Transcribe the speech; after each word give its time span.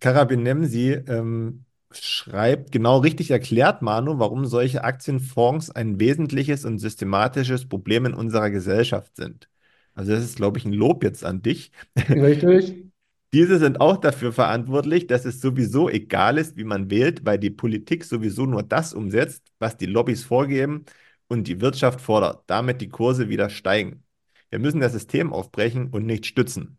Karabin 0.00 0.42
Nemsi 0.42 0.92
ähm, 0.92 1.64
schreibt, 1.92 2.72
genau 2.72 2.98
richtig 2.98 3.30
erklärt, 3.30 3.82
Manu, 3.82 4.18
warum 4.18 4.46
solche 4.46 4.84
Aktienfonds 4.84 5.70
ein 5.70 5.98
wesentliches 6.00 6.64
und 6.64 6.78
systematisches 6.78 7.68
Problem 7.68 8.06
in 8.06 8.14
unserer 8.14 8.50
Gesellschaft 8.50 9.16
sind. 9.16 9.48
Also 9.94 10.12
das 10.12 10.24
ist, 10.24 10.36
glaube 10.36 10.58
ich, 10.58 10.64
ein 10.64 10.72
Lob 10.72 11.02
jetzt 11.02 11.24
an 11.24 11.42
dich. 11.42 11.72
Richtig. 12.08 12.84
Diese 13.34 13.58
sind 13.58 13.80
auch 13.80 13.98
dafür 13.98 14.32
verantwortlich, 14.32 15.06
dass 15.06 15.26
es 15.26 15.40
sowieso 15.42 15.90
egal 15.90 16.38
ist, 16.38 16.56
wie 16.56 16.64
man 16.64 16.90
wählt, 16.90 17.26
weil 17.26 17.38
die 17.38 17.50
Politik 17.50 18.04
sowieso 18.04 18.46
nur 18.46 18.62
das 18.62 18.94
umsetzt, 18.94 19.42
was 19.58 19.76
die 19.76 19.84
Lobbys 19.86 20.24
vorgeben 20.24 20.86
und 21.28 21.46
die 21.46 21.60
Wirtschaft 21.60 22.00
fordert, 22.00 22.44
damit 22.46 22.80
die 22.80 22.88
Kurse 22.88 23.28
wieder 23.28 23.50
steigen. 23.50 24.02
Wir 24.48 24.58
müssen 24.58 24.80
das 24.80 24.92
System 24.92 25.32
aufbrechen 25.32 25.88
und 25.90 26.06
nicht 26.06 26.24
stützen. 26.24 26.78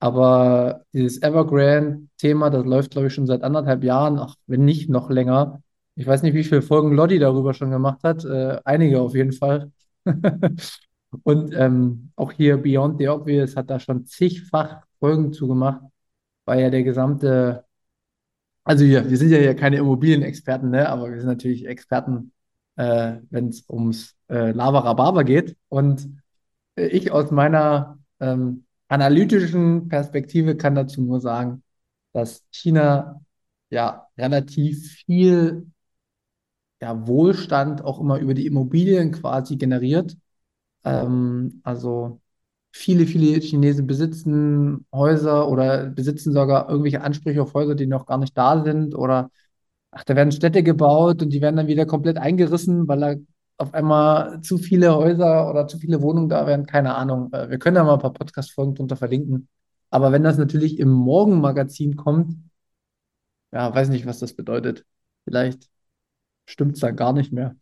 Aber 0.00 0.84
dieses 0.92 1.22
Evergrande-Thema, 1.22 2.50
das 2.50 2.64
läuft, 2.66 2.92
glaube 2.92 3.08
ich, 3.08 3.14
schon 3.14 3.26
seit 3.26 3.42
anderthalb 3.42 3.84
Jahren, 3.84 4.18
ach, 4.18 4.36
wenn 4.46 4.64
nicht 4.64 4.90
noch 4.90 5.10
länger. 5.10 5.62
Ich 5.96 6.06
weiß 6.06 6.22
nicht, 6.22 6.34
wie 6.34 6.44
viele 6.44 6.62
Folgen 6.62 6.92
Lottie 6.92 7.18
darüber 7.18 7.54
schon 7.54 7.70
gemacht 7.70 8.00
hat. 8.04 8.24
Äh, 8.24 8.60
einige 8.64 9.00
auf 9.00 9.14
jeden 9.14 9.32
Fall. 9.32 9.72
Und 11.22 11.54
ähm, 11.54 12.12
auch 12.16 12.32
hier 12.32 12.58
Beyond 12.58 12.98
the 12.98 13.08
Obvious 13.08 13.56
hat 13.56 13.70
da 13.70 13.80
schon 13.80 14.04
zigfach 14.04 14.82
Folgen 15.00 15.32
zugemacht, 15.32 15.80
weil 16.44 16.60
ja 16.60 16.70
der 16.70 16.82
gesamte, 16.82 17.64
also 18.64 18.84
hier, 18.84 19.08
wir 19.08 19.16
sind 19.16 19.30
ja 19.30 19.38
hier 19.38 19.54
keine 19.54 19.78
Immobilienexperten, 19.78 20.70
ne? 20.70 20.88
Aber 20.88 21.10
wir 21.10 21.18
sind 21.18 21.28
natürlich 21.28 21.66
Experten, 21.66 22.32
äh, 22.76 23.16
wenn 23.30 23.48
es 23.48 23.64
ums 23.68 24.14
äh, 24.28 24.52
Lava 24.52 24.80
Rhabarber 24.80 25.24
geht. 25.24 25.56
Und 25.68 26.22
äh, 26.76 26.88
ich 26.88 27.10
aus 27.12 27.30
meiner 27.30 27.98
ähm, 28.20 28.66
analytischen 28.88 29.88
Perspektive 29.88 30.56
kann 30.56 30.74
dazu 30.74 31.00
nur 31.02 31.20
sagen, 31.20 31.62
dass 32.12 32.44
China 32.50 33.20
ja 33.70 34.08
relativ 34.18 34.92
viel 35.06 35.66
ja, 36.80 37.06
Wohlstand 37.06 37.82
auch 37.84 38.00
immer 38.00 38.18
über 38.18 38.34
die 38.34 38.46
Immobilien 38.46 39.12
quasi 39.12 39.56
generiert. 39.56 40.16
Ähm, 40.84 41.60
also 41.64 42.20
viele, 42.72 43.06
viele 43.06 43.40
Chinesen 43.40 43.86
besitzen 43.86 44.86
Häuser 44.94 45.48
oder 45.48 45.86
besitzen 45.88 46.32
sogar 46.32 46.68
irgendwelche 46.68 47.02
Ansprüche 47.02 47.42
auf 47.42 47.54
Häuser, 47.54 47.74
die 47.74 47.86
noch 47.86 48.06
gar 48.06 48.18
nicht 48.18 48.36
da 48.36 48.62
sind. 48.64 48.94
Oder 48.94 49.30
ach, 49.90 50.04
da 50.04 50.16
werden 50.16 50.32
Städte 50.32 50.62
gebaut 50.62 51.22
und 51.22 51.30
die 51.30 51.40
werden 51.40 51.56
dann 51.56 51.66
wieder 51.68 51.86
komplett 51.86 52.18
eingerissen, 52.18 52.88
weil 52.88 53.00
da 53.00 53.14
auf 53.58 53.74
einmal 53.74 54.40
zu 54.42 54.58
viele 54.58 54.94
Häuser 54.96 55.48
oder 55.50 55.66
zu 55.66 55.78
viele 55.78 56.02
Wohnungen 56.02 56.28
da 56.28 56.46
wären. 56.46 56.66
Keine 56.66 56.94
Ahnung. 56.94 57.32
Äh, 57.32 57.50
Wir 57.50 57.58
können 57.58 57.76
da 57.76 57.84
mal 57.84 57.94
ein 57.94 58.00
paar 58.00 58.12
Podcast-Folgen 58.12 58.74
drunter 58.74 58.96
verlinken. 58.96 59.48
Aber 59.90 60.12
wenn 60.12 60.24
das 60.24 60.36
natürlich 60.38 60.78
im 60.78 60.90
Morgenmagazin 60.90 61.96
kommt, 61.96 62.36
ja, 63.52 63.74
weiß 63.74 63.88
nicht, 63.88 64.06
was 64.06 64.18
das 64.18 64.34
bedeutet. 64.34 64.84
Vielleicht 65.24 65.68
stimmt 66.46 66.74
es 66.74 66.80
dann 66.80 66.96
gar 66.96 67.12
nicht 67.12 67.32
mehr. 67.32 67.56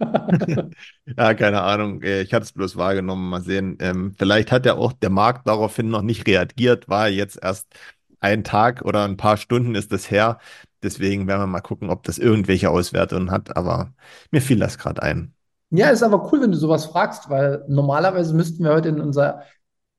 Ja, 1.18 1.34
keine 1.34 1.62
Ahnung. 1.62 2.02
Äh, 2.02 2.22
Ich 2.22 2.32
hatte 2.32 2.44
es 2.44 2.52
bloß 2.52 2.76
wahrgenommen. 2.76 3.28
Mal 3.30 3.42
sehen. 3.42 3.76
Ähm, 3.80 4.14
vielleicht 4.18 4.52
hat 4.52 4.66
ja 4.66 4.74
auch 4.74 4.92
der 4.92 5.10
Markt 5.10 5.46
daraufhin 5.46 5.88
noch 5.90 6.02
nicht 6.02 6.26
reagiert. 6.26 6.88
War 6.88 7.08
jetzt 7.08 7.38
erst 7.42 7.66
ein 8.20 8.44
Tag 8.44 8.82
oder 8.82 9.04
ein 9.04 9.16
paar 9.16 9.36
Stunden 9.36 9.74
ist 9.74 9.92
es 9.92 10.10
her. 10.10 10.38
Deswegen 10.82 11.26
werden 11.26 11.40
wir 11.42 11.46
mal 11.46 11.60
gucken, 11.60 11.90
ob 11.90 12.02
das 12.04 12.18
irgendwelche 12.18 12.70
Auswertungen 12.70 13.30
hat. 13.30 13.56
Aber 13.56 13.92
mir 14.30 14.40
fiel 14.42 14.58
das 14.58 14.78
gerade 14.78 15.02
ein. 15.02 15.34
Ja, 15.70 15.90
ist 15.90 16.02
aber 16.02 16.30
cool, 16.32 16.40
wenn 16.42 16.50
du 16.52 16.56
sowas 16.58 16.86
fragst, 16.86 17.30
weil 17.30 17.64
normalerweise 17.68 18.34
müssten 18.34 18.64
wir 18.64 18.72
heute 18.72 18.88
in 18.88 19.00
unserer 19.00 19.44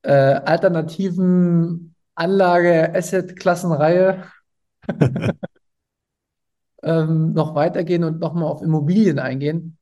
äh, 0.02 0.12
alternativen 0.12 1.94
Anlage-Asset-Klassenreihe 2.14 4.24
ähm, 6.82 7.32
noch 7.32 7.54
weitergehen 7.54 8.04
und 8.04 8.20
nochmal 8.20 8.44
auf 8.44 8.62
Immobilien 8.62 9.18
eingehen. 9.18 9.78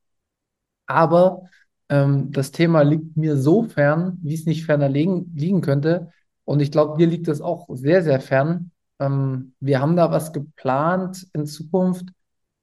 Aber 0.85 1.43
ähm, 1.89 2.31
das 2.31 2.51
Thema 2.51 2.81
liegt 2.83 3.17
mir 3.17 3.37
so 3.37 3.63
fern, 3.63 4.17
wie 4.21 4.33
es 4.33 4.45
nicht 4.45 4.65
ferner 4.65 4.89
liegen, 4.89 5.31
liegen 5.35 5.61
könnte. 5.61 6.11
Und 6.45 6.61
ich 6.61 6.71
glaube, 6.71 6.97
dir 6.97 7.07
liegt 7.07 7.27
das 7.27 7.41
auch 7.41 7.67
sehr, 7.71 8.03
sehr 8.03 8.19
fern. 8.21 8.71
Ähm, 8.99 9.53
wir 9.59 9.81
haben 9.81 9.95
da 9.95 10.11
was 10.11 10.33
geplant 10.33 11.27
in 11.33 11.45
Zukunft. 11.45 12.05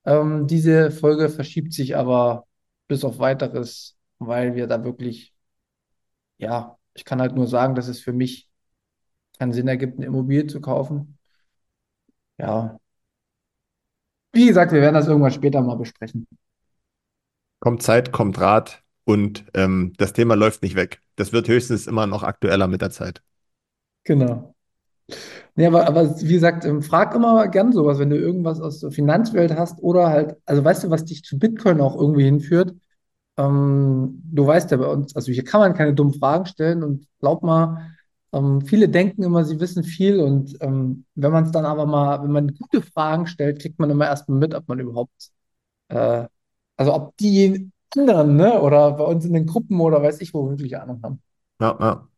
Ähm, 0.05 0.47
diese 0.47 0.91
Folge 0.91 1.29
verschiebt 1.29 1.73
sich 1.73 1.97
aber 1.97 2.47
bis 2.89 3.05
auf 3.05 3.19
weiteres, 3.19 3.97
weil 4.19 4.55
wir 4.55 4.67
da 4.67 4.85
wirklich, 4.85 5.35
ja, 6.39 6.79
ich 6.95 7.05
kann 7.05 7.21
halt 7.21 7.35
nur 7.35 7.47
sagen, 7.47 7.75
dass 7.75 7.89
es 7.89 8.01
für 8.01 8.13
mich 8.13 8.49
keinen 9.39 9.53
Sinn 9.53 9.69
ergibt, 9.69 9.99
eine 9.99 10.07
Immobilie 10.07 10.47
zu 10.47 10.61
kaufen. 10.61 11.19
Ja, 12.39 12.79
wie 14.33 14.47
gesagt, 14.47 14.73
wir 14.73 14.81
werden 14.81 14.95
das 14.95 15.09
irgendwann 15.09 15.33
später 15.33 15.61
mal 15.63 15.77
besprechen. 15.77 16.27
Kommt 17.61 17.83
Zeit, 17.83 18.13
kommt 18.13 18.41
Rat 18.41 18.83
und 19.05 19.45
ähm, 19.55 19.93
das 19.97 20.13
Thema 20.13 20.35
läuft 20.35 20.63
nicht 20.63 20.77
weg. 20.77 21.01
Das 21.17 21.33
wird 21.33 21.49
höchstens 21.49 21.87
immer 21.87 22.07
noch 22.07 22.23
aktueller 22.23 22.69
mit 22.69 22.83
der 22.83 22.91
Zeit. 22.91 23.23
Genau. 24.05 24.55
Nee, 25.57 25.67
aber, 25.67 25.89
aber 25.89 26.21
wie 26.21 26.35
gesagt, 26.35 26.65
ähm, 26.65 26.83
frag 26.83 27.15
immer 27.15 27.49
gern 27.49 27.73
sowas, 27.73 27.99
wenn 27.99 28.11
du 28.11 28.17
irgendwas 28.17 28.61
aus 28.61 28.81
der 28.81 28.91
Finanzwelt 28.91 29.57
hast 29.57 29.83
oder 29.83 30.09
halt, 30.09 30.37
also 30.45 30.65
weißt 30.65 30.85
du, 30.85 30.91
was 30.91 31.05
dich 31.05 31.25
zu 31.25 31.39
Bitcoin 31.39 31.81
auch 31.81 31.97
irgendwie 31.97 32.25
hinführt? 32.25 32.75
Ähm, 33.37 34.23
du 34.25 34.47
weißt 34.47 34.71
ja 34.71 34.77
bei 34.77 34.87
uns, 34.87 35.17
also 35.17 35.33
hier 35.33 35.45
kann 35.45 35.61
man 35.61 35.75
keine 35.75 35.95
dummen 35.95 36.15
Fragen 36.15 36.47
stellen 36.47 36.83
und 36.85 37.07
glaub 37.21 37.43
mal, 37.43 37.97
ähm, 38.33 38.63
viele 38.63 38.89
denken 38.89 39.23
immer, 39.23 39.45
sie 39.45 39.61
wissen 39.61 39.85
viel 39.85 40.21
und 40.21 40.57
ähm, 40.61 41.05
wenn 41.15 41.33
man 41.33 41.45
es 41.45 41.53
dann 41.53 41.65
aber 41.65 41.87
mal, 41.87 42.23
wenn 42.23 42.31
man 42.33 42.55
gute 42.55 42.83
Fragen 42.83 43.27
stellt, 43.27 43.61
kriegt 43.61 43.79
man 43.79 43.91
immer 43.91 44.07
erstmal 44.07 44.39
mit, 44.39 44.55
ob 44.55 44.69
man 44.69 44.79
überhaupt, 44.81 45.31
äh, 45.89 46.27
also 46.77 46.95
ob 46.95 47.17
die 47.19 47.71
anderen, 47.97 48.37
ne, 48.37 48.61
oder 48.61 48.93
bei 48.93 49.05
uns 49.05 49.25
in 49.25 49.33
den 49.33 49.47
Gruppen 49.47 49.81
oder 49.81 50.03
weiß 50.03 50.21
ich 50.21 50.35
wo 50.35 50.49
wirklich 50.51 50.77
Ahnung 50.79 51.01
haben. 51.03 51.23
Ja, 51.61 51.77
ja. 51.81 52.09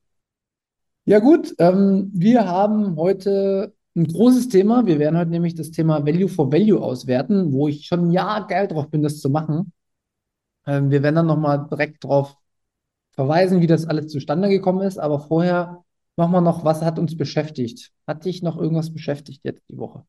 Ja 1.06 1.18
gut, 1.18 1.54
ähm, 1.58 2.10
wir 2.14 2.46
haben 2.46 2.96
heute 2.96 3.74
ein 3.96 4.06
großes 4.06 4.48
Thema. 4.48 4.86
Wir 4.86 4.98
werden 4.98 5.18
heute 5.18 5.30
nämlich 5.30 5.54
das 5.54 5.70
Thema 5.70 6.06
Value 6.06 6.28
for 6.28 6.52
Value 6.52 6.80
auswerten, 6.80 7.52
wo 7.52 7.68
ich 7.68 7.86
schon 7.86 8.08
ein 8.08 8.10
Jahr 8.12 8.46
geil 8.46 8.68
drauf 8.68 8.90
bin, 8.90 9.02
das 9.02 9.20
zu 9.20 9.30
machen. 9.30 9.72
Ähm, 10.66 10.90
wir 10.90 11.02
werden 11.02 11.16
dann 11.16 11.26
nochmal 11.26 11.66
direkt 11.70 12.04
darauf 12.04 12.36
verweisen, 13.12 13.60
wie 13.60 13.66
das 13.66 13.86
alles 13.86 14.08
zustande 14.08 14.48
gekommen 14.48 14.82
ist. 14.82 14.98
Aber 14.98 15.20
vorher 15.20 15.84
machen 16.16 16.32
wir 16.32 16.40
noch, 16.40 16.64
was 16.64 16.82
hat 16.82 16.98
uns 16.98 17.16
beschäftigt? 17.16 17.92
Hat 18.06 18.24
dich 18.24 18.42
noch 18.42 18.56
irgendwas 18.56 18.92
beschäftigt 18.92 19.40
jetzt 19.44 19.68
die 19.68 19.78
Woche? 19.78 20.04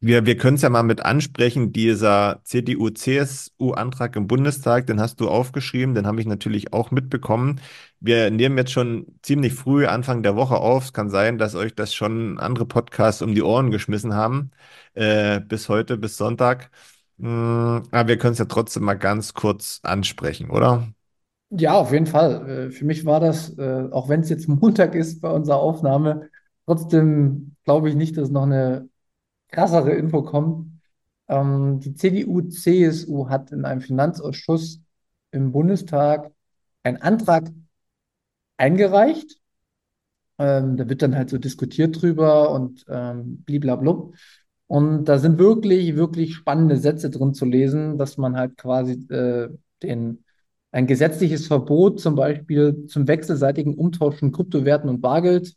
Wir, 0.00 0.26
wir 0.26 0.36
können 0.36 0.56
es 0.56 0.62
ja 0.62 0.68
mal 0.68 0.82
mit 0.82 1.00
ansprechen, 1.04 1.72
dieser 1.72 2.40
CDU-CSU-Antrag 2.44 4.14
im 4.16 4.26
Bundestag, 4.26 4.86
den 4.86 5.00
hast 5.00 5.20
du 5.20 5.28
aufgeschrieben, 5.28 5.94
den 5.94 6.06
habe 6.06 6.20
ich 6.20 6.26
natürlich 6.26 6.72
auch 6.74 6.90
mitbekommen. 6.90 7.60
Wir 7.98 8.30
nehmen 8.30 8.58
jetzt 8.58 8.72
schon 8.72 9.06
ziemlich 9.22 9.54
früh 9.54 9.86
Anfang 9.86 10.22
der 10.22 10.36
Woche 10.36 10.56
auf. 10.56 10.84
Es 10.84 10.92
kann 10.92 11.08
sein, 11.08 11.38
dass 11.38 11.54
euch 11.54 11.74
das 11.74 11.94
schon 11.94 12.38
andere 12.38 12.66
Podcasts 12.66 13.22
um 13.22 13.34
die 13.34 13.42
Ohren 13.42 13.70
geschmissen 13.70 14.14
haben, 14.14 14.50
äh, 14.94 15.40
bis 15.40 15.68
heute, 15.70 15.96
bis 15.96 16.16
Sonntag. 16.18 16.70
Mm, 17.16 17.78
aber 17.90 18.08
wir 18.08 18.18
können 18.18 18.32
es 18.34 18.38
ja 18.38 18.44
trotzdem 18.44 18.84
mal 18.84 18.94
ganz 18.94 19.32
kurz 19.34 19.80
ansprechen, 19.82 20.50
oder? 20.50 20.86
Ja, 21.50 21.74
auf 21.74 21.92
jeden 21.92 22.06
Fall. 22.06 22.68
Äh, 22.68 22.70
Für 22.70 22.84
mich 22.84 23.04
war 23.04 23.20
das, 23.20 23.56
äh, 23.58 23.88
auch 23.92 24.08
wenn 24.08 24.20
es 24.20 24.28
jetzt 24.28 24.48
Montag 24.48 24.94
ist 24.94 25.20
bei 25.20 25.30
unserer 25.30 25.58
Aufnahme, 25.60 26.28
trotzdem 26.66 27.56
glaube 27.64 27.88
ich 27.88 27.94
nicht, 27.94 28.16
dass 28.16 28.30
noch 28.30 28.42
eine 28.42 28.88
krassere 29.48 29.92
Info 29.94 30.22
kommt. 30.22 30.72
Ähm, 31.28 31.80
die 31.80 31.94
CDU-CSU 31.94 33.28
hat 33.30 33.52
in 33.52 33.64
einem 33.66 33.82
Finanzausschuss 33.82 34.82
im 35.32 35.52
Bundestag 35.52 36.32
einen 36.84 36.98
Antrag 36.98 37.50
eingereicht. 38.58 39.40
Ähm, 40.38 40.76
da 40.76 40.88
wird 40.88 41.02
dann 41.02 41.16
halt 41.16 41.30
so 41.30 41.38
diskutiert 41.38 42.00
drüber 42.02 42.50
und 42.52 42.84
ähm. 42.88 43.44
Und 44.68 45.04
da 45.04 45.18
sind 45.18 45.38
wirklich, 45.38 45.96
wirklich 45.96 46.34
spannende 46.34 46.76
Sätze 46.78 47.10
drin 47.10 47.34
zu 47.34 47.44
lesen, 47.44 47.98
dass 47.98 48.16
man 48.18 48.36
halt 48.36 48.56
quasi 48.56 48.92
äh, 49.12 49.48
den, 49.82 50.24
ein 50.72 50.86
gesetzliches 50.86 51.46
Verbot 51.46 52.00
zum 52.00 52.14
Beispiel 52.16 52.86
zum 52.86 53.08
wechselseitigen 53.08 53.74
Umtausch 53.74 54.18
von 54.18 54.32
Kryptowerten 54.32 54.90
und 54.90 55.00
Bargeld 55.00 55.54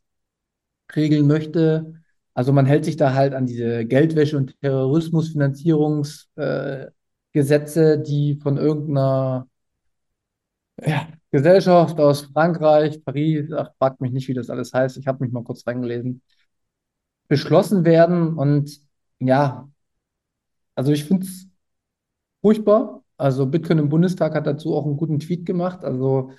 regeln 0.96 1.28
möchte. 1.28 1.94
Also 2.34 2.54
man 2.54 2.66
hält 2.66 2.86
sich 2.86 2.98
da 2.98 3.14
halt 3.14 3.34
an 3.34 3.46
diese 3.46 3.86
Geldwäsche- 3.86 4.38
und 4.38 4.60
Terrorismusfinanzierungsgesetze, 4.62 6.94
äh, 7.34 8.04
die 8.04 8.40
von 8.42 8.58
irgendeiner 8.58 9.48
ja, 10.86 11.08
Gesellschaft 11.32 12.00
aus 12.00 12.22
Frankreich, 12.34 13.04
Paris, 13.04 13.52
ach, 13.52 13.72
fragt 13.78 14.02
mich 14.02 14.12
nicht, 14.12 14.28
wie 14.28 14.34
das 14.34 14.50
alles 14.50 14.74
heißt, 14.74 14.98
ich 14.98 15.08
habe 15.08 15.24
mich 15.24 15.34
mal 15.34 15.44
kurz 15.44 15.66
reingelesen, 15.68 16.22
beschlossen 17.28 17.86
werden. 17.86 18.38
Und 18.38 18.80
ja, 19.20 19.70
also 20.76 20.92
ich 20.92 21.06
finde 21.06 21.26
es 21.26 21.48
furchtbar. 22.42 22.99
Also 23.20 23.46
Bitcoin 23.46 23.80
im 23.80 23.90
Bundestag 23.90 24.34
hat 24.34 24.48
dazu 24.48 24.76
auch 24.76 24.86
einen 24.86 24.98
guten 24.98 25.20
Tweet 25.20 25.46
gemacht. 25.46 25.84
Also 25.84 26.32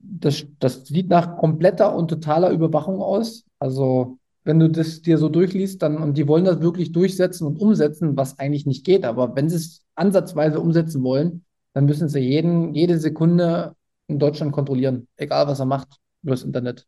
das, 0.00 0.44
das 0.58 0.86
sieht 0.86 1.08
nach 1.08 1.36
kompletter 1.38 1.94
und 1.94 2.08
totaler 2.08 2.50
Überwachung 2.50 3.00
aus. 3.00 3.44
Also 3.58 4.18
wenn 4.42 4.58
du 4.58 4.68
das 4.68 5.02
dir 5.02 5.18
so 5.18 5.28
durchliest, 5.28 5.82
dann, 5.82 5.98
und 5.98 6.18
die 6.18 6.26
wollen 6.26 6.44
das 6.44 6.60
wirklich 6.60 6.92
durchsetzen 6.92 7.46
und 7.46 7.60
umsetzen, 7.60 8.16
was 8.16 8.38
eigentlich 8.38 8.66
nicht 8.66 8.84
geht. 8.84 9.04
Aber 9.04 9.36
wenn 9.36 9.48
sie 9.48 9.56
es 9.56 9.84
ansatzweise 9.94 10.58
umsetzen 10.60 11.02
wollen, 11.04 11.44
dann 11.74 11.84
müssen 11.84 12.08
sie 12.08 12.20
jeden, 12.20 12.74
jede 12.74 12.98
Sekunde 12.98 13.76
in 14.08 14.18
Deutschland 14.18 14.52
kontrollieren, 14.52 15.06
egal 15.16 15.46
was 15.46 15.60
er 15.60 15.66
macht 15.66 15.98
über 16.22 16.32
das 16.32 16.42
Internet. 16.42 16.86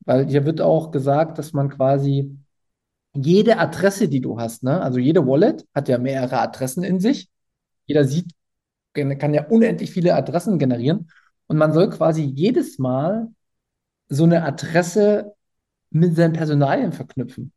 Weil 0.00 0.26
hier 0.26 0.44
wird 0.44 0.60
auch 0.60 0.90
gesagt, 0.90 1.38
dass 1.38 1.52
man 1.52 1.68
quasi 1.68 2.36
jede 3.14 3.58
Adresse, 3.58 4.08
die 4.08 4.20
du 4.20 4.40
hast, 4.40 4.64
ne, 4.64 4.80
also 4.82 4.98
jede 4.98 5.24
Wallet 5.26 5.64
hat 5.72 5.88
ja 5.88 5.98
mehrere 5.98 6.40
Adressen 6.40 6.82
in 6.82 6.98
sich. 6.98 7.30
Jeder 7.86 8.04
sieht, 8.04 8.32
kann 8.94 9.34
ja 9.34 9.46
unendlich 9.46 9.90
viele 9.90 10.14
Adressen 10.14 10.58
generieren. 10.58 11.10
Und 11.46 11.56
man 11.58 11.72
soll 11.72 11.90
quasi 11.90 12.22
jedes 12.22 12.78
Mal 12.78 13.28
so 14.08 14.24
eine 14.24 14.44
Adresse 14.44 15.34
mit 15.90 16.16
seinen 16.16 16.32
Personalien 16.32 16.92
verknüpfen. 16.92 17.52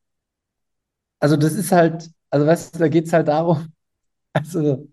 Also 1.20 1.38
das 1.38 1.54
ist 1.54 1.72
halt, 1.72 2.10
also 2.30 2.46
weißt 2.46 2.76
du, 2.76 2.80
da 2.80 2.88
geht 2.88 3.06
es 3.08 3.14
halt 3.14 3.28
darum, 3.28 3.74
also 4.34 4.88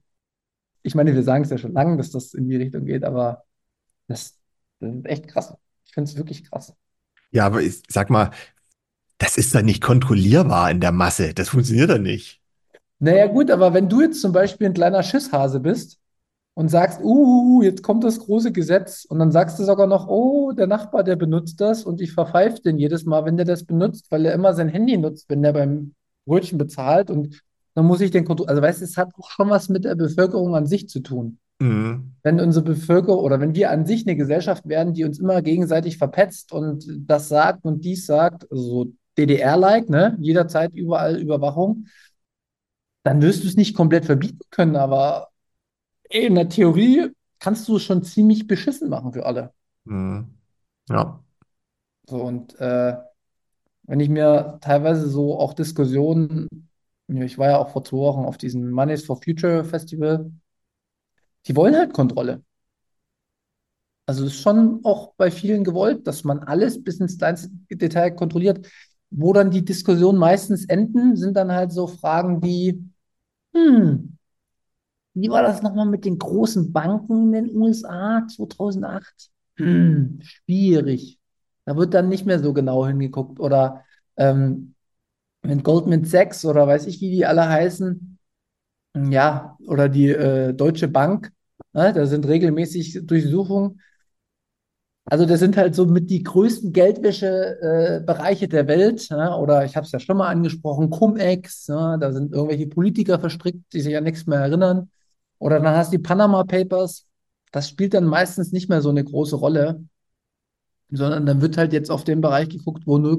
ich 0.83 0.95
meine, 0.95 1.15
wir 1.15 1.23
sagen 1.23 1.45
es 1.45 1.51
ja 1.51 1.59
schon 1.59 1.73
lange, 1.73 1.97
dass 1.97 2.11
das 2.11 2.35
in 2.35 2.49
die 2.49 2.57
Richtung 2.57 2.85
geht, 2.85 3.05
aber 3.05 3.45
das, 4.07 4.39
das 4.81 4.95
ist 4.95 5.07
echt 5.07 5.29
krass. 5.29 5.55
Ich 5.87 5.93
finde 5.93 6.11
es 6.11 6.17
wirklich 6.17 6.49
krass. 6.49 6.75
Ja, 7.31 7.47
aber 7.47 7.63
ich 7.63 7.83
sag 7.89 8.11
mal, 8.11 8.31
das 9.19 9.37
ist 9.37 9.55
dann 9.55 9.65
nicht 9.65 9.83
kontrollierbar 9.83 10.71
in 10.71 10.81
der 10.81 10.93
Masse. 10.93 11.35
Das 11.35 11.49
funktioniert 11.49 11.91
dann 11.91 12.03
nicht. 12.03 12.44
Naja, 13.05 13.27
gut, 13.27 13.51
aber 13.51 13.75
wenn 13.75 13.91
du 13.91 14.01
jetzt 14.01 14.23
zum 14.23 14.33
Beispiel 14.33 14.67
ein 14.67 14.73
kleiner 14.73 15.03
Schisshase 15.03 15.61
bist 15.61 15.99
und 16.55 16.71
sagst, 16.71 17.03
uh, 17.03 17.61
jetzt 17.61 17.83
kommt 17.83 18.03
das 18.03 18.19
große 18.19 18.51
Gesetz 18.51 19.05
und 19.05 19.19
dann 19.19 19.31
sagst 19.31 19.59
du 19.59 19.65
sogar 19.65 19.87
noch, 19.87 20.09
oh, 20.09 20.53
der 20.53 20.67
Nachbar, 20.67 21.05
der 21.05 21.17
benutzt 21.17 21.61
das 21.61 21.85
und 21.85 22.01
ich 22.01 22.12
verpfeife 22.12 22.62
den 22.62 22.79
jedes 22.79 23.05
Mal, 23.05 23.27
wenn 23.27 23.37
der 23.37 23.45
das 23.45 23.65
benutzt, 23.65 24.06
weil 24.09 24.25
er 24.25 24.33
immer 24.33 24.55
sein 24.55 24.71
Handy 24.71 24.97
nutzt, 24.97 25.29
wenn 25.29 25.43
der 25.43 25.53
beim 25.53 25.93
Brötchen 26.25 26.56
bezahlt 26.56 27.11
und 27.11 27.43
dann 27.75 27.85
muss 27.85 28.00
ich 28.00 28.11
den 28.11 28.25
kontrollieren. 28.25 28.57
Also 28.57 28.62
weißt 28.62 28.81
du, 28.81 28.85
es 28.87 28.97
hat 28.97 29.11
auch 29.19 29.31
schon 29.31 29.50
was 29.50 29.69
mit 29.69 29.85
der 29.85 29.97
Bevölkerung 29.97 30.57
an 30.57 30.67
sich 30.67 30.88
zu 30.88 31.00
tun. 31.00 31.38
Mhm. 31.61 32.14
Wenn 32.23 32.40
unsere 32.40 32.64
Bevölkerung 32.64 33.23
oder 33.23 33.38
wenn 33.38 33.55
wir 33.55 33.71
an 33.71 33.85
sich 33.85 34.07
eine 34.07 34.17
Gesellschaft 34.17 34.67
werden, 34.67 34.95
die 34.95 35.05
uns 35.05 35.19
immer 35.19 35.43
gegenseitig 35.43 35.99
verpetzt 35.99 36.55
und 36.55 36.87
das 37.07 37.28
sagt 37.28 37.67
und 37.67 37.85
dies 37.85 38.07
sagt, 38.07 38.50
also 38.50 38.62
so 38.62 38.93
DDR-like, 39.19 39.90
ne, 39.90 40.17
jederzeit 40.21 40.73
überall 40.73 41.19
Überwachung, 41.19 41.85
dann 43.04 43.23
wirst 43.23 43.44
du 43.44 43.49
es 43.49 43.56
nicht 43.56 43.76
komplett 43.76 44.06
verbieten 44.06 44.40
können, 44.50 44.76
aber 44.76 45.28
ey, 46.11 46.26
in 46.26 46.34
der 46.34 46.49
Theorie 46.49 47.11
kannst 47.38 47.68
du 47.68 47.76
es 47.76 47.84
schon 47.84 48.02
ziemlich 48.02 48.46
beschissen 48.46 48.88
machen 48.88 49.12
für 49.12 49.26
alle. 49.26 49.52
Mhm. 49.84 50.34
Ja. 50.88 51.23
So, 52.06 52.16
und 52.16 52.58
äh, 52.58 52.96
wenn 53.84 54.00
ich 54.00 54.08
mir 54.08 54.58
teilweise 54.62 55.08
so 55.08 55.38
auch 55.38 55.54
Diskussionen, 55.54 56.49
ich 57.06 57.38
war 57.38 57.50
ja 57.50 57.58
auch 57.58 57.70
vor 57.70 57.84
zwei 57.84 57.99
Wochen 57.99 58.25
auf 58.25 58.38
diesem 58.38 58.70
Mondays 58.70 59.04
for 59.04 59.20
Future 59.23 59.64
Festival, 59.64 60.30
die 61.46 61.56
wollen 61.56 61.76
halt 61.76 61.92
Kontrolle. 61.92 62.42
Also 64.06 64.25
es 64.25 64.34
ist 64.34 64.40
schon 64.42 64.80
auch 64.84 65.14
bei 65.16 65.30
vielen 65.30 65.64
gewollt, 65.64 66.06
dass 66.06 66.25
man 66.25 66.40
alles 66.40 66.82
bis 66.82 67.00
ins 67.00 67.18
kleinste 67.18 67.50
Detail 67.70 68.11
kontrolliert. 68.11 68.66
Wo 69.11 69.32
dann 69.32 69.50
die 69.50 69.64
Diskussionen 69.64 70.18
meistens 70.18 70.64
enden, 70.66 71.16
sind 71.16 71.37
dann 71.37 71.52
halt 71.52 71.73
so 71.73 71.87
Fragen 71.87 72.42
wie, 72.42 72.82
hm, 73.54 74.16
wie 75.14 75.30
war 75.30 75.42
das 75.42 75.62
nochmal 75.62 75.87
mit 75.87 76.04
den 76.04 76.18
großen 76.18 76.73
Banken 76.73 77.32
in 77.34 77.46
den 77.46 77.56
USA 77.56 78.26
2008? 78.28 79.30
Hm, 79.56 80.20
schwierig. 80.23 81.18
Da 81.64 81.76
wird 81.76 81.94
dann 81.94 82.08
nicht 82.08 82.26
mehr 82.26 82.40
so 82.40 82.52
genau 82.52 82.87
hingeguckt. 82.87 83.40
Oder 83.40 83.84
ähm, 84.16 84.75
wenn 85.42 85.62
Goldman 85.62 86.04
Sachs 86.04 86.44
oder 86.44 86.66
weiß 86.66 86.87
ich, 86.87 87.00
wie 87.00 87.11
die 87.11 87.26
alle 87.26 87.49
heißen, 87.49 88.18
ja, 89.11 89.56
oder 89.66 89.88
die 89.88 90.08
äh, 90.08 90.52
Deutsche 90.54 90.88
Bank, 90.88 91.32
ne, 91.73 91.92
da 91.92 92.06
sind 92.06 92.26
regelmäßig 92.26 93.00
Durchsuchungen. 93.06 93.80
Also 95.06 95.26
das 95.26 95.40
sind 95.40 95.56
halt 95.56 95.75
so 95.75 95.84
mit 95.84 96.08
die 96.08 96.23
größten 96.23 96.73
Geldwäschebereiche 96.73 98.46
äh, 98.46 98.49
der 98.49 98.66
Welt. 98.68 99.08
Ja, 99.11 99.37
oder 99.37 99.64
ich 99.64 99.76
habe 99.76 99.84
es 99.84 99.92
ja 99.92 100.00
schon 100.00 100.16
mal 100.16 100.28
angesprochen, 100.28 100.90
Cum-Ex, 100.90 101.66
ja, 101.66 101.96
da 101.99 102.12
sind 102.12 102.32
irgendwelche 102.32 102.66
Politiker 102.68 103.18
verstrickt, 103.20 103.73
die 103.73 103.80
sich 103.82 103.96
an 103.96 104.04
nichts 104.04 104.26
mehr 104.26 104.40
erinnern. 104.40 104.90
Oder 105.38 105.61
dann 105.61 105.76
hast 105.76 105.92
du 105.92 105.99
die 105.99 106.02
Panama 106.02 106.44
Papers. 106.44 107.06
Das 107.52 107.68
spielt 107.68 107.94
dann 107.94 108.06
meistens 108.06 108.50
nicht 108.52 108.68
mehr 108.70 108.80
so 108.80 108.88
eine 108.90 109.04
große 109.04 109.37
Rolle, 109.37 109.84
sondern 110.90 111.26
dann 111.26 111.40
wird 111.42 111.56
halt 111.56 111.73
jetzt 111.73 111.90
auf 111.90 112.04
den 112.04 112.20
Bereich 112.20 112.49
geguckt, 112.49 112.87
wo 112.87 112.99
0, 112.99 113.18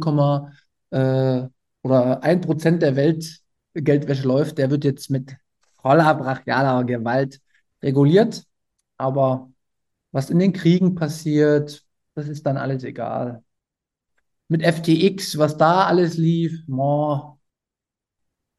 äh, 0.92 1.44
oder 1.84 2.24
1% 2.24 2.82
der 2.82 2.96
Welt 2.96 3.42
Geldwäsche 3.74 4.28
läuft, 4.28 4.58
der 4.58 4.72
wird 4.72 4.84
jetzt 4.86 5.10
mit 5.12 5.36
voller 5.82 6.16
brachialer 6.16 6.84
Gewalt 6.86 7.42
reguliert. 7.84 8.44
Aber 8.98 9.52
was 10.16 10.30
in 10.32 10.40
den 10.40 10.54
Kriegen 10.54 10.96
passiert, 10.96 11.86
das 12.16 12.30
ist 12.30 12.46
dann 12.46 12.58
alles 12.58 12.84
egal. 12.86 13.44
Mit 14.50 14.64
FTX, 14.64 15.38
was 15.40 15.58
da 15.58 15.86
alles 15.88 16.18
lief, 16.18 16.64
boah, 16.68 17.40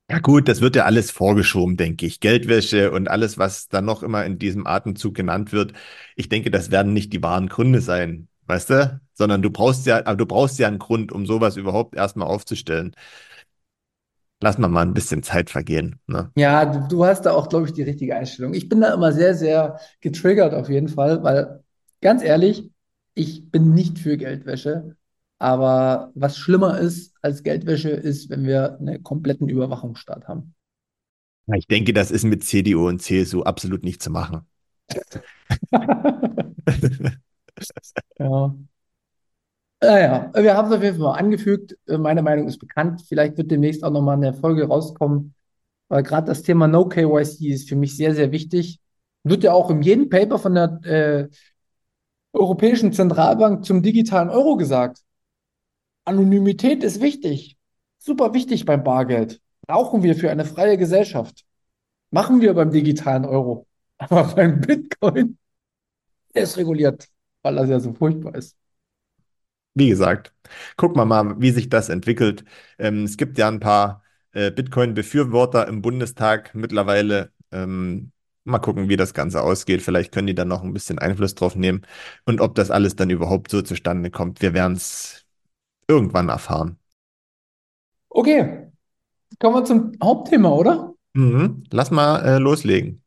Ja 0.09 0.21
gut, 0.21 0.47
das 0.47 0.61
wird 0.61 0.77
ja 0.77 0.85
alles 0.85 1.11
vorgeschoben, 1.11 1.77
denke 1.77 2.07
ich. 2.07 2.21
Geldwäsche 2.21 2.93
und 2.93 3.09
alles, 3.11 3.39
was 3.39 3.67
dann 3.69 3.85
noch 3.85 4.05
immer 4.05 4.25
in 4.25 4.39
diesem 4.39 4.65
Atemzug 4.67 5.15
genannt 5.17 5.51
wird. 5.53 5.73
Ich 6.15 6.29
denke, 6.29 6.51
das 6.53 6.71
werden 6.71 6.93
nicht 6.93 7.13
die 7.13 7.23
wahren 7.23 7.49
Gründe 7.49 7.81
sein, 7.81 8.29
weißt 8.47 8.71
du? 8.71 9.01
Sondern 9.15 9.43
du 9.43 9.51
brauchst 9.51 9.85
ja, 9.85 10.07
aber 10.07 10.17
du 10.17 10.27
brauchst 10.27 10.59
ja 10.61 10.69
einen 10.69 10.79
Grund, 10.79 11.11
um 11.11 11.27
sowas 11.27 11.57
überhaupt 11.57 11.97
erstmal 11.97 12.29
aufzustellen. 12.29 12.95
Lass 14.41 14.59
mal 14.59 14.69
mal 14.69 14.83
ein 14.83 14.95
bisschen 14.95 15.23
Zeit 15.23 15.49
vergehen, 15.51 15.99
ne? 16.07 16.31
Ja, 16.37 16.67
du, 16.67 16.87
du 16.89 17.05
hast 17.05 17.23
da 17.23 17.33
auch, 17.33 17.49
glaube 17.49 17.67
ich, 17.67 17.73
die 17.73 17.83
richtige 17.83 18.15
Einstellung. 18.17 18.53
Ich 18.53 18.69
bin 18.69 18.81
da 18.81 18.93
immer 18.93 19.13
sehr, 19.13 19.35
sehr 19.35 19.81
getriggert 20.01 20.53
auf 20.53 20.69
jeden 20.69 20.89
Fall, 20.89 21.23
weil 21.23 21.63
ganz 22.03 22.23
ehrlich, 22.23 22.71
ich 23.15 23.51
bin 23.51 23.73
nicht 23.73 23.99
für 23.99 24.17
Geldwäsche. 24.17 24.97
Aber 25.39 26.13
was 26.15 26.37
schlimmer 26.39 26.79
ist 26.79 27.15
als 27.23 27.43
Geldwäsche, 27.43 27.91
ist, 27.91 28.31
wenn 28.31 28.45
wir 28.45 28.79
einen 28.79 29.03
kompletten 29.03 29.49
Überwachungsstaat 29.49 30.29
haben. 30.29 30.55
Ich 31.55 31.67
denke, 31.67 31.93
das 31.93 32.11
ist 32.11 32.25
mit 32.25 32.43
CDU 32.45 32.89
und 32.89 33.01
CSU 33.01 33.43
absolut 33.43 33.85
nicht 33.85 34.03
zu 34.03 34.11
machen. 34.11 34.47
Ja. 38.19 38.55
Naja, 39.87 40.33
wir 40.35 40.55
haben 40.57 40.69
es 40.69 40.77
auf 40.77 40.83
jeden 40.83 40.97
Fall 40.97 41.05
mal 41.13 41.19
angefügt. 41.19 41.77
Äh, 41.87 41.99
Meine 41.99 42.23
Meinung 42.23 42.49
ist 42.49 42.59
bekannt. 42.59 43.03
Vielleicht 43.09 43.37
wird 43.39 43.51
demnächst 43.51 43.85
auch 43.85 43.91
nochmal 43.91 44.17
eine 44.17 44.35
Folge 44.35 44.67
rauskommen, 44.67 45.35
weil 45.89 46.03
gerade 46.03 46.27
das 46.27 46.43
Thema 46.43 46.67
No 46.69 46.87
KYC 46.89 47.49
ist 47.53 47.69
für 47.69 47.77
mich 47.77 47.97
sehr, 47.97 48.15
sehr 48.15 48.33
wichtig. 48.33 48.81
Wird 49.23 49.45
ja 49.45 49.53
auch 49.53 49.71
in 49.71 49.83
jedem 49.83 50.09
Paper 50.09 50.39
von 50.39 50.55
der 50.55 50.81
äh, 50.85 51.29
Europäischen 52.33 52.93
Zentralbank 52.93 53.65
zum 53.65 53.83
digitalen 53.83 54.31
Euro 54.31 54.57
gesagt. 54.57 55.01
Anonymität 56.05 56.83
ist 56.85 57.01
wichtig. 57.01 57.57
Super 57.99 58.35
wichtig 58.35 58.65
beim 58.65 58.85
Bargeld. 58.85 59.41
Brauchen 59.67 60.03
wir 60.03 60.15
für 60.15 60.31
eine 60.31 60.45
freie 60.45 60.79
Gesellschaft. 60.79 61.45
Machen 62.11 62.41
wir 62.41 62.55
beim 62.55 62.71
digitalen 62.71 63.25
Euro. 63.25 63.67
Aber 63.99 64.25
beim 64.35 64.61
Bitcoin, 64.61 65.39
ist 66.35 66.57
reguliert, 66.57 67.09
weil 67.43 67.57
das 67.57 67.69
ja 67.69 67.81
so 67.81 67.93
furchtbar 67.95 68.35
ist. 68.37 68.57
Wie 69.77 69.89
gesagt, 69.91 70.33
gucken 70.77 70.97
wir 70.97 71.05
mal, 71.05 71.39
wie 71.39 71.51
sich 71.51 71.69
das 71.69 71.91
entwickelt. 71.91 72.45
Ähm, 72.79 73.05
es 73.05 73.19
gibt 73.19 73.37
ja 73.37 73.47
ein 73.49 73.61
paar 73.61 74.03
äh, 74.33 74.51
Bitcoin-Befürworter 74.51 75.69
im 75.69 75.83
Bundestag 75.83 76.55
mittlerweile. 76.55 77.31
Ähm, 77.53 78.11
mal 78.45 78.59
gucken, 78.59 78.89
wie 78.89 78.97
das 78.97 79.13
Ganze 79.13 79.43
ausgeht. 79.43 79.83
Vielleicht 79.83 80.13
können 80.13 80.29
die 80.29 80.35
dann 80.35 80.49
noch 80.49 80.63
ein 80.63 80.73
bisschen 80.73 80.99
Einfluss 80.99 81.35
drauf 81.35 81.57
nehmen 81.57 81.83
und 82.25 82.41
ob 82.41 82.55
das 82.55 82.71
alles 82.71 82.97
dann 82.97 83.11
überhaupt 83.11 83.51
so 83.51 83.61
zustande 83.61 84.11
kommt. 84.11 84.41
Wir 84.41 84.55
werden 84.55 84.77
es 84.77 85.27
irgendwann 85.87 86.31
erfahren. 86.31 86.79
Okay, 88.09 88.73
kommen 89.39 89.57
wir 89.57 89.65
zum 89.65 89.93
Hauptthema, 90.03 90.51
oder? 90.53 90.95
Mhm. 91.13 91.65
Lass 91.71 91.91
mal 91.91 92.25
äh, 92.25 92.39
loslegen. 92.39 93.03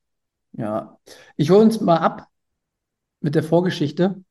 Ja, 0.52 1.00
ich 1.36 1.50
hole 1.50 1.62
uns 1.62 1.82
mal 1.82 1.98
ab 1.98 2.28
mit 3.22 3.34
der 3.34 3.44
Vorgeschichte. 3.44 4.24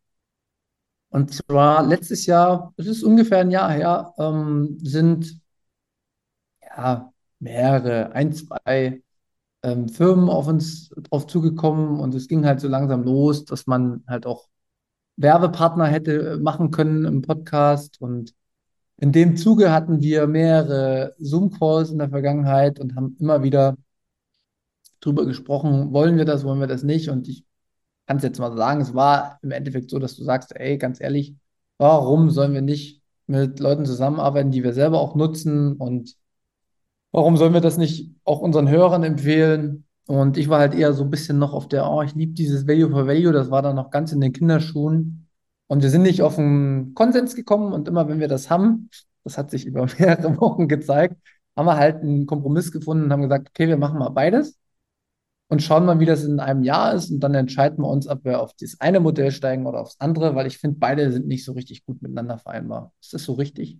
Und 1.11 1.33
zwar 1.35 1.87
letztes 1.87 2.27
Jahr, 2.27 2.73
es 2.77 2.87
ist 2.87 3.03
ungefähr 3.03 3.38
ein 3.38 3.50
Jahr 3.50 3.71
her, 3.73 4.15
ähm, 4.19 4.79
sind 4.83 5.41
ja 6.62 7.12
mehrere, 7.38 8.12
ein, 8.12 8.33
zwei 8.33 9.03
ähm, 9.62 9.88
Firmen 9.88 10.29
auf 10.29 10.47
uns 10.49 10.91
drauf 10.91 11.27
zugekommen 11.27 12.00
und 12.00 12.15
es 12.15 12.29
ging 12.29 12.47
halt 12.47 12.61
so 12.61 12.69
langsam 12.69 13.05
los, 13.05 13.45
dass 13.45 13.67
man 13.67 14.05
halt 14.07 14.27
auch 14.27 14.49
Werbepartner 15.17 15.87
hätte 15.87 16.38
machen 16.43 16.71
können 16.71 17.05
im 17.05 17.23
Podcast. 17.23 18.00
Und 18.00 18.35
in 18.99 19.12
dem 19.12 19.37
Zuge 19.37 19.73
hatten 19.73 20.00
wir 20.03 20.27
mehrere 20.27 21.15
Zoom-Calls 21.19 21.91
in 21.91 21.99
der 21.99 22.11
Vergangenheit 22.11 22.81
und 22.81 22.97
haben 22.97 23.17
immer 23.21 23.43
wieder 23.43 23.77
drüber 25.00 25.27
gesprochen, 25.27 25.93
wollen 25.93 26.17
wir 26.17 26.25
das, 26.25 26.45
wollen 26.45 26.61
wir 26.61 26.67
das 26.67 26.83
nicht? 26.83 27.09
Und 27.09 27.29
ich 27.29 27.45
kann 28.09 28.17
es 28.17 28.23
jetzt 28.23 28.41
mal 28.41 28.57
sagen, 28.57 28.81
es 28.81 28.95
war 28.95 29.38
im 29.43 29.50
Endeffekt 29.50 29.91
so, 29.91 29.99
dass 29.99 30.17
du 30.17 30.25
sagst, 30.25 30.57
ey, 30.57 30.79
ganz 30.79 30.99
ehrlich, 30.99 31.37
warum 31.77 32.31
sollen 32.31 32.55
wir 32.55 32.62
nicht 32.62 33.03
mit 33.27 33.61
Leuten 33.61 33.85
zusammenarbeiten, 33.85 34.50
die 34.50 34.65
wir 34.65 34.73
selber 34.73 34.99
auch 34.99 35.15
nutzen? 35.15 35.75
Und 35.75 36.17
warum 37.12 37.37
sollen 37.37 37.53
wir 37.53 37.61
das 37.61 37.77
nicht 37.77 38.15
auch 38.25 38.41
unseren 38.41 38.71
Hörern 38.71 39.05
empfehlen? 39.05 39.85
Und 40.07 40.38
ich 40.38 40.49
war 40.49 40.59
halt 40.59 40.75
eher 40.75 40.95
so 40.95 41.05
ein 41.05 41.11
bisschen 41.11 41.38
noch 41.38 41.53
auf 41.53 41.69
der, 41.69 41.87
oh, 41.91 42.00
ich 42.00 42.15
liebe 42.15 42.33
dieses 42.33 42.67
Value 42.67 42.91
for 42.91 43.07
Value, 43.07 43.33
das 43.33 43.50
war 43.50 43.61
dann 43.61 43.77
noch 43.77 43.91
ganz 43.91 44.11
in 44.12 44.23
den 44.23 44.33
Kinderschuhen. 44.33 45.29
Und 45.67 45.83
wir 45.83 45.91
sind 45.91 46.03
nicht 46.03 46.23
auf 46.23 46.38
einen 46.38 46.95
Konsens 46.95 47.35
gekommen 47.37 47.75
und 47.75 47.88
immer 47.88 48.09
wenn 48.09 48.21
wir 48.21 48.29
das 48.29 48.49
haben, 48.49 48.88
das 49.25 49.37
hat 49.37 49.50
sich 49.50 49.67
über 49.67 49.87
mehrere 49.99 50.41
Wochen 50.41 50.67
gezeigt, 50.67 51.17
haben 51.57 51.67
wir 51.67 51.77
halt 51.77 52.03
einen 52.03 52.25
Kompromiss 52.25 52.73
gefunden 52.73 53.05
und 53.05 53.12
haben 53.12 53.23
gesagt, 53.23 53.50
okay, 53.50 53.69
wir 53.69 53.77
machen 53.77 53.99
mal 53.99 54.09
beides 54.09 54.59
und 55.49 55.62
schauen 55.62 55.87
mal, 55.87 55.99
wie 55.99 56.07
das 56.07 56.25
in 56.25 56.40
einem 56.40 56.62
Jahr 56.62 56.95
ist. 56.95 57.11
Und 57.11 57.21
dann 57.21 57.35
entscheiden 57.35 57.83
wir 57.83 57.88
uns, 57.88 58.07
ob 58.07 58.25
wir 58.25 58.40
auf 58.40 58.52
das 58.61 58.81
eine 58.81 59.00
Modell 59.00 59.33
steigen 59.33 59.67
oder 59.67 59.81
aufs 59.81 59.97
andere, 59.99 60.35
weil 60.35 60.47
ich 60.47 60.59
finde, 60.59 60.78
beide 60.78 61.11
sind 61.11 61.26
nicht 61.26 61.45
so 61.45 61.52
richtig 61.52 61.85
gut 61.85 62.02
miteinander 62.02 62.38
vereinbar. 62.38 62.93
Ist 63.00 63.14
das 63.14 63.25
so 63.25 63.33
richtig? 63.33 63.78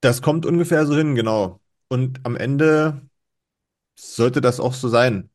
Das 0.00 0.22
kommt 0.22 0.46
ungefähr 0.46 0.86
so 0.86 0.96
hin, 0.96 1.14
genau. 1.14 1.60
Und 1.88 2.20
am 2.24 2.36
Ende 2.36 3.02
sollte 3.94 4.40
das 4.40 4.58
auch 4.58 4.74
so 4.74 4.88
sein, 4.88 5.30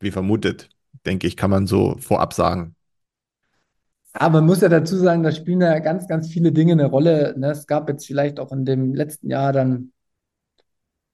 wie 0.00 0.10
vermutet, 0.10 0.68
denke 1.06 1.26
ich, 1.26 1.36
kann 1.36 1.50
man 1.50 1.66
so 1.66 1.96
vorab 1.98 2.34
sagen. 2.34 2.76
Aber 4.12 4.38
man 4.38 4.46
muss 4.46 4.60
ja 4.60 4.68
dazu 4.68 4.96
sagen, 4.96 5.22
da 5.22 5.32
spielen 5.32 5.60
ja 5.60 5.78
ganz, 5.78 6.08
ganz 6.08 6.28
viele 6.28 6.52
Dinge 6.52 6.72
eine 6.72 6.86
Rolle. 6.86 7.34
Ne? 7.36 7.50
Es 7.50 7.66
gab 7.66 7.88
jetzt 7.88 8.06
vielleicht 8.06 8.40
auch 8.40 8.52
in 8.52 8.64
dem 8.64 8.94
letzten 8.94 9.28
Jahr 9.30 9.52
dann, 9.52 9.92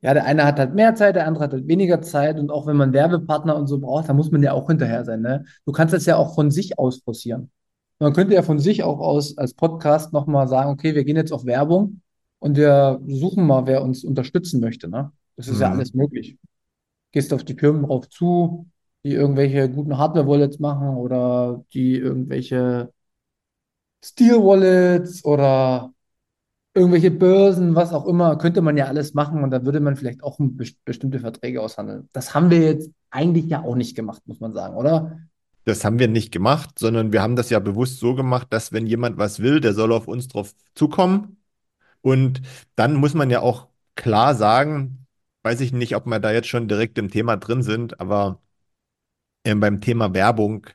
ja, 0.02 0.14
der 0.14 0.24
eine 0.24 0.44
hat 0.44 0.58
halt 0.58 0.74
mehr 0.74 0.94
Zeit, 0.94 1.16
der 1.16 1.26
andere 1.26 1.44
hat 1.44 1.52
halt 1.52 1.68
weniger 1.68 2.02
Zeit. 2.02 2.38
Und 2.38 2.50
auch 2.50 2.66
wenn 2.66 2.76
man 2.76 2.92
Werbepartner 2.92 3.56
und 3.56 3.68
so 3.68 3.78
braucht, 3.78 4.08
da 4.08 4.12
muss 4.14 4.30
man 4.30 4.42
ja 4.42 4.52
auch 4.52 4.66
hinterher 4.68 5.04
sein. 5.04 5.22
Ne? 5.22 5.44
Du 5.64 5.72
kannst 5.72 5.94
das 5.94 6.06
ja 6.06 6.16
auch 6.16 6.34
von 6.34 6.50
sich 6.50 6.78
aus 6.78 6.98
forcieren. 7.02 7.50
Man 8.00 8.12
könnte 8.12 8.34
ja 8.34 8.42
von 8.42 8.58
sich 8.58 8.82
auch 8.82 8.98
aus 8.98 9.38
als 9.38 9.54
Podcast 9.54 10.12
nochmal 10.12 10.48
sagen, 10.48 10.70
okay, 10.70 10.94
wir 10.94 11.04
gehen 11.04 11.16
jetzt 11.16 11.32
auf 11.32 11.44
Werbung 11.44 12.00
und 12.40 12.56
wir 12.56 13.00
suchen 13.06 13.46
mal, 13.46 13.66
wer 13.66 13.82
uns 13.84 14.02
unterstützen 14.04 14.60
möchte. 14.60 14.88
Ne? 14.88 15.12
Das 15.36 15.46
ist 15.46 15.60
ja 15.60 15.68
Mhm. 15.68 15.74
alles 15.74 15.94
möglich. 15.94 16.36
Gehst 17.12 17.32
auf 17.32 17.44
die 17.44 17.54
Firmen 17.54 17.84
drauf 17.84 18.08
zu, 18.08 18.66
die 19.04 19.12
irgendwelche 19.12 19.68
guten 19.70 19.98
Hardware-Wallets 19.98 20.58
machen 20.58 20.96
oder 20.96 21.64
die 21.74 21.96
irgendwelche 21.96 22.90
Steel-Wallets 24.04 25.24
oder 25.24 25.91
irgendwelche 26.74 27.10
Börsen, 27.10 27.74
was 27.74 27.92
auch 27.92 28.06
immer, 28.06 28.36
könnte 28.38 28.62
man 28.62 28.76
ja 28.76 28.86
alles 28.86 29.14
machen 29.14 29.44
und 29.44 29.50
da 29.50 29.64
würde 29.64 29.80
man 29.80 29.96
vielleicht 29.96 30.22
auch 30.22 30.38
bes- 30.38 30.76
bestimmte 30.84 31.20
Verträge 31.20 31.60
aushandeln. 31.60 32.08
Das 32.12 32.34
haben 32.34 32.50
wir 32.50 32.60
jetzt 32.60 32.90
eigentlich 33.10 33.46
ja 33.46 33.62
auch 33.62 33.74
nicht 33.74 33.94
gemacht, 33.94 34.22
muss 34.26 34.40
man 34.40 34.54
sagen, 34.54 34.76
oder? 34.76 35.18
Das 35.64 35.84
haben 35.84 35.98
wir 35.98 36.08
nicht 36.08 36.32
gemacht, 36.32 36.78
sondern 36.78 37.12
wir 37.12 37.22
haben 37.22 37.36
das 37.36 37.50
ja 37.50 37.60
bewusst 37.60 38.00
so 38.00 38.14
gemacht, 38.14 38.48
dass 38.50 38.72
wenn 38.72 38.86
jemand 38.86 39.18
was 39.18 39.40
will, 39.40 39.60
der 39.60 39.74
soll 39.74 39.92
auf 39.92 40.08
uns 40.08 40.26
drauf 40.28 40.54
zukommen. 40.74 41.36
Und 42.02 42.42
dann 42.76 42.94
muss 42.96 43.14
man 43.14 43.30
ja 43.30 43.40
auch 43.40 43.68
klar 43.96 44.34
sagen, 44.34 45.06
weiß 45.44 45.60
ich 45.60 45.72
nicht, 45.72 45.96
ob 45.96 46.06
wir 46.06 46.20
da 46.20 46.32
jetzt 46.32 46.48
schon 46.48 46.68
direkt 46.68 46.98
im 46.98 47.10
Thema 47.10 47.36
drin 47.36 47.62
sind, 47.62 48.00
aber 48.00 48.40
ähm, 49.44 49.60
beim 49.60 49.80
Thema 49.80 50.14
Werbung 50.14 50.66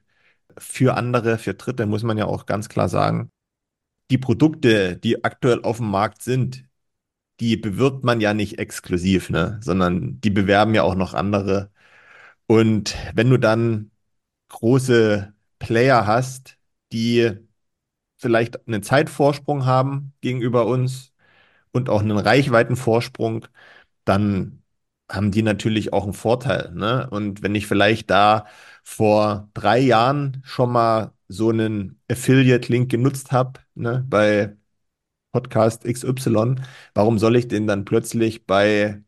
für 0.58 0.96
andere, 0.98 1.38
für 1.38 1.54
Dritte 1.54 1.86
muss 1.86 2.04
man 2.04 2.18
ja 2.18 2.26
auch 2.26 2.46
ganz 2.46 2.70
klar 2.70 2.90
sagen, 2.90 3.32
die 4.12 4.18
Produkte, 4.18 4.98
die 4.98 5.24
aktuell 5.24 5.64
auf 5.64 5.78
dem 5.78 5.90
Markt 5.92 6.22
sind, 6.22 6.66
die 7.40 7.58
bewirbt 7.58 8.04
man 8.04 8.22
ja 8.22 8.34
nicht 8.34 8.60
exklusiv, 8.60 9.30
ne? 9.30 9.60
Sondern 9.64 10.20
die 10.22 10.32
bewerben 10.32 10.74
ja 10.76 10.84
auch 10.84 10.96
noch 10.96 11.14
andere. 11.14 11.72
Und 12.48 12.96
wenn 13.16 13.30
du 13.30 13.38
dann 13.40 13.92
große 14.50 15.34
Player 15.60 16.08
hast, 16.08 16.58
die 16.94 17.34
vielleicht 18.18 18.68
einen 18.68 18.84
Zeitvorsprung 18.84 19.66
haben 19.66 20.14
gegenüber 20.22 20.66
uns 20.68 21.14
und 21.72 21.90
auch 21.90 22.02
einen 22.02 22.18
Reichweitenvorsprung, 22.20 23.48
dann 24.06 24.64
haben 25.10 25.32
die 25.32 25.44
natürlich 25.44 25.94
auch 25.94 26.04
einen 26.04 26.14
Vorteil, 26.14 26.74
ne? 26.74 27.10
Und 27.12 27.44
wenn 27.44 27.56
ich 27.56 27.68
vielleicht 27.68 28.10
da 28.10 28.46
vor 28.84 29.50
drei 29.54 29.80
Jahren 29.80 30.42
schon 30.46 30.72
mal 30.72 31.14
so 31.28 31.50
einen 31.50 32.02
Affiliate-Link 32.10 32.90
genutzt 32.90 33.32
habe, 33.32 33.60
ne, 33.76 34.06
bei 34.10 34.56
Podcast 35.32 35.86
XY, 35.86 36.62
warum 36.94 37.20
soll 37.20 37.36
ich 37.38 37.48
den 37.48 37.68
dann 37.68 37.86
plötzlich 37.86 38.46
bei, 38.46 39.04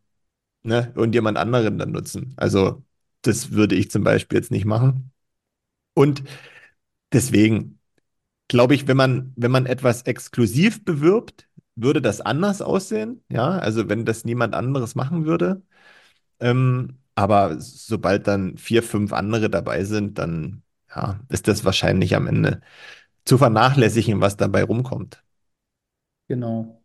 ne, 0.63 0.93
irgendjemand 0.95 1.37
anderen 1.37 1.79
dann 1.79 1.91
nutzen? 1.91 2.33
Also, 2.37 2.85
das 3.23 3.51
würde 3.51 3.75
ich 3.75 3.91
zum 3.91 4.03
Beispiel 4.03 4.37
jetzt 4.39 4.51
nicht 4.51 4.65
machen. 4.65 5.11
Und 5.95 6.23
deswegen 7.13 7.79
glaube 8.47 8.75
ich, 8.75 8.87
wenn 8.87 8.97
man, 8.97 9.33
wenn 9.37 9.51
man 9.51 9.65
etwas 9.65 10.03
exklusiv 10.03 10.85
bewirbt, 10.85 11.49
würde 11.75 12.01
das 12.01 12.21
anders 12.21 12.61
aussehen, 12.61 13.23
ja, 13.31 13.51
also 13.59 13.89
wenn 13.89 14.05
das 14.05 14.25
niemand 14.25 14.55
anderes 14.55 14.95
machen 14.95 15.25
würde. 15.25 15.63
Ähm, 16.39 16.99
aber 17.15 17.59
sobald 17.61 18.27
dann 18.27 18.57
vier, 18.57 18.83
fünf 18.83 19.13
andere 19.13 19.49
dabei 19.49 19.83
sind, 19.85 20.17
dann 20.19 20.63
ja, 20.95 21.19
ist 21.29 21.47
das 21.47 21.65
wahrscheinlich 21.65 22.15
am 22.15 22.27
Ende 22.27 22.61
zu 23.25 23.37
vernachlässigen, 23.37 24.21
was 24.21 24.37
dabei 24.37 24.63
rumkommt. 24.63 25.23
Genau. 26.27 26.81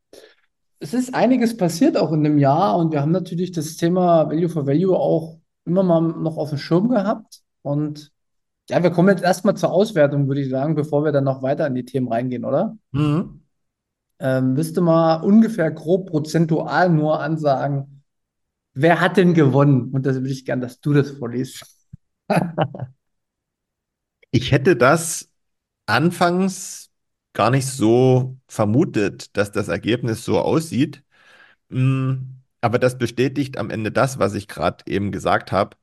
Es 0.79 0.93
ist 0.93 1.15
einiges 1.15 1.57
passiert 1.57 1.97
auch 1.97 2.13
in 2.13 2.25
dem 2.25 2.39
Jahr 2.39 2.77
und 2.77 2.93
wir 2.93 3.01
haben 3.01 3.13
natürlich 3.13 3.53
das 3.53 3.77
Thema 3.77 4.29
Value 4.29 4.49
for 4.49 4.67
Value 4.67 4.97
auch 4.97 5.39
immer 5.65 5.83
mal 5.83 6.01
noch 6.01 6.37
auf 6.37 6.51
dem 6.51 6.59
Schirm 6.59 6.89
gehabt. 6.89 7.41
Und 7.63 8.13
ja, 8.69 8.83
wir 8.83 8.91
kommen 8.91 9.09
jetzt 9.09 9.23
erstmal 9.23 9.57
zur 9.57 9.73
Auswertung, 9.73 10.29
würde 10.29 10.43
ich 10.43 10.51
sagen, 10.51 10.75
bevor 10.75 11.05
wir 11.05 11.13
dann 11.13 11.25
noch 11.25 11.43
weiter 11.43 11.67
in 11.67 11.75
die 11.75 11.85
Themen 11.85 12.09
reingehen, 12.09 12.45
oder? 12.45 12.77
Mhm. 12.93 13.43
Ähm, 14.19 14.53
müsste 14.55 14.81
mal 14.81 15.17
ungefähr 15.17 15.71
grob 15.71 16.11
prozentual 16.11 16.91
nur 16.91 17.21
ansagen, 17.21 18.03
wer 18.75 19.01
hat 19.01 19.17
denn 19.17 19.35
gewonnen? 19.35 19.91
Und 19.93 20.07
das 20.07 20.17
würde 20.17 20.31
ich 20.31 20.45
gern, 20.45 20.61
dass 20.61 20.81
du 20.81 20.93
das 20.93 21.11
vorliest. 21.11 21.65
Ich 24.37 24.51
hätte 24.53 24.75
das 24.77 25.31
anfangs 25.87 26.91
gar 27.35 27.51
nicht 27.51 27.67
so 27.69 28.39
vermutet, 28.49 29.37
dass 29.37 29.53
das 29.53 29.69
Ergebnis 29.69 30.25
so 30.25 30.41
aussieht. 30.41 31.05
Mm, 31.71 32.41
Aber 32.63 32.79
das 32.81 32.99
bestätigt 32.99 33.59
am 33.59 33.71
Ende 33.71 33.93
das, 33.93 34.19
was 34.19 34.35
ich 34.35 34.49
gerade 34.49 34.85
eben 34.89 35.13
gesagt 35.13 35.53
habe. 35.53 35.77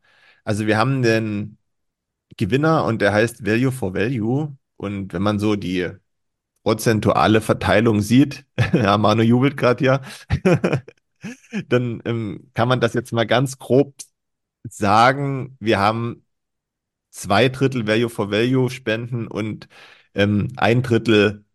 Also 0.46 0.68
wir 0.68 0.78
haben 0.78 1.02
den 1.04 1.58
Gewinner 2.38 2.86
und 2.86 3.02
der 3.02 3.14
heißt 3.14 3.46
Value 3.46 3.72
for 3.72 3.94
Value. 3.96 4.58
Und 4.78 5.14
wenn 5.14 5.24
man 5.24 5.40
so 5.40 5.56
die 5.58 5.90
prozentuale 6.64 7.42
Verteilung 7.42 8.02
sieht, 8.02 8.46
ja, 8.74 8.98
Manu 9.00 9.24
jubelt 9.24 9.58
gerade 9.58 9.80
hier, 9.84 10.02
dann 11.68 12.02
ähm, 12.06 12.50
kann 12.54 12.68
man 12.68 12.80
das 12.80 12.94
jetzt 12.94 13.12
mal 13.14 13.26
ganz 13.28 13.58
grob 13.60 13.96
sagen. 14.70 15.58
Wir 15.60 15.80
haben 15.80 16.26
zwei 17.12 17.50
Drittel 17.50 17.88
Value 17.88 18.10
for 18.10 18.32
Value 18.32 18.70
Spenden 18.70 19.28
und 19.28 19.68
ähm, 20.16 20.50
ein 20.58 20.82
Drittel 20.82 21.46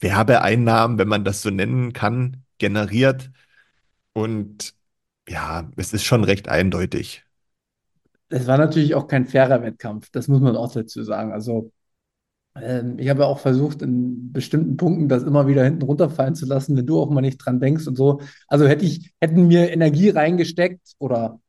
Werbeeinnahmen, 0.00 0.98
wenn 0.98 1.08
man 1.08 1.24
das 1.24 1.42
so 1.42 1.50
nennen 1.50 1.92
kann, 1.92 2.44
generiert. 2.58 3.30
Und 4.12 4.74
ja, 5.28 5.70
es 5.76 5.92
ist 5.92 6.04
schon 6.04 6.24
recht 6.24 6.48
eindeutig. 6.48 7.24
Es 8.28 8.46
war 8.46 8.58
natürlich 8.58 8.94
auch 8.94 9.06
kein 9.06 9.26
fairer 9.26 9.62
Wettkampf, 9.62 10.10
das 10.10 10.28
muss 10.28 10.40
man 10.40 10.56
auch 10.56 10.72
dazu 10.72 11.02
sagen. 11.04 11.32
Also 11.32 11.72
ähm, 12.56 12.98
ich 12.98 13.08
habe 13.08 13.26
auch 13.26 13.38
versucht, 13.38 13.82
in 13.82 14.32
bestimmten 14.32 14.76
Punkten 14.76 15.08
das 15.08 15.22
immer 15.22 15.46
wieder 15.46 15.64
hinten 15.64 15.82
runterfallen 15.82 16.34
zu 16.34 16.46
lassen, 16.46 16.76
wenn 16.76 16.86
du 16.86 17.00
auch 17.00 17.10
mal 17.10 17.20
nicht 17.20 17.38
dran 17.38 17.60
denkst 17.60 17.86
und 17.86 17.96
so. 17.96 18.20
Also 18.48 18.66
hätte 18.66 18.84
ich, 18.84 19.12
hätten 19.20 19.46
mir 19.46 19.70
Energie 19.70 20.10
reingesteckt 20.10 20.94
oder 20.98 21.40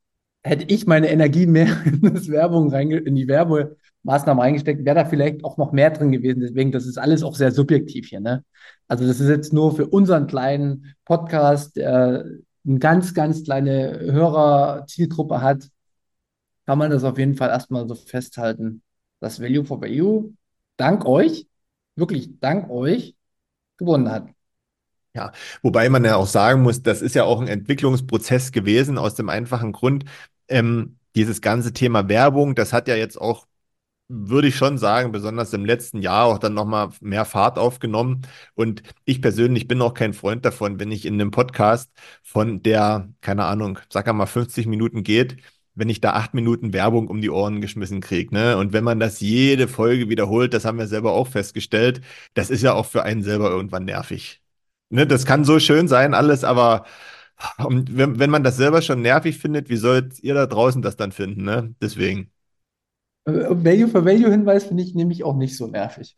hätte 0.46 0.66
ich 0.68 0.86
meine 0.86 1.10
Energie 1.10 1.48
mehr 1.48 1.68
in 1.86 2.02
das 2.14 2.30
Werbung 2.30 2.70
reinge 2.70 2.98
in 2.98 3.16
die 3.16 3.28
Werbemaßnahmen 3.28 4.42
reingesteckt, 4.42 4.86
wäre 4.86 4.96
da 4.96 5.06
vielleicht 5.06 5.44
auch 5.44 5.58
noch 5.58 5.72
mehr 5.72 5.90
drin 5.90 6.12
gewesen. 6.12 6.42
Deswegen, 6.42 6.72
das 6.72 6.86
ist 6.86 6.98
alles 6.98 7.24
auch 7.24 7.36
sehr 7.36 7.52
subjektiv 7.52 8.08
hier, 8.10 8.20
ne? 8.20 8.44
Also 8.88 9.08
das 9.08 9.20
ist 9.20 9.30
jetzt 9.30 9.54
nur 9.54 9.76
für 9.76 9.88
unseren 9.88 10.28
kleinen 10.28 10.96
Podcast, 11.04 11.78
der 11.78 12.26
eine 12.66 12.80
ganz, 12.80 13.14
ganz 13.14 13.44
kleine 13.44 14.00
Hörer-Zielgruppe 14.00 15.42
hat, 15.42 15.70
kann 16.66 16.78
man 16.78 16.92
das 16.92 17.04
auf 17.04 17.18
jeden 17.18 17.36
Fall 17.36 17.50
erstmal 17.50 17.88
so 17.88 17.96
festhalten. 17.96 18.82
Das 19.20 19.42
Value 19.42 19.66
for 19.66 19.82
Value, 19.82 20.34
dank 20.78 21.06
euch, 21.06 21.48
wirklich 21.96 22.40
dank 22.40 22.70
euch, 22.70 23.16
gewonnen 23.78 24.12
hat. 24.12 24.28
Ja, 25.16 25.32
wobei 25.62 25.90
man 25.90 26.04
ja 26.04 26.18
auch 26.18 26.28
sagen 26.28 26.62
muss, 26.62 26.84
das 26.84 27.02
ist 27.02 27.16
ja 27.16 27.24
auch 27.24 27.40
ein 27.40 27.48
Entwicklungsprozess 27.48 28.52
gewesen, 28.52 28.98
aus 28.98 29.16
dem 29.16 29.30
einfachen 29.30 29.72
Grund, 29.72 30.04
ähm, 30.50 30.98
dieses 31.16 31.42
ganze 31.42 31.74
Thema 31.74 32.10
Werbung, 32.10 32.56
das 32.56 32.74
hat 32.74 32.88
ja 32.88 32.96
jetzt 32.96 33.18
auch, 33.20 33.48
würde 34.08 34.48
ich 34.50 34.56
schon 34.56 34.78
sagen, 34.78 35.12
besonders 35.12 35.54
im 35.54 35.66
letzten 35.66 36.02
Jahr 36.02 36.26
auch 36.26 36.40
dann 36.40 36.54
nochmal 36.54 36.90
mehr 37.02 37.26
Fahrt 37.26 37.58
aufgenommen. 37.58 38.22
Und 38.56 38.84
ich 39.06 39.22
persönlich 39.22 39.68
bin 39.68 39.82
auch 39.82 39.94
kein 39.94 40.14
Freund 40.14 40.46
davon, 40.46 40.80
wenn 40.80 40.92
ich 40.92 41.06
in 41.06 41.16
einem 41.16 41.32
Podcast 41.32 41.92
von 42.24 42.62
der, 42.64 43.10
keine 43.22 43.46
Ahnung, 43.46 43.80
sag 43.90 44.12
mal 44.14 44.26
50 44.28 44.68
Minuten 44.68 45.04
geht, 45.04 45.38
wenn 45.76 45.90
ich 45.90 46.02
da 46.02 46.14
acht 46.14 46.34
Minuten 46.34 46.74
Werbung 46.74 47.08
um 47.08 47.22
die 47.22 47.30
Ohren 47.30 47.62
geschmissen 47.62 48.02
kriege. 48.02 48.34
Ne? 48.34 48.58
Und 48.58 48.74
wenn 48.74 48.84
man 48.84 49.00
das 49.00 49.20
jede 49.20 49.68
Folge 49.68 50.10
wiederholt, 50.10 50.54
das 50.54 50.66
haben 50.66 50.78
wir 50.80 50.88
selber 50.88 51.12
auch 51.14 51.28
festgestellt, 51.28 52.02
das 52.34 52.50
ist 52.50 52.62
ja 52.64 52.74
auch 52.74 52.86
für 52.86 53.04
einen 53.04 53.24
selber 53.24 53.50
irgendwann 53.50 53.86
nervig. 53.86 54.42
Ne? 54.90 55.06
Das 55.08 55.26
kann 55.26 55.44
so 55.46 55.60
schön 55.60 55.88
sein, 55.88 56.14
alles, 56.14 56.44
aber 56.44 56.86
und 57.58 57.98
wenn, 57.98 58.20
wenn 58.20 58.30
man 58.30 58.44
das 58.44 58.58
selber 58.58 58.82
schon 58.82 59.02
nervig 59.02 59.38
findet, 59.38 59.70
wie 59.70 59.78
sollt 59.78 60.20
ihr 60.24 60.34
da 60.34 60.46
draußen 60.46 60.82
das 60.82 60.96
dann 60.96 61.12
finden? 61.12 61.44
Ne? 61.44 61.76
Deswegen. 61.82 62.32
Äh, 63.26 63.32
Value 63.50 63.88
for 63.88 64.06
Value 64.06 64.32
Hinweis 64.32 64.66
finde 64.66 64.84
ich 64.84 64.96
nämlich 64.96 65.24
auch 65.24 65.36
nicht 65.36 65.58
so 65.58 65.68
nervig. 65.68 66.16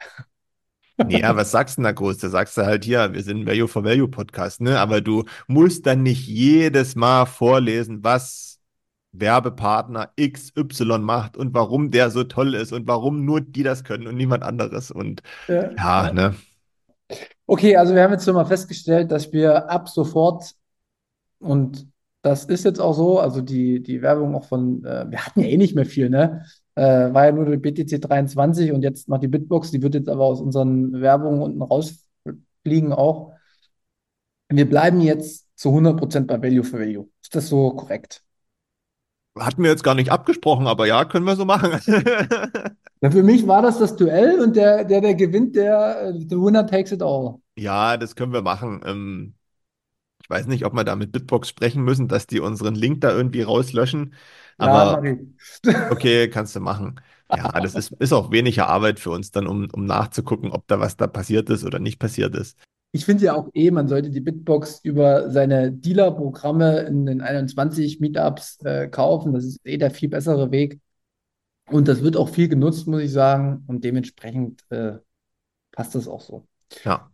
Ja, 1.09 1.35
was 1.35 1.51
sagst 1.51 1.77
du 1.77 1.81
denn 1.81 1.83
da 1.83 1.91
groß? 1.91 2.17
Da 2.17 2.29
sagst 2.29 2.57
du 2.57 2.65
halt 2.65 2.83
hier, 2.83 3.13
wir 3.13 3.21
sind 3.21 3.41
ein 3.41 3.45
Value 3.45 3.67
for 3.67 3.83
Value 3.83 4.07
Podcast, 4.07 4.61
ne? 4.61 4.79
Aber 4.79 4.99
du 4.99 5.25
musst 5.47 5.85
dann 5.85 6.01
nicht 6.01 6.27
jedes 6.27 6.95
Mal 6.95 7.25
vorlesen, 7.27 8.03
was 8.03 8.59
Werbepartner 9.11 10.11
XY 10.15 10.99
macht 10.99 11.37
und 11.37 11.53
warum 11.53 11.91
der 11.91 12.09
so 12.09 12.23
toll 12.23 12.55
ist 12.55 12.73
und 12.73 12.87
warum 12.87 13.25
nur 13.25 13.41
die 13.41 13.63
das 13.63 13.83
können 13.83 14.07
und 14.07 14.15
niemand 14.15 14.43
anderes. 14.43 14.89
Und 14.91 15.21
Ja. 15.47 15.69
ja, 15.77 16.11
ne? 16.11 16.35
Okay, 17.45 17.77
also 17.77 17.95
wir 17.95 18.03
haben 18.03 18.11
jetzt 18.11 18.25
schon 18.25 18.35
mal 18.35 18.45
festgestellt, 18.45 19.11
dass 19.11 19.31
wir 19.31 19.69
ab 19.69 19.87
sofort, 19.87 20.53
und 21.39 21.87
das 22.21 22.45
ist 22.45 22.65
jetzt 22.65 22.79
auch 22.79 22.93
so, 22.93 23.19
also 23.19 23.41
die, 23.41 23.81
die 23.81 24.01
Werbung 24.01 24.35
auch 24.35 24.45
von, 24.45 24.83
äh, 24.83 25.05
wir 25.09 25.25
hatten 25.25 25.41
ja 25.41 25.47
eh 25.47 25.57
nicht 25.57 25.75
mehr 25.75 25.85
viel, 25.85 26.09
ne? 26.09 26.45
Äh, 26.75 27.13
war 27.13 27.25
ja 27.25 27.31
nur 27.31 27.45
die 27.45 27.57
BTC 27.57 28.01
23 28.01 28.71
und 28.71 28.83
jetzt 28.83 29.07
noch 29.07 29.19
die 29.19 29.27
Bitbox, 29.27 29.71
die 29.71 29.81
wird 29.81 29.95
jetzt 29.95 30.09
aber 30.09 30.25
aus 30.25 30.41
unseren 30.41 31.01
Werbungen 31.01 31.41
unten 31.41 31.61
rausfliegen 31.61 32.91
auch. 32.91 33.31
Wir 34.49 34.67
bleiben 34.67 35.01
jetzt 35.01 35.47
zu 35.55 35.69
100% 35.69 36.27
bei 36.27 36.41
Value 36.41 36.63
for 36.63 36.79
Value. 36.79 37.07
Ist 37.21 37.35
das 37.35 37.47
so 37.47 37.71
korrekt? 37.71 38.23
Hatten 39.37 39.63
wir 39.63 39.69
jetzt 39.69 39.83
gar 39.83 39.95
nicht 39.95 40.11
abgesprochen, 40.11 40.67
aber 40.67 40.87
ja, 40.87 41.05
können 41.05 41.25
wir 41.25 41.35
so 41.35 41.45
machen. 41.45 41.79
Ja, 43.01 43.11
für 43.11 43.21
mich 43.21 43.45
war 43.47 43.61
das 43.61 43.77
das 43.77 43.95
Duell 43.95 44.39
und 44.39 44.55
der, 44.55 44.83
der, 44.83 45.01
der 45.01 45.13
gewinnt, 45.13 45.55
der, 45.55 46.07
äh, 46.07 46.13
the 46.13 46.35
winner 46.35 46.65
takes 46.65 46.91
it 46.91 47.03
all. 47.03 47.35
Ja, 47.55 47.95
das 47.95 48.15
können 48.15 48.33
wir 48.33 48.41
machen. 48.41 48.81
Ähm, 48.85 49.35
ich 50.27 50.29
weiß 50.29 50.47
nicht, 50.47 50.65
ob 50.65 50.73
wir 50.73 50.83
da 50.83 50.97
mit 50.97 51.13
Bitbox 51.13 51.47
sprechen 51.47 51.83
müssen, 51.83 52.09
dass 52.09 52.27
die 52.27 52.41
unseren 52.41 52.75
Link 52.75 52.99
da 52.99 53.15
irgendwie 53.15 53.43
rauslöschen. 53.43 54.13
Ja, 54.59 54.67
Aber 54.67 55.03
ich. 55.05 55.19
okay, 55.89 56.29
kannst 56.29 56.53
du 56.53 56.59
machen. 56.59 56.99
Ja, 57.33 57.49
das 57.61 57.75
ist, 57.75 57.93
ist 57.93 58.11
auch 58.11 58.29
weniger 58.29 58.67
Arbeit 58.67 58.99
für 58.99 59.11
uns 59.11 59.31
dann, 59.31 59.47
um, 59.47 59.69
um 59.71 59.85
nachzugucken, 59.85 60.51
ob 60.51 60.67
da 60.67 60.81
was 60.81 60.97
da 60.97 61.07
passiert 61.07 61.49
ist 61.49 61.63
oder 61.63 61.79
nicht 61.79 61.97
passiert 61.97 62.35
ist. 62.35 62.57
Ich 62.91 63.05
finde 63.05 63.23
ja 63.23 63.35
auch 63.35 63.47
eh, 63.53 63.71
man 63.71 63.87
sollte 63.87 64.09
die 64.09 64.19
Bitbox 64.19 64.81
über 64.83 65.31
seine 65.31 65.71
Dealer-Programme 65.71 66.79
in 66.81 67.05
den 67.05 67.21
21 67.21 68.01
Meetups 68.01 68.59
äh, 68.65 68.89
kaufen. 68.89 69.31
Das 69.33 69.45
ist 69.45 69.65
eh 69.65 69.77
der 69.77 69.91
viel 69.91 70.09
bessere 70.09 70.51
Weg. 70.51 70.81
Und 71.69 71.87
das 71.87 72.01
wird 72.01 72.17
auch 72.17 72.29
viel 72.29 72.49
genutzt, 72.49 72.85
muss 72.87 73.01
ich 73.01 73.11
sagen. 73.11 73.63
Und 73.67 73.85
dementsprechend 73.85 74.63
äh, 74.71 74.97
passt 75.71 75.95
das 75.95 76.09
auch 76.09 76.21
so. 76.21 76.45
Ja. 76.83 77.09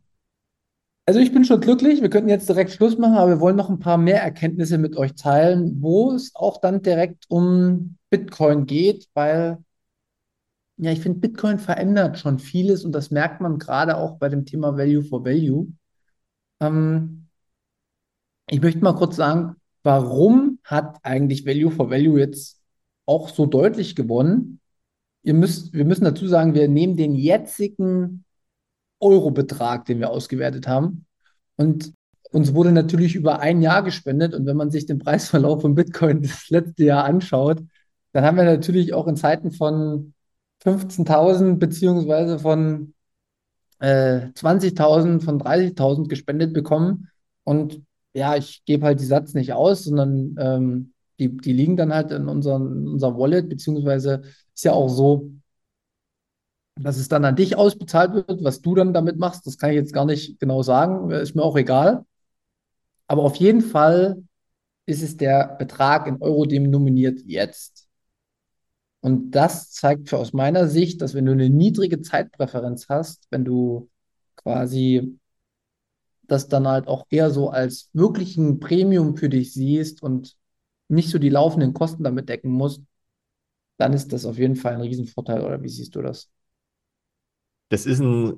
Also 1.05 1.19
ich 1.19 1.33
bin 1.33 1.43
schon 1.43 1.59
glücklich. 1.59 2.01
Wir 2.01 2.09
könnten 2.09 2.29
jetzt 2.29 2.47
direkt 2.47 2.71
Schluss 2.71 2.97
machen, 2.97 3.15
aber 3.15 3.31
wir 3.31 3.39
wollen 3.41 3.57
noch 3.57 3.69
ein 3.69 3.79
paar 3.79 3.97
mehr 3.97 4.21
Erkenntnisse 4.23 4.77
mit 4.77 4.95
euch 4.95 5.15
teilen, 5.15 5.81
wo 5.81 6.11
es 6.13 6.33
auch 6.35 6.61
dann 6.61 6.81
direkt 6.81 7.25
um 7.29 7.97
Bitcoin 8.09 8.65
geht, 8.65 9.09
weil 9.13 9.57
ja, 10.77 10.91
ich 10.91 11.01
finde, 11.01 11.19
Bitcoin 11.19 11.59
verändert 11.59 12.17
schon 12.19 12.39
vieles 12.39 12.83
und 12.83 12.93
das 12.93 13.11
merkt 13.11 13.41
man 13.41 13.59
gerade 13.59 13.97
auch 13.97 14.17
bei 14.17 14.29
dem 14.29 14.45
Thema 14.45 14.77
Value 14.77 15.03
for 15.03 15.23
Value. 15.23 15.67
Ähm, 16.59 17.27
ich 18.49 18.61
möchte 18.61 18.79
mal 18.81 18.93
kurz 18.95 19.15
sagen, 19.15 19.55
warum 19.83 20.59
hat 20.63 20.97
eigentlich 21.03 21.45
Value 21.45 21.71
for 21.71 21.89
Value 21.89 22.19
jetzt 22.19 22.61
auch 23.05 23.29
so 23.29 23.45
deutlich 23.45 23.95
gewonnen? 23.95 24.59
Ihr 25.23 25.33
müsst, 25.33 25.73
wir 25.73 25.85
müssen 25.85 26.05
dazu 26.05 26.27
sagen, 26.27 26.53
wir 26.53 26.67
nehmen 26.67 26.97
den 26.97 27.15
jetzigen 27.15 28.25
Eurobetrag, 29.03 29.85
den 29.85 29.99
wir 29.99 30.09
ausgewertet 30.09 30.67
haben. 30.67 31.05
Und 31.55 31.93
uns 32.31 32.53
wurde 32.53 32.71
natürlich 32.71 33.15
über 33.15 33.39
ein 33.39 33.61
Jahr 33.61 33.83
gespendet. 33.83 34.33
Und 34.33 34.45
wenn 34.45 34.57
man 34.57 34.71
sich 34.71 34.85
den 34.85 34.99
Preisverlauf 34.99 35.61
von 35.61 35.75
Bitcoin 35.75 36.21
das 36.21 36.49
letzte 36.49 36.85
Jahr 36.85 37.05
anschaut, 37.05 37.61
dann 38.11 38.23
haben 38.23 38.37
wir 38.37 38.43
natürlich 38.43 38.93
auch 38.93 39.07
in 39.07 39.15
Zeiten 39.15 39.51
von 39.51 40.13
15.000 40.63 41.57
beziehungsweise 41.57 42.39
von 42.39 42.93
äh, 43.79 44.27
20.000, 44.33 45.21
von 45.21 45.39
30.000 45.39 46.07
gespendet 46.07 46.53
bekommen. 46.53 47.09
Und 47.43 47.81
ja, 48.13 48.35
ich 48.35 48.63
gebe 48.65 48.85
halt 48.85 48.99
die 48.99 49.05
Satz 49.05 49.33
nicht 49.33 49.53
aus, 49.53 49.83
sondern 49.83 50.35
ähm, 50.39 50.93
die, 51.19 51.35
die 51.35 51.53
liegen 51.53 51.77
dann 51.77 51.93
halt 51.93 52.11
in 52.11 52.27
unserem, 52.27 52.95
in 52.95 53.01
Wallet, 53.01 53.49
beziehungsweise 53.49 54.21
ist 54.53 54.63
ja 54.63 54.73
auch 54.73 54.89
so, 54.89 55.31
Dass 56.75 56.97
es 56.97 57.07
dann 57.07 57.23
an 57.25 57.35
dich 57.35 57.55
ausbezahlt 57.55 58.13
wird, 58.13 58.43
was 58.43 58.61
du 58.61 58.75
dann 58.75 58.93
damit 58.93 59.17
machst, 59.17 59.45
das 59.45 59.57
kann 59.57 59.69
ich 59.69 59.75
jetzt 59.75 59.93
gar 59.93 60.05
nicht 60.05 60.39
genau 60.39 60.63
sagen, 60.63 61.11
ist 61.11 61.35
mir 61.35 61.43
auch 61.43 61.55
egal. 61.55 62.05
Aber 63.07 63.23
auf 63.23 63.35
jeden 63.37 63.61
Fall 63.61 64.23
ist 64.85 65.03
es 65.03 65.17
der 65.17 65.55
Betrag 65.59 66.07
in 66.07 66.21
Euro 66.21 66.45
denominiert 66.45 67.21
jetzt. 67.25 67.87
Und 69.01 69.31
das 69.31 69.71
zeigt 69.71 70.09
für 70.09 70.17
aus 70.17 70.33
meiner 70.33 70.67
Sicht, 70.67 71.01
dass 71.01 71.13
wenn 71.13 71.25
du 71.25 71.33
eine 71.33 71.49
niedrige 71.49 72.01
Zeitpräferenz 72.01 72.87
hast, 72.89 73.27
wenn 73.31 73.43
du 73.43 73.89
quasi 74.35 75.19
das 76.23 76.47
dann 76.47 76.67
halt 76.67 76.87
auch 76.87 77.05
eher 77.09 77.31
so 77.31 77.49
als 77.49 77.89
wirklichen 77.93 78.59
Premium 78.59 79.17
für 79.17 79.29
dich 79.29 79.53
siehst 79.53 80.01
und 80.03 80.35
nicht 80.87 81.09
so 81.09 81.19
die 81.19 81.29
laufenden 81.29 81.73
Kosten 81.73 82.03
damit 82.03 82.29
decken 82.29 82.51
musst, 82.51 82.81
dann 83.77 83.93
ist 83.93 84.13
das 84.13 84.25
auf 84.25 84.37
jeden 84.37 84.55
Fall 84.55 84.75
ein 84.75 84.81
Riesenvorteil. 84.81 85.43
Oder 85.43 85.61
wie 85.63 85.69
siehst 85.69 85.95
du 85.95 86.01
das? 86.01 86.29
Das 87.73 87.87
ist 87.87 88.01
ein 88.01 88.29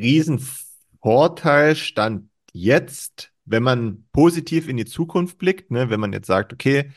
Riesenvorteil, 0.00 1.76
stand 1.76 2.28
jetzt, 2.52 3.32
wenn 3.44 3.62
man 3.62 4.04
positiv 4.10 4.66
in 4.66 4.76
die 4.76 4.84
Zukunft 4.84 5.38
blickt, 5.38 5.70
ne? 5.70 5.90
wenn 5.90 6.00
man 6.00 6.12
jetzt 6.12 6.26
sagt, 6.26 6.52
okay, 6.52 6.90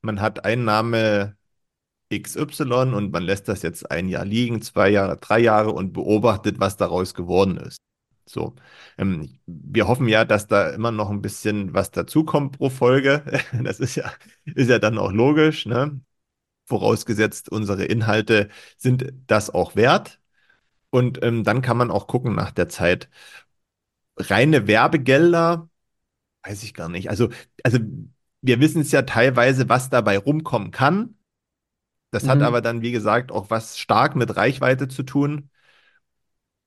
man 0.00 0.22
hat 0.22 0.46
Einnahme 0.46 1.36
XY 2.10 2.94
und 2.94 3.12
man 3.12 3.24
lässt 3.24 3.48
das 3.48 3.60
jetzt 3.60 3.90
ein 3.90 4.08
Jahr 4.08 4.24
liegen, 4.24 4.62
zwei 4.62 4.88
Jahre, 4.88 5.18
drei 5.18 5.38
Jahre 5.40 5.72
und 5.72 5.92
beobachtet, 5.92 6.60
was 6.60 6.78
daraus 6.78 7.12
geworden 7.12 7.58
ist. 7.58 7.76
So, 8.24 8.54
ähm, 8.96 9.38
wir 9.44 9.86
hoffen 9.86 10.08
ja, 10.08 10.24
dass 10.24 10.46
da 10.46 10.70
immer 10.70 10.92
noch 10.92 11.10
ein 11.10 11.20
bisschen 11.20 11.74
was 11.74 11.90
dazukommt 11.90 12.56
pro 12.56 12.70
Folge. 12.70 13.22
Das 13.62 13.80
ist 13.80 13.96
ja, 13.96 14.10
ist 14.46 14.70
ja 14.70 14.78
dann 14.78 14.96
auch 14.96 15.12
logisch, 15.12 15.66
ne? 15.66 16.00
Vorausgesetzt, 16.66 17.50
unsere 17.50 17.84
Inhalte 17.84 18.48
sind 18.78 19.12
das 19.26 19.50
auch 19.50 19.76
wert. 19.76 20.20
Und 20.94 21.20
ähm, 21.24 21.42
dann 21.42 21.60
kann 21.60 21.76
man 21.76 21.90
auch 21.90 22.06
gucken 22.06 22.36
nach 22.36 22.52
der 22.52 22.68
Zeit. 22.68 23.08
Reine 24.16 24.66
Werbegelder, 24.66 25.68
weiß 26.44 26.62
ich 26.64 26.74
gar 26.74 26.88
nicht. 26.90 27.10
Also, 27.10 27.30
also 27.64 27.78
wir 28.42 28.60
wissen 28.60 28.82
es 28.82 28.92
ja 28.92 29.02
teilweise, 29.02 29.68
was 29.68 29.90
dabei 29.90 30.18
rumkommen 30.18 30.70
kann. 30.70 31.16
Das 32.12 32.28
hat 32.28 32.40
Mhm. 32.40 32.44
aber 32.46 32.62
dann, 32.62 32.82
wie 32.82 32.92
gesagt, 32.92 33.32
auch 33.32 33.50
was 33.50 33.78
stark 33.78 34.16
mit 34.16 34.36
Reichweite 34.36 34.88
zu 34.88 35.04
tun. 35.04 35.50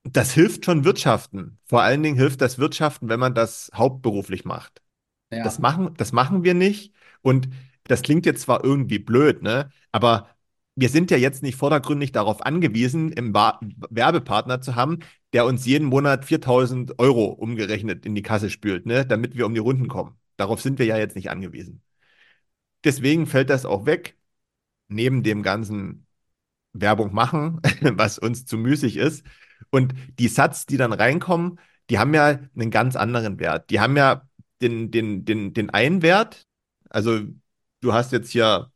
Das 0.03 0.31
hilft 0.31 0.65
schon 0.65 0.85
Wirtschaften. 0.85 1.59
Vor 1.65 1.81
allen 1.81 2.01
Dingen 2.01 2.15
hilft 2.17 2.41
das 2.41 2.57
Wirtschaften, 2.57 3.09
wenn 3.09 3.19
man 3.19 3.35
das 3.35 3.69
hauptberuflich 3.73 4.45
macht. 4.45 4.81
Das 5.29 5.55
Ja. 5.55 5.61
machen, 5.61 5.93
das 5.97 6.13
machen 6.13 6.43
wir 6.43 6.53
nicht. 6.53 6.93
Und 7.21 7.49
das 7.85 8.03
klingt 8.03 8.25
jetzt 8.25 8.43
zwar 8.43 8.63
irgendwie 8.63 8.99
blöd, 8.99 9.43
ne? 9.43 9.71
Aber 9.91 10.29
wir 10.77 10.89
sind 10.89 11.09
ja 11.09 11.17
jetzt 11.17 11.41
nicht 11.41 11.55
vordergründig 11.55 12.11
darauf 12.11 12.45
angewiesen, 12.45 13.11
einen 13.17 13.33
Werbepartner 13.33 14.61
zu 14.61 14.75
haben, 14.75 14.99
der 15.33 15.45
uns 15.45 15.65
jeden 15.65 15.87
Monat 15.87 16.23
4000 16.23 16.99
Euro 16.99 17.25
umgerechnet 17.25 18.05
in 18.05 18.13
die 18.13 18.21
Kasse 18.21 18.51
spült, 18.51 18.85
ne? 18.85 19.03
Damit 19.03 19.35
wir 19.35 19.47
um 19.47 19.55
die 19.55 19.59
Runden 19.59 19.87
kommen. 19.87 20.19
Darauf 20.37 20.61
sind 20.61 20.77
wir 20.77 20.85
ja 20.85 20.97
jetzt 20.97 21.15
nicht 21.15 21.31
angewiesen. 21.31 21.81
Deswegen 22.83 23.25
fällt 23.25 23.49
das 23.49 23.65
auch 23.65 23.87
weg, 23.87 24.17
neben 24.87 25.23
dem 25.23 25.41
ganzen 25.41 26.05
Werbung 26.73 27.11
machen, 27.11 27.59
was 27.81 28.19
uns 28.19 28.45
zu 28.45 28.57
müßig 28.57 28.97
ist. 28.97 29.25
Und 29.71 29.95
die 30.19 30.27
Sats, 30.27 30.67
die 30.67 30.77
dann 30.77 30.93
reinkommen, 30.93 31.59
die 31.89 31.97
haben 31.97 32.13
ja 32.13 32.39
einen 32.55 32.69
ganz 32.69 32.95
anderen 32.95 33.39
Wert. 33.39 33.71
Die 33.71 33.79
haben 33.79 33.97
ja 33.97 34.27
den, 34.61 34.91
den, 34.91 35.25
den, 35.25 35.53
den 35.55 35.71
einen 35.71 36.03
Wert. 36.03 36.45
Also 36.89 37.21
du 37.81 37.93
hast 37.93 38.11
jetzt 38.11 38.29
hier 38.29 38.71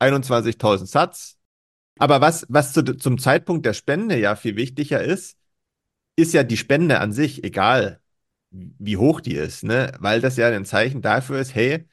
21.000 0.00 0.86
Sats. 0.86 1.35
Aber 1.98 2.20
was, 2.20 2.46
was 2.48 2.72
zu, 2.72 2.82
zum 2.96 3.18
Zeitpunkt 3.18 3.64
der 3.66 3.72
Spende 3.72 4.18
ja 4.18 4.36
viel 4.36 4.56
wichtiger 4.56 5.02
ist, 5.02 5.38
ist 6.16 6.34
ja 6.34 6.42
die 6.42 6.56
Spende 6.56 7.00
an 7.00 7.12
sich, 7.12 7.44
egal 7.44 8.00
wie 8.50 8.96
hoch 8.96 9.20
die 9.20 9.34
ist, 9.34 9.64
ne? 9.64 9.92
Weil 9.98 10.20
das 10.20 10.36
ja 10.36 10.48
ein 10.48 10.64
Zeichen 10.64 11.02
dafür 11.02 11.40
ist, 11.40 11.54
hey, 11.54 11.86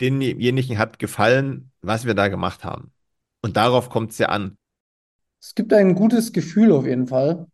denjenigen 0.00 0.78
hat 0.78 0.98
gefallen, 0.98 1.72
was 1.80 2.06
wir 2.06 2.14
da 2.14 2.28
gemacht 2.28 2.64
haben. 2.64 2.92
Und 3.42 3.56
darauf 3.56 3.90
kommt 3.90 4.12
es 4.12 4.18
ja 4.18 4.28
an. 4.28 4.56
Es 5.40 5.54
gibt 5.54 5.72
ein 5.72 5.94
gutes 5.94 6.32
Gefühl 6.32 6.72
auf 6.72 6.86
jeden 6.86 7.06
Fall. 7.06 7.46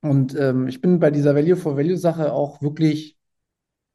Und 0.00 0.34
ähm, 0.36 0.68
ich 0.68 0.80
bin 0.80 1.00
bei 1.00 1.10
dieser 1.10 1.34
Value 1.34 1.56
for 1.56 1.76
Value 1.76 1.96
Sache 1.96 2.32
auch 2.32 2.62
wirklich 2.62 3.16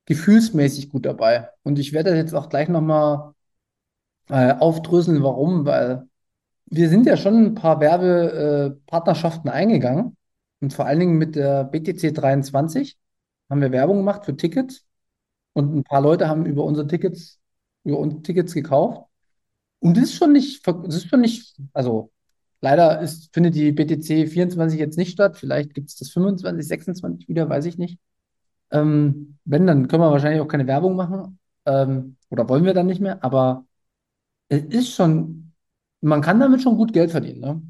gefühlsmäßig 0.05 0.89
gut 0.89 1.05
dabei. 1.05 1.49
Und 1.63 1.79
ich 1.79 1.93
werde 1.93 2.15
jetzt 2.15 2.33
auch 2.33 2.49
gleich 2.49 2.67
nochmal 2.69 3.33
äh, 4.29 4.53
aufdröseln, 4.53 5.23
warum, 5.23 5.65
weil 5.65 6.07
wir 6.75 6.89
sind 6.89 7.05
ja 7.05 7.17
schon 7.17 7.45
ein 7.45 7.55
paar 7.55 7.79
Werbepartnerschaften 7.79 9.49
eingegangen. 9.49 10.17
Und 10.59 10.73
vor 10.73 10.85
allen 10.85 10.99
Dingen 10.99 11.17
mit 11.17 11.35
der 11.35 11.65
BTC 11.65 12.13
23 12.13 12.97
haben 13.49 13.61
wir 13.61 13.71
Werbung 13.71 13.97
gemacht 13.97 14.25
für 14.25 14.35
Tickets. 14.35 14.85
Und 15.53 15.75
ein 15.75 15.83
paar 15.83 16.01
Leute 16.01 16.27
haben 16.27 16.45
über 16.45 16.63
unsere 16.63 16.87
Tickets, 16.87 17.39
über 17.83 17.99
unsere 17.99 18.23
Tickets 18.23 18.53
gekauft. 18.53 19.03
Und 19.79 19.97
das 19.97 20.05
ist 20.05 20.15
schon 20.15 20.31
nicht, 20.31 20.65
das 20.67 20.95
ist 20.95 21.09
schon 21.09 21.21
nicht, 21.21 21.55
also 21.73 22.11
leider 22.61 23.01
ist, 23.01 23.33
findet 23.33 23.55
die 23.55 23.71
BTC 23.71 24.27
24 24.29 24.79
jetzt 24.79 24.97
nicht 24.97 25.11
statt. 25.11 25.37
Vielleicht 25.37 25.73
gibt 25.73 25.89
es 25.89 25.97
das 25.97 26.09
25, 26.11 26.67
26 26.67 27.27
wieder, 27.29 27.49
weiß 27.49 27.65
ich 27.65 27.77
nicht. 27.77 27.99
Ähm, 28.71 29.37
wenn, 29.45 29.67
dann 29.67 29.87
können 29.87 30.01
wir 30.03 30.11
wahrscheinlich 30.11 30.41
auch 30.41 30.47
keine 30.47 30.67
Werbung 30.67 30.95
machen. 30.95 31.39
Ähm, 31.65 32.17
oder 32.29 32.49
wollen 32.49 32.65
wir 32.65 32.73
dann 32.73 32.87
nicht 32.87 33.01
mehr. 33.01 33.23
Aber 33.23 33.65
es 34.49 34.63
ist 34.63 34.93
schon, 34.95 35.42
man 36.03 36.21
kann 36.21 36.39
damit 36.39 36.61
schon 36.61 36.77
gut 36.77 36.93
Geld 36.93 37.11
verdienen, 37.11 37.39
ne? 37.39 37.61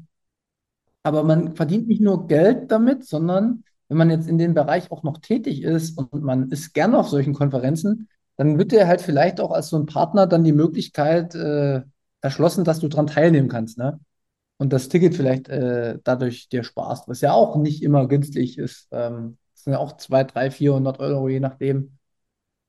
Aber 1.02 1.22
man 1.22 1.54
verdient 1.54 1.88
nicht 1.88 2.00
nur 2.00 2.26
Geld 2.26 2.70
damit, 2.70 3.04
sondern 3.04 3.64
wenn 3.88 3.98
man 3.98 4.10
jetzt 4.10 4.28
in 4.28 4.38
dem 4.38 4.54
Bereich 4.54 4.90
auch 4.90 5.02
noch 5.02 5.18
tätig 5.18 5.62
ist 5.62 5.98
und 5.98 6.22
man 6.22 6.50
ist 6.50 6.72
gerne 6.72 6.98
auf 6.98 7.08
solchen 7.08 7.34
Konferenzen, 7.34 8.08
dann 8.36 8.58
wird 8.58 8.72
dir 8.72 8.86
halt 8.88 9.02
vielleicht 9.02 9.40
auch 9.40 9.50
als 9.50 9.68
so 9.68 9.76
ein 9.76 9.86
Partner 9.86 10.26
dann 10.26 10.44
die 10.44 10.52
Möglichkeit 10.52 11.34
äh, 11.34 11.82
erschlossen, 12.22 12.64
dass 12.64 12.80
du 12.80 12.88
daran 12.88 13.06
teilnehmen 13.06 13.48
kannst, 13.48 13.78
ne? 13.78 14.00
Und 14.56 14.72
das 14.72 14.88
Ticket 14.88 15.14
vielleicht 15.14 15.48
äh, 15.48 15.98
dadurch 16.04 16.48
dir 16.48 16.64
sparst, 16.64 17.08
was 17.08 17.20
ja 17.20 17.32
auch 17.32 17.56
nicht 17.56 17.82
immer 17.82 18.06
günstig 18.08 18.56
ist. 18.56 18.88
Ähm, 18.92 19.36
das 19.52 19.64
sind 19.64 19.72
ja 19.74 19.78
auch 19.80 19.96
200, 19.96 20.34
300, 20.34 20.54
400 20.54 21.00
Euro, 21.00 21.28
je 21.28 21.40
nachdem. 21.40 21.98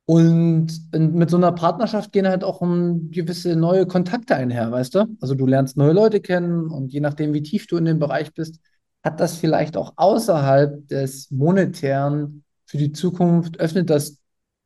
Und 0.07 0.69
mit 0.93 1.31
so 1.31 1.37
einer 1.37 1.51
Partnerschaft 1.51 2.11
gehen 2.11 2.27
halt 2.27 2.43
auch 2.43 2.61
um 2.61 3.09
gewisse 3.09 3.55
neue 3.55 3.87
Kontakte 3.87 4.35
einher, 4.35 4.71
weißt 4.71 4.93
du? 4.95 5.05
Also 5.19 5.33
du 5.33 5.47
lernst 5.47 5.77
neue 5.77 5.93
Leute 5.93 6.21
kennen 6.21 6.67
und 6.69 6.93
je 6.93 6.99
nachdem, 6.99 7.33
wie 7.33 7.41
tief 7.41 7.65
du 7.67 7.77
in 7.77 7.85
dem 7.85 7.97
Bereich 7.97 8.31
bist, 8.33 8.59
hat 9.03 9.19
das 9.19 9.37
vielleicht 9.37 9.77
auch 9.77 9.93
außerhalb 9.95 10.87
des 10.89 11.31
Monetären 11.31 12.43
für 12.67 12.77
die 12.77 12.91
Zukunft, 12.91 13.59
öffnet 13.59 13.89
das 13.89 14.19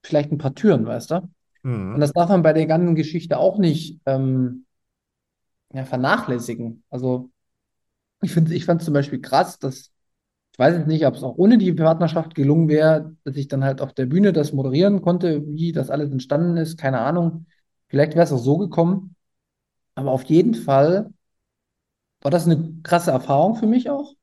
vielleicht 0.03 0.31
ein 0.31 0.37
paar 0.37 0.55
Türen, 0.55 0.85
weißt 0.85 1.11
du? 1.11 1.15
Und 1.15 1.29
Mhm. 1.63 2.01
das 2.01 2.13
darf 2.13 2.29
man 2.29 2.43
bei 2.43 2.53
der 2.53 2.67
ganzen 2.67 2.95
Geschichte 2.95 3.37
auch 3.37 3.57
nicht 3.59 3.99
ähm, 4.05 4.65
ja, 5.73 5.85
vernachlässigen. 5.85 6.83
Also 6.89 7.29
ich 8.21 8.33
finde, 8.33 8.53
ich 8.55 8.65
fand 8.65 8.83
zum 8.83 8.93
Beispiel 8.93 9.21
krass, 9.21 9.59
dass 9.59 9.91
weiß 10.59 10.77
jetzt 10.77 10.87
nicht, 10.87 11.05
ob 11.05 11.15
es 11.15 11.23
auch 11.23 11.37
ohne 11.37 11.57
die 11.57 11.73
Partnerschaft 11.73 12.35
gelungen 12.35 12.67
wäre, 12.69 13.15
dass 13.23 13.35
ich 13.37 13.47
dann 13.47 13.63
halt 13.63 13.81
auf 13.81 13.93
der 13.93 14.05
Bühne 14.05 14.33
das 14.33 14.53
moderieren 14.53 15.01
konnte, 15.01 15.45
wie 15.47 15.71
das 15.71 15.89
alles 15.89 16.11
entstanden 16.11 16.57
ist, 16.57 16.77
keine 16.77 16.99
Ahnung. 16.99 17.45
Vielleicht 17.87 18.13
wäre 18.13 18.25
es 18.25 18.31
auch 18.31 18.39
so 18.39 18.57
gekommen. 18.57 19.15
Aber 19.95 20.11
auf 20.11 20.23
jeden 20.23 20.55
Fall 20.55 21.11
war 22.21 22.31
das 22.31 22.45
eine 22.45 22.73
krasse 22.83 23.11
Erfahrung 23.11 23.55
für 23.55 23.67
mich 23.67 23.89
auch. 23.89 24.13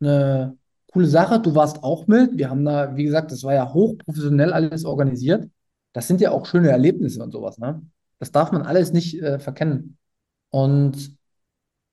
Eine 0.00 0.56
coole 0.92 1.06
Sache. 1.06 1.40
Du 1.40 1.54
warst 1.54 1.82
auch 1.82 2.06
mit. 2.06 2.36
Wir 2.38 2.50
haben 2.50 2.64
da, 2.64 2.96
wie 2.96 3.04
gesagt, 3.04 3.32
das 3.32 3.42
war 3.44 3.54
ja 3.54 3.72
hochprofessionell 3.72 4.52
alles 4.52 4.84
organisiert. 4.84 5.48
Das 5.92 6.08
sind 6.08 6.20
ja 6.20 6.30
auch 6.30 6.46
schöne 6.46 6.70
Erlebnisse 6.70 7.22
und 7.22 7.32
sowas, 7.32 7.58
ne? 7.58 7.82
Das 8.18 8.32
darf 8.32 8.52
man 8.52 8.62
alles 8.62 8.92
nicht 8.92 9.20
äh, 9.22 9.38
verkennen. 9.38 9.98
Und 10.50 11.16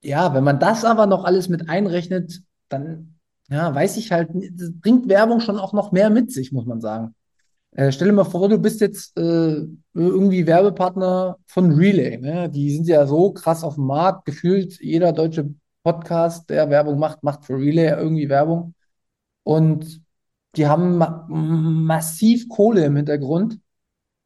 ja, 0.02 0.34
wenn 0.34 0.44
man 0.44 0.60
das 0.60 0.86
aber 0.86 1.06
noch 1.06 1.24
alles 1.26 1.50
mit 1.50 1.70
einrechnet, 1.70 2.42
dann, 2.70 3.13
ja, 3.50 3.74
weiß 3.74 3.98
ich 3.98 4.12
halt, 4.12 4.30
bringt 4.82 5.10
Werbung 5.10 5.40
schon 5.40 5.60
auch 5.60 5.74
noch 5.74 5.92
mehr 5.92 6.10
mit 6.10 6.32
sich, 6.32 6.52
muss 6.52 6.66
man 6.66 6.82
sagen. 6.82 7.16
Äh, 7.72 7.92
stell 7.92 8.10
dir 8.10 8.14
mal 8.14 8.24
vor, 8.24 8.50
du 8.50 8.60
bist 8.60 8.82
jetzt 8.82 9.18
äh, 9.18 9.66
irgendwie 9.94 10.46
Werbepartner 10.46 11.38
von 11.48 11.72
Relay, 11.72 12.18
ne? 12.20 12.50
Die 12.50 12.72
sind 12.76 12.88
ja 12.88 13.08
so 13.08 13.32
krass 13.34 13.64
auf 13.64 13.76
dem 13.76 13.86
Markt, 13.86 14.26
gefühlt 14.26 14.80
jeder 14.80 15.12
deutsche 15.12 15.50
Podcast, 15.84 16.50
der 16.50 16.70
Werbung 16.70 17.00
macht, 17.00 17.24
macht 17.24 17.46
für 17.46 17.56
Relay 17.56 17.90
irgendwie 17.90 18.30
Werbung. 18.30 18.76
Und 19.44 20.02
die 20.56 20.68
haben 20.68 20.98
ma 20.98 21.28
massiv 21.30 22.48
Kohle 22.50 22.86
im 22.86 22.96
Hintergrund. 22.96 23.60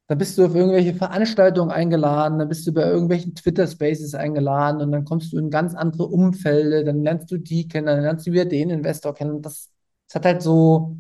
Da 0.08 0.16
bist 0.16 0.38
du 0.38 0.46
auf 0.46 0.56
irgendwelche 0.56 0.94
Veranstaltungen 0.94 1.70
eingeladen, 1.72 2.40
dann 2.40 2.48
bist 2.48 2.66
du 2.66 2.74
bei 2.74 2.84
irgendwelchen 2.84 3.36
Twitter-Spaces 3.36 4.16
eingeladen 4.16 4.82
und 4.82 4.92
dann 4.94 5.04
kommst 5.04 5.34
du 5.34 5.38
in 5.38 5.50
ganz 5.50 5.76
andere 5.76 6.06
Umfelder, 6.06 6.84
dann 6.86 7.04
lernst 7.04 7.30
du 7.30 7.38
die 7.38 7.68
kennen, 7.68 7.88
dann 7.88 8.02
lernst 8.02 8.26
du 8.26 8.32
wieder 8.32 8.46
den 8.46 8.70
Investor 8.70 9.14
kennen. 9.14 9.42
Das, 9.42 9.70
das 10.08 10.16
hat 10.16 10.26
halt 10.26 10.42
so 10.42 10.98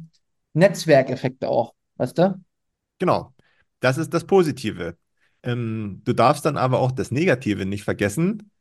Netzwerkeffekte 0.54 1.48
auch, 1.48 1.74
weißt 1.96 2.17
du? 2.17 2.41
Genau. 3.00 3.34
Das 3.80 3.98
ist 3.98 4.13
das 4.13 4.26
Positive. 4.26 4.98
Ähm, 5.43 6.02
du 6.04 6.13
darfst 6.13 6.46
dann 6.46 6.58
aber 6.58 6.80
auch 6.80 6.91
das 6.91 7.12
Negative 7.12 7.65
nicht 7.65 7.84
vergessen. 7.84 8.52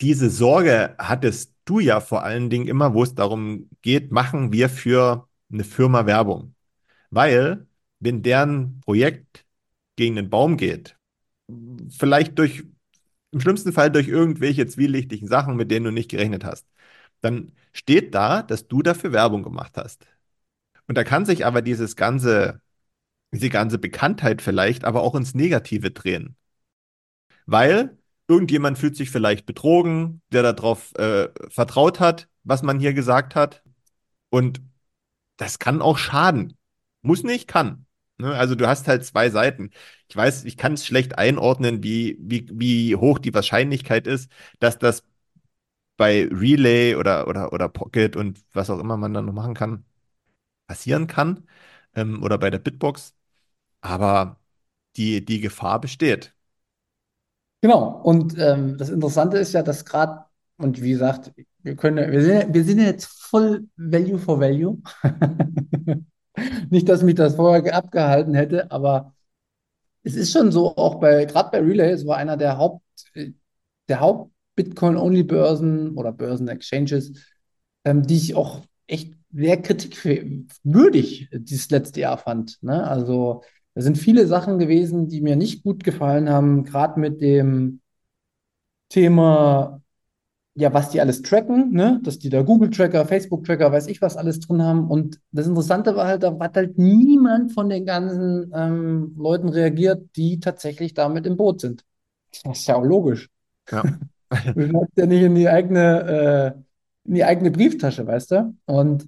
diese 0.00 0.30
Sorge 0.30 0.94
hattest 0.98 1.54
du 1.64 1.80
ja 1.80 2.00
vor 2.00 2.24
allen 2.24 2.50
Dingen 2.50 2.68
immer, 2.68 2.94
wo 2.94 3.02
es 3.02 3.14
darum 3.14 3.68
geht, 3.82 4.12
machen 4.12 4.52
wir 4.52 4.68
für 4.68 5.28
eine 5.52 5.64
Firma 5.64 6.06
Werbung. 6.06 6.54
Weil, 7.10 7.66
wenn 8.00 8.22
deren 8.22 8.80
Projekt 8.80 9.43
gegen 9.96 10.16
den 10.16 10.30
Baum 10.30 10.56
geht, 10.56 10.96
vielleicht 11.90 12.38
durch, 12.38 12.64
im 13.32 13.40
schlimmsten 13.40 13.72
Fall 13.72 13.90
durch 13.90 14.08
irgendwelche 14.08 14.66
zwielichtigen 14.66 15.28
Sachen, 15.28 15.56
mit 15.56 15.70
denen 15.70 15.86
du 15.86 15.90
nicht 15.92 16.10
gerechnet 16.10 16.44
hast, 16.44 16.66
dann 17.20 17.52
steht 17.72 18.14
da, 18.14 18.42
dass 18.42 18.68
du 18.68 18.82
dafür 18.82 19.12
Werbung 19.12 19.42
gemacht 19.42 19.76
hast. 19.76 20.06
Und 20.86 20.98
da 20.98 21.04
kann 21.04 21.24
sich 21.24 21.46
aber 21.46 21.62
dieses 21.62 21.96
ganze, 21.96 22.60
diese 23.32 23.50
ganze 23.50 23.78
Bekanntheit 23.78 24.42
vielleicht 24.42 24.84
aber 24.84 25.02
auch 25.02 25.14
ins 25.14 25.34
Negative 25.34 25.90
drehen. 25.90 26.36
Weil 27.46 27.98
irgendjemand 28.28 28.78
fühlt 28.78 28.96
sich 28.96 29.10
vielleicht 29.10 29.46
betrogen, 29.46 30.22
der 30.32 30.42
darauf 30.42 30.94
äh, 30.96 31.28
vertraut 31.48 32.00
hat, 32.00 32.28
was 32.42 32.62
man 32.62 32.78
hier 32.80 32.94
gesagt 32.94 33.34
hat. 33.34 33.62
Und 34.30 34.62
das 35.36 35.58
kann 35.58 35.82
auch 35.82 35.98
schaden. 35.98 36.56
Muss 37.02 37.22
nicht, 37.22 37.48
kann. 37.48 37.83
Ne? 38.18 38.32
Also 38.34 38.54
du 38.54 38.66
hast 38.68 38.86
halt 38.88 39.04
zwei 39.04 39.30
Seiten. 39.30 39.70
Ich 40.08 40.16
weiß, 40.16 40.44
ich 40.44 40.56
kann 40.56 40.74
es 40.74 40.86
schlecht 40.86 41.18
einordnen, 41.18 41.82
wie, 41.82 42.16
wie, 42.20 42.48
wie 42.52 42.96
hoch 42.96 43.18
die 43.18 43.34
Wahrscheinlichkeit 43.34 44.06
ist, 44.06 44.30
dass 44.60 44.78
das 44.78 45.04
bei 45.96 46.28
Relay 46.32 46.96
oder, 46.96 47.28
oder, 47.28 47.52
oder 47.52 47.68
Pocket 47.68 48.16
und 48.16 48.40
was 48.52 48.70
auch 48.70 48.80
immer 48.80 48.96
man 48.96 49.14
dann 49.14 49.26
noch 49.26 49.32
machen 49.34 49.54
kann, 49.54 49.84
passieren 50.66 51.06
kann. 51.08 51.48
Ähm, 51.94 52.22
oder 52.22 52.38
bei 52.38 52.50
der 52.50 52.58
Bitbox. 52.60 53.14
Aber 53.82 54.40
die, 54.96 55.24
die 55.24 55.40
Gefahr 55.40 55.80
besteht. 55.80 56.34
Genau. 57.60 58.00
Und 58.02 58.36
ähm, 58.38 58.76
das 58.76 58.90
Interessante 58.90 59.38
ist 59.38 59.52
ja, 59.54 59.62
dass 59.62 59.84
gerade, 59.84 60.24
und 60.58 60.82
wie 60.82 60.90
gesagt, 60.92 61.32
wir 61.62 61.76
können, 61.76 62.12
wir 62.12 62.22
sind, 62.22 62.52
wir 62.54 62.64
sind 62.64 62.78
jetzt 62.80 63.06
voll 63.06 63.68
Value 63.76 64.18
for 64.18 64.38
Value. 64.40 64.78
Nicht, 66.70 66.88
dass 66.88 67.02
mich 67.02 67.14
das 67.14 67.36
vorher 67.36 67.74
abgehalten 67.74 68.34
hätte, 68.34 68.70
aber 68.70 69.14
es 70.02 70.16
ist 70.16 70.32
schon 70.32 70.52
so, 70.52 70.76
auch 70.76 70.96
bei, 70.96 71.24
gerade 71.24 71.50
bei 71.50 71.60
Relay, 71.60 71.90
es 71.90 72.06
war 72.06 72.16
einer 72.16 72.36
der 72.36 72.58
Haupt, 72.58 72.82
der 73.88 74.00
Haupt 74.00 74.32
Bitcoin-Only-Börsen 74.56 75.96
oder 75.96 76.12
Börsen-Exchanges, 76.12 77.12
ähm, 77.84 78.06
die 78.06 78.16
ich 78.16 78.34
auch 78.34 78.62
echt 78.86 79.14
sehr 79.32 79.60
kritikwürdig 79.60 81.28
dieses 81.32 81.70
letzte 81.70 82.00
Jahr 82.00 82.18
fand. 82.18 82.62
Ne? 82.62 82.86
Also 82.86 83.42
da 83.74 83.82
sind 83.82 83.98
viele 83.98 84.26
Sachen 84.26 84.58
gewesen, 84.58 85.08
die 85.08 85.20
mir 85.20 85.36
nicht 85.36 85.64
gut 85.64 85.82
gefallen 85.82 86.28
haben, 86.28 86.64
gerade 86.64 87.00
mit 87.00 87.20
dem 87.20 87.80
Thema, 88.88 89.82
ja, 90.56 90.72
was 90.72 90.90
die 90.90 91.00
alles 91.00 91.22
tracken, 91.22 91.72
ne? 91.72 92.00
dass 92.04 92.18
die 92.18 92.28
da 92.28 92.42
Google-Tracker, 92.42 93.06
Facebook-Tracker, 93.06 93.72
weiß 93.72 93.88
ich 93.88 94.00
was 94.00 94.16
alles 94.16 94.38
drin 94.38 94.62
haben. 94.62 94.88
Und 94.88 95.20
das 95.32 95.48
Interessante 95.48 95.96
war 95.96 96.06
halt, 96.06 96.22
da 96.22 96.38
hat 96.38 96.56
halt 96.56 96.78
niemand 96.78 97.52
von 97.52 97.68
den 97.68 97.84
ganzen 97.84 98.52
ähm, 98.54 99.14
Leuten 99.18 99.48
reagiert, 99.48 100.16
die 100.16 100.38
tatsächlich 100.38 100.94
damit 100.94 101.26
im 101.26 101.36
Boot 101.36 101.60
sind. 101.60 101.84
Das 102.44 102.60
ist 102.60 102.68
ja 102.68 102.76
auch 102.76 102.84
logisch. 102.84 103.28
Ja. 103.70 103.82
Du 104.56 104.68
schreibst 104.68 104.96
ja 104.96 105.06
nicht 105.06 105.22
in 105.22 105.36
die 105.36 105.48
eigene, 105.48 106.54
äh, 106.56 107.08
in 107.08 107.14
die 107.14 107.24
eigene 107.24 107.52
Brieftasche, 107.52 108.04
weißt 108.04 108.32
du? 108.32 108.56
Und 108.64 109.06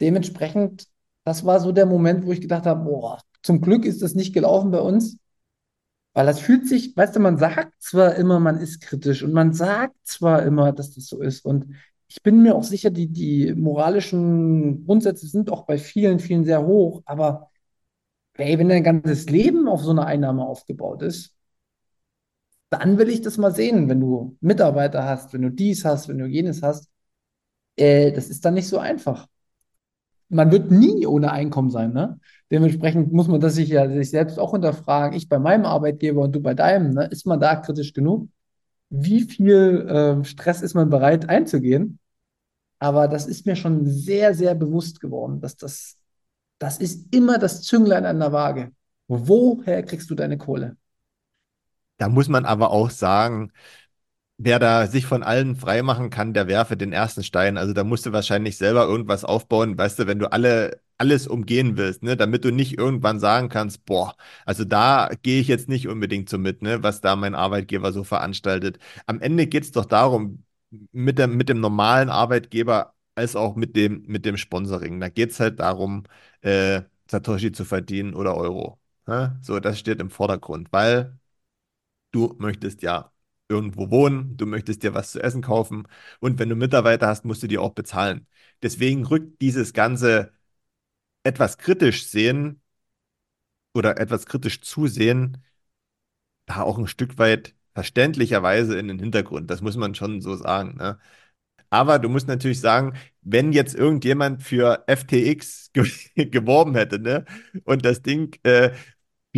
dementsprechend, 0.00 0.88
das 1.24 1.44
war 1.44 1.60
so 1.60 1.70
der 1.70 1.86
Moment, 1.86 2.26
wo 2.26 2.32
ich 2.32 2.40
gedacht 2.40 2.66
habe, 2.66 2.82
boah, 2.82 3.20
zum 3.42 3.60
Glück 3.60 3.84
ist 3.84 4.02
das 4.02 4.14
nicht 4.14 4.34
gelaufen 4.34 4.72
bei 4.72 4.80
uns, 4.80 5.16
weil 6.18 6.26
das 6.26 6.40
fühlt 6.40 6.66
sich, 6.66 6.96
weißt 6.96 7.14
du, 7.14 7.20
man 7.20 7.38
sagt 7.38 7.80
zwar 7.80 8.16
immer, 8.16 8.40
man 8.40 8.58
ist 8.58 8.80
kritisch 8.82 9.22
und 9.22 9.32
man 9.32 9.52
sagt 9.52 9.94
zwar 10.02 10.42
immer, 10.42 10.72
dass 10.72 10.90
das 10.92 11.06
so 11.06 11.22
ist 11.22 11.44
und 11.44 11.76
ich 12.08 12.22
bin 12.24 12.42
mir 12.42 12.56
auch 12.56 12.64
sicher, 12.64 12.90
die, 12.90 13.06
die 13.06 13.54
moralischen 13.54 14.84
Grundsätze 14.84 15.28
sind 15.28 15.48
auch 15.52 15.64
bei 15.66 15.78
vielen, 15.78 16.18
vielen 16.18 16.44
sehr 16.44 16.66
hoch, 16.66 17.02
aber 17.06 17.50
ey, 18.34 18.58
wenn 18.58 18.68
dein 18.68 18.84
ganzes 18.84 19.28
Leben 19.30 19.68
auf 19.68 19.82
so 19.82 19.92
einer 19.92 20.06
Einnahme 20.06 20.44
aufgebaut 20.46 21.02
ist, 21.02 21.34
dann 22.70 22.98
will 22.98 23.08
ich 23.08 23.22
das 23.22 23.38
mal 23.38 23.54
sehen, 23.54 23.88
wenn 23.88 24.00
du 24.00 24.36
Mitarbeiter 24.40 25.04
hast, 25.04 25.32
wenn 25.32 25.42
du 25.42 25.50
dies 25.50 25.84
hast, 25.84 26.08
wenn 26.08 26.18
du 26.18 26.26
jenes 26.26 26.62
hast. 26.62 26.90
Äh, 27.76 28.12
das 28.12 28.28
ist 28.30 28.44
dann 28.44 28.54
nicht 28.54 28.68
so 28.68 28.78
einfach. 28.78 29.28
Man 30.28 30.50
wird 30.52 30.70
nie 30.70 31.06
ohne 31.06 31.32
Einkommen 31.32 31.70
sein, 31.70 31.92
ne? 31.92 32.20
Dementsprechend 32.50 33.12
muss 33.12 33.28
man 33.28 33.40
das 33.40 33.54
sich 33.54 33.68
ja 33.68 33.88
sich 33.88 34.10
selbst 34.10 34.38
auch 34.38 34.52
hinterfragen. 34.52 35.16
Ich 35.16 35.28
bei 35.28 35.38
meinem 35.38 35.64
Arbeitgeber 35.64 36.22
und 36.22 36.32
du 36.32 36.40
bei 36.40 36.54
deinem, 36.54 36.92
ne? 36.94 37.06
Ist 37.06 37.26
man 37.26 37.40
da 37.40 37.56
kritisch 37.56 37.92
genug? 37.92 38.28
Wie 38.90 39.22
viel 39.22 39.86
äh, 39.88 40.24
Stress 40.24 40.62
ist 40.62 40.74
man 40.74 40.90
bereit 40.90 41.28
einzugehen? 41.28 41.98
Aber 42.78 43.08
das 43.08 43.26
ist 43.26 43.46
mir 43.46 43.56
schon 43.56 43.86
sehr, 43.86 44.34
sehr 44.34 44.54
bewusst 44.54 45.00
geworden, 45.00 45.40
dass 45.40 45.56
das, 45.56 45.96
das 46.58 46.78
ist 46.78 47.14
immer 47.14 47.38
das 47.38 47.62
Zünglein 47.62 48.06
an 48.06 48.20
der 48.20 48.32
Waage. 48.32 48.72
Woher 49.08 49.82
kriegst 49.82 50.10
du 50.10 50.14
deine 50.14 50.38
Kohle? 50.38 50.76
Da 51.96 52.08
muss 52.08 52.28
man 52.28 52.44
aber 52.44 52.70
auch 52.70 52.90
sagen, 52.90 53.50
wer 54.38 54.58
da 54.58 54.86
sich 54.86 55.06
von 55.06 55.22
allen 55.22 55.56
freimachen 55.56 56.10
kann, 56.10 56.32
der 56.34 56.46
werfe 56.48 56.76
den 56.76 56.92
ersten 56.92 57.22
Stein. 57.24 57.56
Also 57.58 57.72
da 57.72 57.84
musst 57.84 58.06
du 58.06 58.12
wahrscheinlich 58.12 58.56
selber 58.56 58.84
irgendwas 58.86 59.24
aufbauen, 59.24 59.76
weißt 59.76 59.98
du, 60.00 60.06
wenn 60.06 60.18
du 60.18 60.30
alle 60.32 60.80
alles 61.00 61.28
umgehen 61.28 61.76
willst, 61.76 62.02
ne, 62.02 62.16
damit 62.16 62.44
du 62.44 62.50
nicht 62.50 62.76
irgendwann 62.76 63.20
sagen 63.20 63.48
kannst, 63.48 63.84
boah, 63.84 64.16
also 64.44 64.64
da 64.64 65.08
gehe 65.22 65.40
ich 65.40 65.46
jetzt 65.46 65.68
nicht 65.68 65.86
unbedingt 65.86 66.28
so 66.28 66.38
mit, 66.38 66.60
ne, 66.60 66.82
was 66.82 67.00
da 67.00 67.14
mein 67.14 67.36
Arbeitgeber 67.36 67.92
so 67.92 68.02
veranstaltet. 68.02 68.78
Am 69.06 69.20
Ende 69.20 69.46
geht 69.46 69.62
es 69.62 69.70
doch 69.72 69.84
darum, 69.84 70.42
mit 70.92 71.18
dem, 71.18 71.36
mit 71.36 71.48
dem 71.48 71.60
normalen 71.60 72.08
Arbeitgeber 72.10 72.94
als 73.14 73.36
auch 73.36 73.56
mit 73.56 73.76
dem, 73.76 74.02
mit 74.06 74.24
dem 74.24 74.36
Sponsoring. 74.36 75.00
Da 75.00 75.08
geht 75.08 75.30
es 75.30 75.40
halt 75.40 75.60
darum, 75.60 76.04
äh, 76.40 76.82
Satoshi 77.10 77.52
zu 77.52 77.64
verdienen 77.64 78.14
oder 78.14 78.36
Euro. 78.36 78.78
Ne? 79.06 79.38
So, 79.42 79.60
das 79.60 79.78
steht 79.78 80.00
im 80.00 80.10
Vordergrund, 80.10 80.68
weil 80.72 81.16
du 82.12 82.34
möchtest 82.38 82.82
ja 82.82 83.12
irgendwo 83.48 83.90
wohnen, 83.90 84.36
du 84.36 84.46
möchtest 84.46 84.82
dir 84.82 84.94
was 84.94 85.12
zu 85.12 85.22
essen 85.22 85.42
kaufen 85.42 85.86
und 86.20 86.38
wenn 86.38 86.48
du 86.48 86.56
Mitarbeiter 86.56 87.06
hast, 87.08 87.24
musst 87.24 87.42
du 87.42 87.46
die 87.48 87.58
auch 87.58 87.72
bezahlen. 87.74 88.26
Deswegen 88.62 89.06
rückt 89.06 89.40
dieses 89.40 89.72
ganze 89.72 90.32
etwas 91.24 91.58
kritisch 91.58 92.06
sehen 92.08 92.62
oder 93.74 93.98
etwas 93.98 94.26
kritisch 94.26 94.60
zusehen 94.62 95.38
da 96.46 96.62
auch 96.62 96.78
ein 96.78 96.86
Stück 96.88 97.18
weit 97.18 97.54
verständlicherweise 97.74 98.78
in 98.78 98.88
den 98.88 98.98
Hintergrund. 98.98 99.50
Das 99.50 99.60
muss 99.62 99.76
man 99.76 99.94
schon 99.94 100.20
so 100.20 100.34
sagen. 100.36 100.76
Ne? 100.78 100.98
Aber 101.70 101.98
du 101.98 102.08
musst 102.08 102.28
natürlich 102.28 102.60
sagen, 102.60 102.94
wenn 103.22 103.52
jetzt 103.52 103.74
irgendjemand 103.74 104.42
für 104.42 104.84
FTX 104.88 105.72
ge 105.74 105.86
geworben 106.26 106.74
hätte, 106.76 106.98
ne, 107.00 107.24
und 107.64 107.84
das 107.84 108.02
Ding 108.02 108.36
äh, 108.44 108.72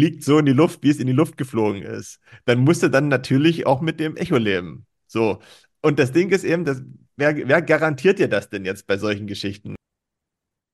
fliegt 0.00 0.24
so 0.24 0.38
in 0.38 0.46
die 0.46 0.52
Luft, 0.52 0.82
wie 0.82 0.88
es 0.88 0.98
in 0.98 1.06
die 1.06 1.12
Luft 1.12 1.36
geflogen 1.36 1.82
ist. 1.82 2.20
Dann 2.46 2.60
musst 2.60 2.82
du 2.82 2.88
dann 2.88 3.08
natürlich 3.08 3.66
auch 3.66 3.82
mit 3.82 4.00
dem 4.00 4.16
Echo 4.16 4.38
leben. 4.38 4.86
So. 5.06 5.40
Und 5.82 5.98
das 5.98 6.12
Ding 6.12 6.30
ist 6.30 6.42
eben, 6.42 6.64
das, 6.64 6.82
wer, 7.16 7.36
wer 7.36 7.60
garantiert 7.60 8.18
dir 8.18 8.28
das 8.28 8.48
denn 8.48 8.64
jetzt 8.64 8.86
bei 8.86 8.96
solchen 8.96 9.26
Geschichten? 9.26 9.74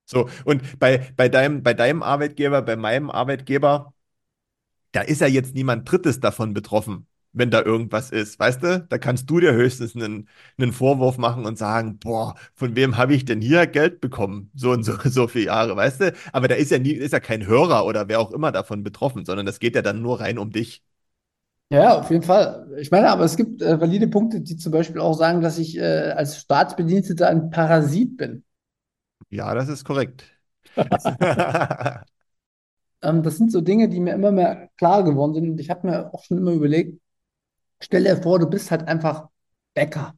So, 0.04 0.28
und 0.44 0.78
bei, 0.78 1.12
bei, 1.16 1.28
deinem, 1.28 1.64
bei 1.64 1.74
deinem 1.74 2.04
Arbeitgeber, 2.04 2.62
bei 2.62 2.76
meinem 2.76 3.10
Arbeitgeber, 3.10 3.92
da 4.92 5.00
ist 5.00 5.20
ja 5.20 5.26
jetzt 5.26 5.56
niemand 5.56 5.90
Drittes 5.90 6.20
davon 6.20 6.54
betroffen 6.54 7.08
wenn 7.36 7.50
da 7.50 7.62
irgendwas 7.62 8.10
ist. 8.10 8.38
Weißt 8.38 8.62
du, 8.62 8.80
da 8.88 8.98
kannst 8.98 9.28
du 9.30 9.40
dir 9.40 9.52
höchstens 9.52 9.94
einen, 9.94 10.28
einen 10.58 10.72
Vorwurf 10.72 11.18
machen 11.18 11.44
und 11.44 11.58
sagen, 11.58 11.98
boah, 11.98 12.34
von 12.54 12.74
wem 12.76 12.96
habe 12.96 13.14
ich 13.14 13.24
denn 13.24 13.40
hier 13.40 13.66
Geld 13.66 14.00
bekommen? 14.00 14.50
So 14.54 14.70
und 14.72 14.82
so, 14.84 14.94
so 15.04 15.28
viele 15.28 15.46
Jahre, 15.46 15.76
weißt 15.76 16.00
du? 16.00 16.12
Aber 16.32 16.48
da 16.48 16.54
ist 16.54 16.70
ja 16.70 16.78
nie, 16.78 16.92
ist 16.92 17.12
ja 17.12 17.20
kein 17.20 17.46
Hörer 17.46 17.84
oder 17.86 18.08
wer 18.08 18.20
auch 18.20 18.32
immer 18.32 18.52
davon 18.52 18.82
betroffen, 18.82 19.24
sondern 19.24 19.46
das 19.46 19.60
geht 19.60 19.74
ja 19.74 19.82
dann 19.82 20.02
nur 20.02 20.20
rein 20.20 20.38
um 20.38 20.50
dich. 20.50 20.82
Ja, 21.68 21.98
auf 21.98 22.10
jeden 22.10 22.22
Fall. 22.22 22.68
Ich 22.78 22.90
meine, 22.90 23.10
aber 23.10 23.24
es 23.24 23.36
gibt 23.36 23.60
äh, 23.60 23.80
valide 23.80 24.06
Punkte, 24.06 24.40
die 24.40 24.56
zum 24.56 24.70
Beispiel 24.72 25.00
auch 25.00 25.14
sagen, 25.14 25.40
dass 25.40 25.58
ich 25.58 25.76
äh, 25.76 26.12
als 26.12 26.38
Staatsbediensteter 26.38 27.28
ein 27.28 27.50
Parasit 27.50 28.16
bin. 28.16 28.44
Ja, 29.30 29.54
das 29.54 29.68
ist 29.68 29.84
korrekt. 29.84 30.24
ähm, 33.02 33.22
das 33.22 33.36
sind 33.36 33.50
so 33.50 33.60
Dinge, 33.60 33.88
die 33.88 34.00
mir 34.00 34.14
immer 34.14 34.30
mehr 34.32 34.68
klar 34.76 35.02
geworden 35.04 35.34
sind. 35.34 35.50
Und 35.50 35.60
ich 35.60 35.70
habe 35.70 35.86
mir 35.88 36.14
auch 36.14 36.22
schon 36.24 36.38
immer 36.38 36.52
überlegt, 36.52 37.00
Stell 37.80 38.04
dir 38.04 38.16
vor, 38.22 38.38
du 38.38 38.48
bist 38.48 38.70
halt 38.70 38.88
einfach 38.88 39.28
Bäcker. 39.74 40.14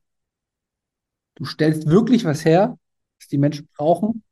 Du 1.34 1.44
stellst 1.44 1.86
wirklich 1.88 2.24
was 2.24 2.44
her, 2.44 2.78
was 3.20 3.28
die 3.28 3.38
Menschen 3.38 3.68
brauchen 3.76 4.22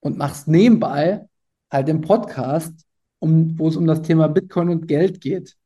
und 0.00 0.18
machst 0.18 0.48
nebenbei 0.48 1.26
halt 1.70 1.88
den 1.88 2.00
Podcast, 2.00 2.74
um, 3.18 3.58
wo 3.58 3.68
es 3.68 3.76
um 3.76 3.86
das 3.86 4.02
Thema 4.02 4.28
Bitcoin 4.28 4.68
und 4.70 4.86
Geld 4.86 5.20
geht. 5.20 5.56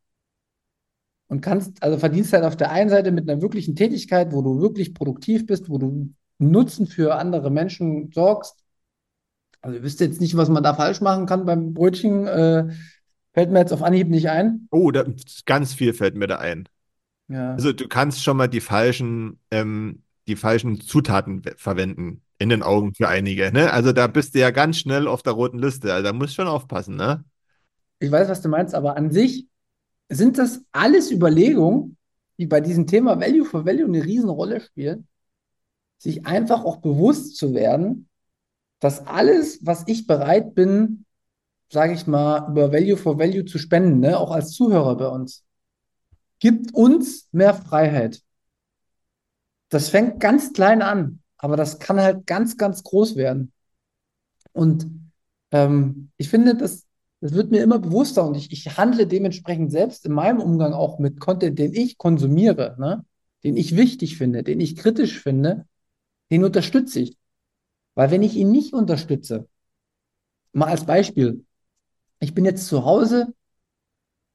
Und 1.29 1.43
kannst, 1.43 1.83
also 1.83 1.99
verdienst 1.99 2.33
halt 2.33 2.45
auf 2.45 2.57
der 2.57 2.73
einen 2.73 2.91
Seite 2.91 3.13
mit 3.13 3.29
einer 3.29 3.41
wirklichen 3.41 3.77
Tätigkeit, 3.77 4.33
wo 4.33 4.43
du 4.43 4.61
wirklich 4.61 4.95
produktiv 4.95 5.47
bist, 5.47 5.69
wo 5.69 5.79
du 5.79 6.13
Nutzen 6.39 6.87
für 6.87 7.17
andere 7.17 7.51
Menschen 7.51 8.11
sorgst. 8.13 8.65
Also 9.61 9.77
ihr 9.77 9.83
wisst 9.83 10.01
jetzt 10.01 10.21
nicht, 10.21 10.37
was 10.37 10.49
man 10.49 10.63
da 10.63 10.75
falsch 10.75 11.01
machen 11.03 11.27
kann 11.27 11.45
beim 11.45 11.75
Brötchen. 11.75 12.27
Äh, 12.27 12.69
Fällt 13.33 13.51
mir 13.51 13.61
jetzt 13.61 13.73
auf 13.73 13.83
Anhieb 13.83 14.09
nicht 14.09 14.29
ein. 14.29 14.69
Oh, 14.71 14.91
da, 14.91 15.05
ganz 15.47 15.75
viel 15.75 15.95
fällt 15.95 16.17
mir 16.17 16.27
da 16.27 16.37
ein. 16.39 16.69
Ja. 17.29 17.53
Also 17.55 17.73
du 17.73 17.89
kannst 17.89 18.23
schon 18.23 18.37
mal 18.37 18.49
die 18.49 18.61
falschen, 18.61 19.41
ähm, 19.51 20.03
die 20.27 20.37
falschen 20.37 20.81
Zutaten 20.81 21.45
we- 21.45 21.55
verwenden 21.57 22.23
in 22.39 22.49
den 22.49 22.63
Augen 22.63 22.95
für 22.95 23.09
einige, 23.09 23.53
ne? 23.53 23.73
Also 23.73 23.93
da 23.93 24.07
bist 24.07 24.35
du 24.35 24.41
ja 24.41 24.51
ganz 24.51 24.79
schnell 24.79 25.07
auf 25.07 25.23
der 25.23 25.35
roten 25.35 25.59
Liste. 25.59 25.93
Also 25.93 26.05
da 26.05 26.13
musst 26.13 26.31
du 26.33 26.43
schon 26.43 26.49
aufpassen, 26.49 26.97
ne? 26.97 27.25
Ich 27.99 28.11
weiß, 28.11 28.29
was 28.29 28.41
du 28.43 28.49
meinst, 28.49 28.75
aber 28.75 28.97
an 28.97 29.11
sich 29.11 29.47
sind 30.09 30.39
das 30.39 30.65
alles 30.73 31.11
Überlegungen, 31.11 31.97
die 32.39 32.47
bei 32.47 32.61
diesem 32.61 32.87
Thema 32.87 33.21
Value 33.21 33.45
for 33.45 33.67
Value 33.67 33.87
eine 33.87 34.05
Riesenrolle 34.05 34.61
spielen, 34.61 35.07
sich 35.99 36.27
einfach 36.27 36.65
auch 36.65 36.79
bewusst 36.79 37.37
zu 37.37 37.55
werden, 37.55 38.09
dass 38.81 39.07
alles, 39.07 39.61
was 39.67 39.85
ich 39.89 40.07
bereit 40.07 40.55
bin, 40.55 41.05
sage 41.71 41.95
ich 41.95 42.07
mal, 42.07 42.51
über 42.51 42.73
Value 42.73 42.97
for 42.97 43.19
Value 43.19 43.45
zu 43.45 43.59
spenden, 43.59 44.01
ne, 44.01 44.19
auch 44.19 44.33
als 44.33 44.53
Zuhörer 44.53 44.97
bei 44.97 45.09
uns, 45.09 45.45
gibt 46.41 46.75
uns 46.75 47.29
mehr 47.33 47.55
Freiheit. 47.55 48.23
Das 49.69 49.89
fängt 49.89 50.19
ganz 50.19 50.53
klein 50.53 50.83
an, 50.83 51.21
aber 51.39 51.57
das 51.57 51.79
kann 51.79 52.01
halt 52.01 52.27
ganz, 52.27 52.57
ganz 52.57 52.83
groß 52.83 53.15
werden. 53.17 53.53
Und 54.53 54.91
ähm, 55.53 56.11
ich 56.17 56.29
finde, 56.29 56.57
das, 56.57 56.87
das 57.21 57.35
wird 57.35 57.53
mir 57.53 57.63
immer 57.63 57.79
bewusster 57.79 58.27
und 58.27 58.37
ich, 58.37 58.51
ich 58.51 58.77
handle 58.77 59.07
dementsprechend 59.07 59.71
selbst 59.71 60.05
in 60.07 60.13
meinem 60.13 60.41
Umgang 60.41 60.73
auch 60.73 60.99
mit 60.99 61.21
Content, 61.21 61.59
den 61.59 61.73
ich 61.73 61.99
konsumiere, 61.99 62.77
ne? 62.79 63.05
Den 63.45 63.57
ich 63.57 63.77
wichtig 63.77 64.19
finde, 64.19 64.43
den 64.43 64.61
ich 64.61 64.77
kritisch 64.77 65.23
finde, 65.23 65.67
den 66.31 66.45
unterstütze 66.45 67.01
ich. 67.01 67.17
Weil 67.95 68.11
wenn 68.11 68.23
ich 68.23 68.35
ihn 68.37 68.51
nicht 68.51 68.75
unterstütze, 68.75 69.49
mal 70.53 70.69
als 70.69 70.85
Beispiel, 70.85 71.45
ich 72.21 72.35
bin 72.35 72.45
jetzt 72.45 72.67
zu 72.67 72.85
Hause, 72.85 73.35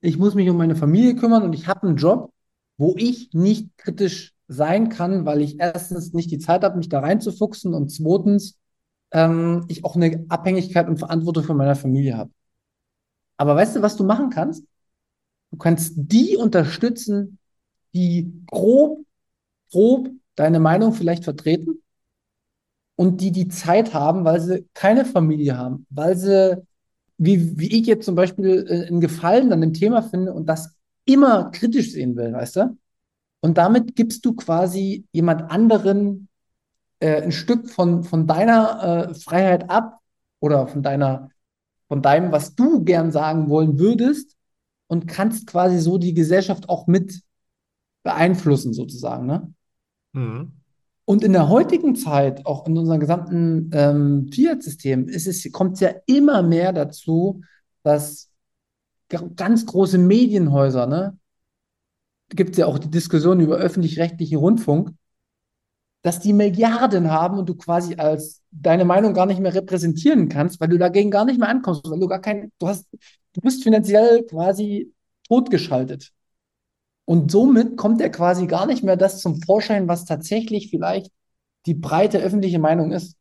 ich 0.02 0.18
muss 0.18 0.36
mich 0.36 0.50
um 0.50 0.58
meine 0.58 0.76
Familie 0.76 1.16
kümmern 1.16 1.44
und 1.44 1.54
ich 1.54 1.68
habe 1.68 1.88
einen 1.88 1.98
Job, 1.98 2.32
wo 2.78 2.96
ich 2.98 3.30
nicht 3.34 3.76
kritisch 3.78 4.34
sein 4.48 4.90
kann, 4.90 5.26
weil 5.26 5.42
ich 5.42 5.60
erstens 5.60 6.14
nicht 6.14 6.30
die 6.32 6.40
Zeit 6.40 6.64
habe, 6.64 6.78
mich 6.78 6.90
da 6.90 7.00
reinzufuchsen 7.00 7.74
und 7.74 7.90
zweitens 7.90 8.60
ähm, 9.12 9.66
ich 9.68 9.84
auch 9.84 9.96
eine 9.96 10.26
Abhängigkeit 10.30 10.88
und 10.88 11.00
Verantwortung 11.00 11.44
für 11.44 11.54
meine 11.56 11.76
Familie 11.76 12.18
habe. 12.18 12.32
Aber 13.38 13.56
weißt 13.56 13.76
du, 13.76 13.82
was 13.82 13.98
du 13.98 14.04
machen 14.04 14.30
kannst? 14.30 14.64
Du 15.52 15.58
kannst 15.58 15.94
die 15.98 16.38
unterstützen, 16.38 17.40
die 17.94 18.32
grob, 18.48 19.06
grob 19.72 20.10
deine 20.36 20.60
Meinung 20.60 20.94
vielleicht 20.94 21.24
vertreten 21.24 21.82
und 22.96 23.22
die 23.22 23.32
die 23.32 23.48
Zeit 23.48 23.94
haben, 23.94 24.26
weil 24.26 24.42
sie 24.42 24.68
keine 24.74 25.06
Familie 25.06 25.58
haben, 25.58 25.86
weil 25.90 26.16
sie, 26.18 26.62
wie, 27.18 27.58
wie 27.58 27.80
ich 27.80 27.88
jetzt 27.88 28.06
zum 28.06 28.16
Beispiel, 28.16 28.66
äh, 28.68 28.88
einen 28.88 29.02
Gefallen 29.02 29.52
an 29.52 29.62
dem 29.62 29.74
Thema 29.74 30.02
finde 30.02 30.34
und 30.34 30.48
das 30.48 30.76
immer 31.06 31.52
kritisch 31.52 31.92
sehen 31.92 32.16
will, 32.16 32.34
weißt 32.34 32.56
du? 32.58 32.78
Und 33.42 33.58
damit 33.58 33.96
gibst 33.96 34.26
du 34.26 34.34
quasi 34.34 35.06
jemand 35.12 35.52
anderen 35.52 36.28
äh, 37.00 37.22
ein 37.22 37.32
Stück 37.32 37.70
von, 37.70 38.04
von 38.04 38.28
deiner 38.28 39.10
äh, 39.10 39.14
Freiheit 39.14 39.70
ab 39.70 40.00
oder 40.40 40.68
von 40.68 40.82
deiner, 40.82 41.30
von 41.88 42.02
deinem, 42.02 42.32
was 42.32 42.56
du 42.56 42.84
gern 42.84 43.12
sagen 43.12 43.50
wollen 43.50 43.78
würdest 43.80 44.36
und 44.88 45.08
kannst 45.08 45.48
quasi 45.48 45.80
so 45.80 45.98
die 45.98 46.14
Gesellschaft 46.14 46.70
auch 46.70 46.88
mit 46.88 47.22
beeinflussen, 48.04 48.74
sozusagen, 48.74 49.26
ne? 49.26 49.54
Mhm. 50.14 50.52
Und 51.06 51.24
in 51.24 51.34
der 51.34 51.50
heutigen 51.50 51.96
Zeit, 51.96 52.46
auch 52.46 52.66
in 52.66 52.78
unserem 52.78 53.00
gesamten 53.00 53.70
ähm, 53.74 54.30
Fiat-System, 54.34 55.08
kommt 55.52 55.76
es 55.76 55.80
ja 55.80 55.92
immer 56.08 56.42
mehr 56.42 56.74
dazu, 56.74 57.42
dass 57.84 58.32
ganz 59.36 59.66
große 59.68 60.00
Medienhäuser, 60.00 60.88
ne, 60.88 61.18
gibt 62.30 62.52
es 62.52 62.58
ja 62.58 62.66
auch 62.66 62.80
die 62.80 62.90
Diskussion 62.90 63.40
über 63.40 63.58
öffentlich-rechtlichen 63.58 64.38
Rundfunk, 64.38 64.92
dass 66.02 66.20
die 66.20 66.34
Milliarden 66.34 67.12
haben 67.12 67.38
und 67.38 67.50
du 67.50 67.56
quasi 67.56 67.96
als 67.96 68.44
deine 68.52 68.86
Meinung 68.86 69.14
gar 69.14 69.26
nicht 69.26 69.40
mehr 69.40 69.54
repräsentieren 69.54 70.30
kannst, 70.30 70.60
weil 70.60 70.70
du 70.70 70.78
dagegen 70.78 71.12
gar 71.12 71.26
nicht 71.26 71.40
mehr 71.40 71.50
ankommst, 71.50 71.90
weil 71.90 72.00
du 72.00 72.08
gar 72.08 72.22
kein, 72.22 72.52
du 72.60 72.68
hast, 72.68 72.88
du 73.34 73.42
bist 73.42 73.64
finanziell 73.64 74.24
quasi 74.26 74.94
totgeschaltet. 75.28 76.12
Und 77.06 77.32
somit 77.32 77.78
kommt 77.78 78.02
er 78.02 78.10
quasi 78.10 78.48
gar 78.48 78.66
nicht 78.66 78.84
mehr 78.84 78.98
das 78.98 79.20
zum 79.22 79.42
Vorschein, 79.42 79.88
was 79.88 80.06
tatsächlich 80.06 80.70
vielleicht 80.70 81.12
die 81.66 81.76
breite 81.76 82.20
öffentliche 82.20 82.60
Meinung 82.60 82.92
ist. 82.92 83.16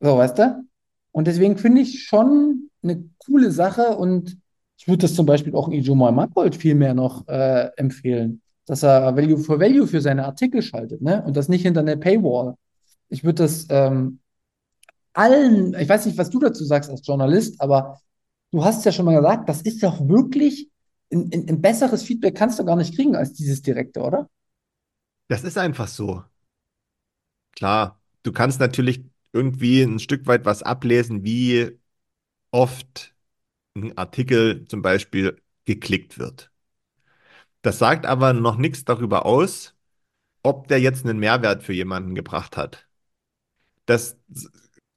So, 0.00 0.16
weißt 0.16 0.38
du? 0.38 0.64
Und 1.12 1.26
deswegen 1.26 1.56
finde 1.56 1.80
ich 1.80 2.04
schon 2.04 2.70
eine 2.82 3.08
coole 3.18 3.50
Sache 3.50 3.96
und 3.96 4.38
ich 4.76 4.86
würde 4.86 5.02
das 5.02 5.14
zum 5.14 5.26
Beispiel 5.26 5.54
auch 5.54 5.68
Ijoma 5.68 6.12
Mangold 6.12 6.54
viel 6.54 6.74
mehr 6.74 6.94
noch 6.94 7.26
äh, 7.26 7.70
empfehlen, 7.76 8.42
dass 8.66 8.84
er 8.84 9.16
Value 9.16 9.38
for 9.38 9.58
Value 9.58 9.86
für 9.86 10.00
seine 10.00 10.24
Artikel 10.24 10.62
schaltet, 10.62 11.02
ne? 11.02 11.24
Und 11.26 11.36
das 11.36 11.48
nicht 11.48 11.62
hinter 11.62 11.80
einer 11.80 11.96
Paywall. 11.96 12.54
Ich 13.08 13.24
würde 13.24 13.42
das 13.42 13.66
ähm, 13.70 14.20
allen, 15.12 15.74
ich 15.74 15.88
weiß 15.88 16.06
nicht, 16.06 16.18
was 16.18 16.30
du 16.30 16.38
dazu 16.38 16.64
sagst 16.64 16.90
als 16.90 17.04
Journalist, 17.04 17.60
aber 17.60 18.00
du 18.52 18.64
hast 18.64 18.84
ja 18.84 18.92
schon 18.92 19.04
mal 19.04 19.16
gesagt, 19.16 19.48
das 19.48 19.62
ist 19.62 19.82
doch 19.82 20.06
wirklich 20.08 20.70
ein, 21.12 21.30
ein, 21.32 21.48
ein 21.48 21.60
besseres 21.60 22.02
Feedback 22.02 22.34
kannst 22.36 22.58
du 22.58 22.64
gar 22.64 22.76
nicht 22.76 22.94
kriegen 22.94 23.16
als 23.16 23.32
dieses 23.32 23.62
direkte, 23.62 24.00
oder? 24.00 24.28
Das 25.28 25.44
ist 25.44 25.58
einfach 25.58 25.88
so. 25.88 26.24
Klar, 27.52 28.00
du 28.22 28.32
kannst 28.32 28.60
natürlich 28.60 29.04
irgendwie 29.32 29.82
ein 29.82 29.98
Stück 29.98 30.26
weit 30.26 30.44
was 30.44 30.62
ablesen, 30.62 31.24
wie 31.24 31.78
oft 32.50 33.14
ein 33.76 33.96
Artikel 33.98 34.66
zum 34.68 34.82
Beispiel 34.82 35.40
geklickt 35.66 36.18
wird. 36.18 36.50
Das 37.62 37.78
sagt 37.78 38.06
aber 38.06 38.32
noch 38.32 38.56
nichts 38.56 38.84
darüber 38.84 39.26
aus, 39.26 39.74
ob 40.42 40.68
der 40.68 40.80
jetzt 40.80 41.04
einen 41.06 41.18
Mehrwert 41.18 41.62
für 41.62 41.72
jemanden 41.74 42.14
gebracht 42.14 42.56
hat. 42.56 42.88
Das 43.86 44.18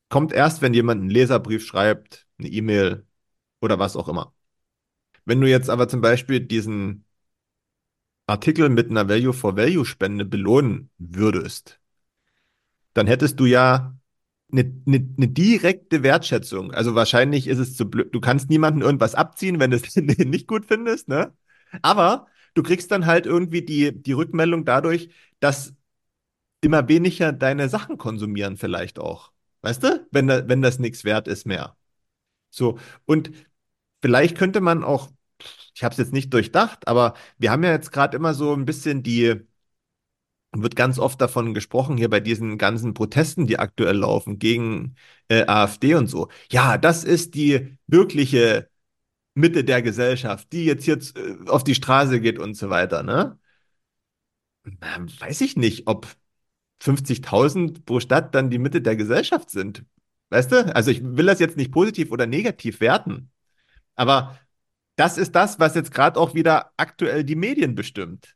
kommt 0.09 0.33
erst, 0.33 0.61
wenn 0.61 0.73
jemand 0.73 1.01
einen 1.01 1.09
Leserbrief 1.09 1.65
schreibt, 1.65 2.27
eine 2.39 2.49
E-Mail 2.49 3.05
oder 3.61 3.79
was 3.79 3.95
auch 3.95 4.09
immer. 4.09 4.33
Wenn 5.25 5.41
du 5.41 5.47
jetzt 5.49 5.69
aber 5.69 5.87
zum 5.87 6.01
Beispiel 6.01 6.39
diesen 6.39 7.05
Artikel 8.27 8.69
mit 8.69 8.89
einer 8.89 9.07
Value-for-Value-Spende 9.09 10.25
belohnen 10.25 10.89
würdest, 10.97 11.79
dann 12.93 13.07
hättest 13.07 13.39
du 13.39 13.45
ja 13.45 13.95
eine, 14.51 14.61
eine, 14.85 15.07
eine 15.17 15.27
direkte 15.27 16.03
Wertschätzung. 16.03 16.71
Also 16.73 16.95
wahrscheinlich 16.95 17.47
ist 17.47 17.59
es 17.59 17.75
zu 17.75 17.89
blöd. 17.89 18.13
Du 18.13 18.19
kannst 18.19 18.49
niemandem 18.49 18.81
irgendwas 18.81 19.15
abziehen, 19.15 19.59
wenn 19.59 19.71
du 19.71 19.77
es 19.77 19.95
nicht 19.95 20.47
gut 20.47 20.65
findest, 20.65 21.07
ne? 21.07 21.33
Aber 21.81 22.27
du 22.53 22.63
kriegst 22.63 22.91
dann 22.91 23.05
halt 23.05 23.25
irgendwie 23.25 23.61
die, 23.61 23.93
die 24.01 24.11
Rückmeldung 24.11 24.65
dadurch, 24.65 25.09
dass 25.39 25.73
immer 26.61 26.87
weniger 26.89 27.33
deine 27.33 27.69
Sachen 27.69 27.97
konsumieren 27.97 28.57
vielleicht 28.57 28.99
auch. 28.99 29.31
Weißt 29.61 29.83
du? 29.83 30.07
Wenn, 30.11 30.27
da, 30.27 30.47
wenn 30.47 30.61
das 30.61 30.79
nichts 30.79 31.03
wert 31.05 31.27
ist 31.27 31.45
mehr. 31.45 31.77
So, 32.51 32.79
und 33.05 33.31
vielleicht 34.01 34.37
könnte 34.37 34.61
man 34.61 34.83
auch, 34.83 35.11
ich 35.75 35.83
habe 35.83 35.93
es 35.93 35.97
jetzt 35.99 36.13
nicht 36.13 36.33
durchdacht, 36.33 36.87
aber 36.87 37.15
wir 37.37 37.51
haben 37.51 37.63
ja 37.63 37.71
jetzt 37.71 37.91
gerade 37.91 38.17
immer 38.17 38.33
so 38.33 38.53
ein 38.53 38.65
bisschen 38.65 39.03
die, 39.03 39.41
wird 40.53 40.75
ganz 40.75 40.99
oft 40.99 41.21
davon 41.21 41.53
gesprochen, 41.53 41.97
hier 41.97 42.09
bei 42.09 42.19
diesen 42.19 42.57
ganzen 42.57 42.93
Protesten, 42.93 43.47
die 43.47 43.57
aktuell 43.59 43.97
laufen, 43.97 44.37
gegen 44.39 44.95
äh, 45.29 45.45
AfD 45.47 45.95
und 45.95 46.07
so. 46.07 46.27
Ja, 46.51 46.77
das 46.77 47.03
ist 47.05 47.35
die 47.35 47.77
wirkliche 47.87 48.69
Mitte 49.35 49.63
der 49.65 49.81
Gesellschaft, 49.83 50.51
die 50.53 50.65
jetzt 50.65 50.85
hier 50.85 50.97
äh, 50.97 51.49
auf 51.49 51.63
die 51.63 51.75
Straße 51.75 52.21
geht 52.21 52.39
und 52.39 52.55
so 52.55 52.69
weiter, 52.69 53.03
ne? 53.03 53.39
Na, 54.63 55.05
weiß 55.19 55.41
ich 55.41 55.55
nicht, 55.57 55.87
ob 55.87 56.07
50.000 56.79 57.85
pro 57.85 57.99
Stadt 57.99 58.35
dann 58.35 58.49
die 58.49 58.59
Mitte 58.59 58.81
der 58.81 58.95
Gesellschaft 58.95 59.49
sind. 59.49 59.85
Weißt 60.29 60.51
du? 60.51 60.75
Also 60.75 60.91
ich 60.91 61.03
will 61.03 61.25
das 61.25 61.39
jetzt 61.39 61.57
nicht 61.57 61.71
positiv 61.71 62.11
oder 62.11 62.27
negativ 62.27 62.79
werten, 62.81 63.31
aber 63.95 64.39
das 64.95 65.17
ist 65.17 65.35
das, 65.35 65.59
was 65.59 65.75
jetzt 65.75 65.91
gerade 65.91 66.19
auch 66.19 66.33
wieder 66.33 66.71
aktuell 66.77 67.23
die 67.23 67.35
Medien 67.35 67.75
bestimmt. 67.75 68.35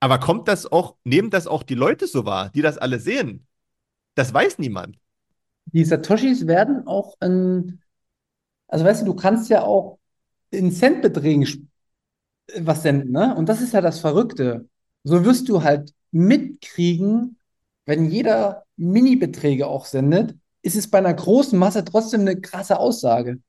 Aber 0.00 0.18
kommt 0.18 0.48
das 0.48 0.70
auch, 0.70 0.96
nehmen 1.04 1.30
das 1.30 1.46
auch 1.46 1.62
die 1.62 1.74
Leute 1.74 2.06
so 2.06 2.24
wahr, 2.24 2.50
die 2.50 2.62
das 2.62 2.78
alle 2.78 3.00
sehen? 3.00 3.46
Das 4.14 4.32
weiß 4.32 4.58
niemand. 4.58 4.98
Die 5.66 5.84
Satoshis 5.84 6.46
werden 6.46 6.86
auch 6.86 7.14
in, 7.20 7.80
also 8.68 8.84
weißt 8.84 9.02
du, 9.02 9.06
du 9.06 9.14
kannst 9.14 9.50
ja 9.50 9.62
auch 9.62 9.98
in 10.50 10.72
Centbeträgen 10.72 11.70
was 12.56 12.82
senden, 12.82 13.12
ne? 13.12 13.34
Und 13.36 13.48
das 13.48 13.60
ist 13.60 13.74
ja 13.74 13.80
das 13.80 14.00
Verrückte. 14.00 14.68
So 15.04 15.24
wirst 15.24 15.48
du 15.48 15.62
halt 15.62 15.92
mitkriegen, 16.10 17.36
wenn 17.84 18.10
jeder 18.10 18.64
Mini-Beträge 18.76 19.66
auch 19.66 19.84
sendet, 19.84 20.34
ist 20.62 20.76
es 20.76 20.90
bei 20.90 20.98
einer 20.98 21.14
großen 21.14 21.58
Masse 21.58 21.84
trotzdem 21.84 22.22
eine 22.22 22.40
krasse 22.40 22.78
Aussage. 22.78 23.40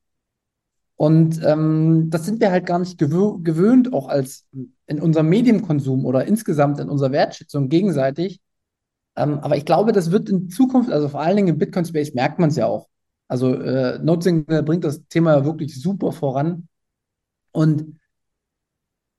Und 1.00 1.42
ähm, 1.46 2.10
das 2.10 2.26
sind 2.26 2.42
wir 2.42 2.52
halt 2.52 2.66
gar 2.66 2.78
nicht 2.78 2.98
gewö 2.98 3.42
gewöhnt, 3.42 3.94
auch 3.94 4.10
als 4.10 4.46
in 4.86 5.00
unserem 5.00 5.30
Medienkonsum 5.30 6.06
oder 6.06 6.26
insgesamt 6.26 6.78
in 6.82 6.90
unserer 6.90 7.14
Wertschätzung 7.14 7.70
gegenseitig. 7.70 8.42
Ähm, 9.16 9.40
aber 9.40 9.56
ich 9.56 9.64
glaube, 9.64 9.94
das 9.94 10.12
wird 10.12 10.28
in 10.28 10.50
Zukunft, 10.50 10.92
also 10.92 11.08
vor 11.08 11.22
allen 11.22 11.38
Dingen 11.38 11.48
im 11.48 11.58
Bitcoin-Space, 11.58 12.16
merkt 12.16 12.40
man 12.40 12.50
es 12.50 12.58
ja 12.58 12.66
auch. 12.66 12.90
Also 13.30 13.54
äh, 13.54 13.98
Notesignal 14.00 14.62
bringt 14.62 14.84
das 14.84 15.02
Thema 15.08 15.46
wirklich 15.46 15.82
super 15.82 16.12
voran. 16.12 16.68
Und 17.54 17.98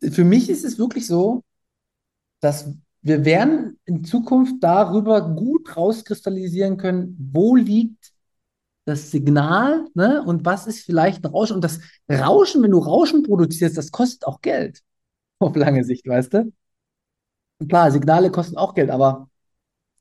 für 0.03 0.25
mich 0.25 0.51
ist 0.51 0.67
es 0.67 0.79
wirklich 0.79 1.07
so, 1.07 1.45
dass 2.41 2.75
wir 3.01 3.25
werden 3.25 3.79
in 3.87 4.05
Zukunft 4.05 4.57
darüber 4.61 5.35
gut 5.35 5.75
rauskristallisieren 5.79 6.77
können, 6.77 7.17
wo 7.33 7.57
liegt 7.57 8.13
das 8.85 9.11
Signal 9.11 9.87
ne, 9.95 10.23
und 10.25 10.45
was 10.45 10.67
ist 10.67 10.85
vielleicht 10.85 11.25
ein 11.25 11.31
Rauschen. 11.31 11.57
Und 11.57 11.65
das 11.65 11.81
Rauschen, 12.11 12.63
wenn 12.63 12.71
du 12.71 12.79
Rauschen 12.79 13.23
produzierst, 13.23 13.77
das 13.77 13.91
kostet 13.91 14.27
auch 14.27 14.41
Geld. 14.41 14.83
Auf 15.39 15.57
lange 15.57 15.85
Sicht, 15.85 16.07
weißt 16.07 16.35
du? 16.35 16.53
Klar, 17.69 17.91
Signale 17.91 18.31
kosten 18.31 18.57
auch 18.57 18.75
Geld, 18.75 18.91
aber 18.91 19.29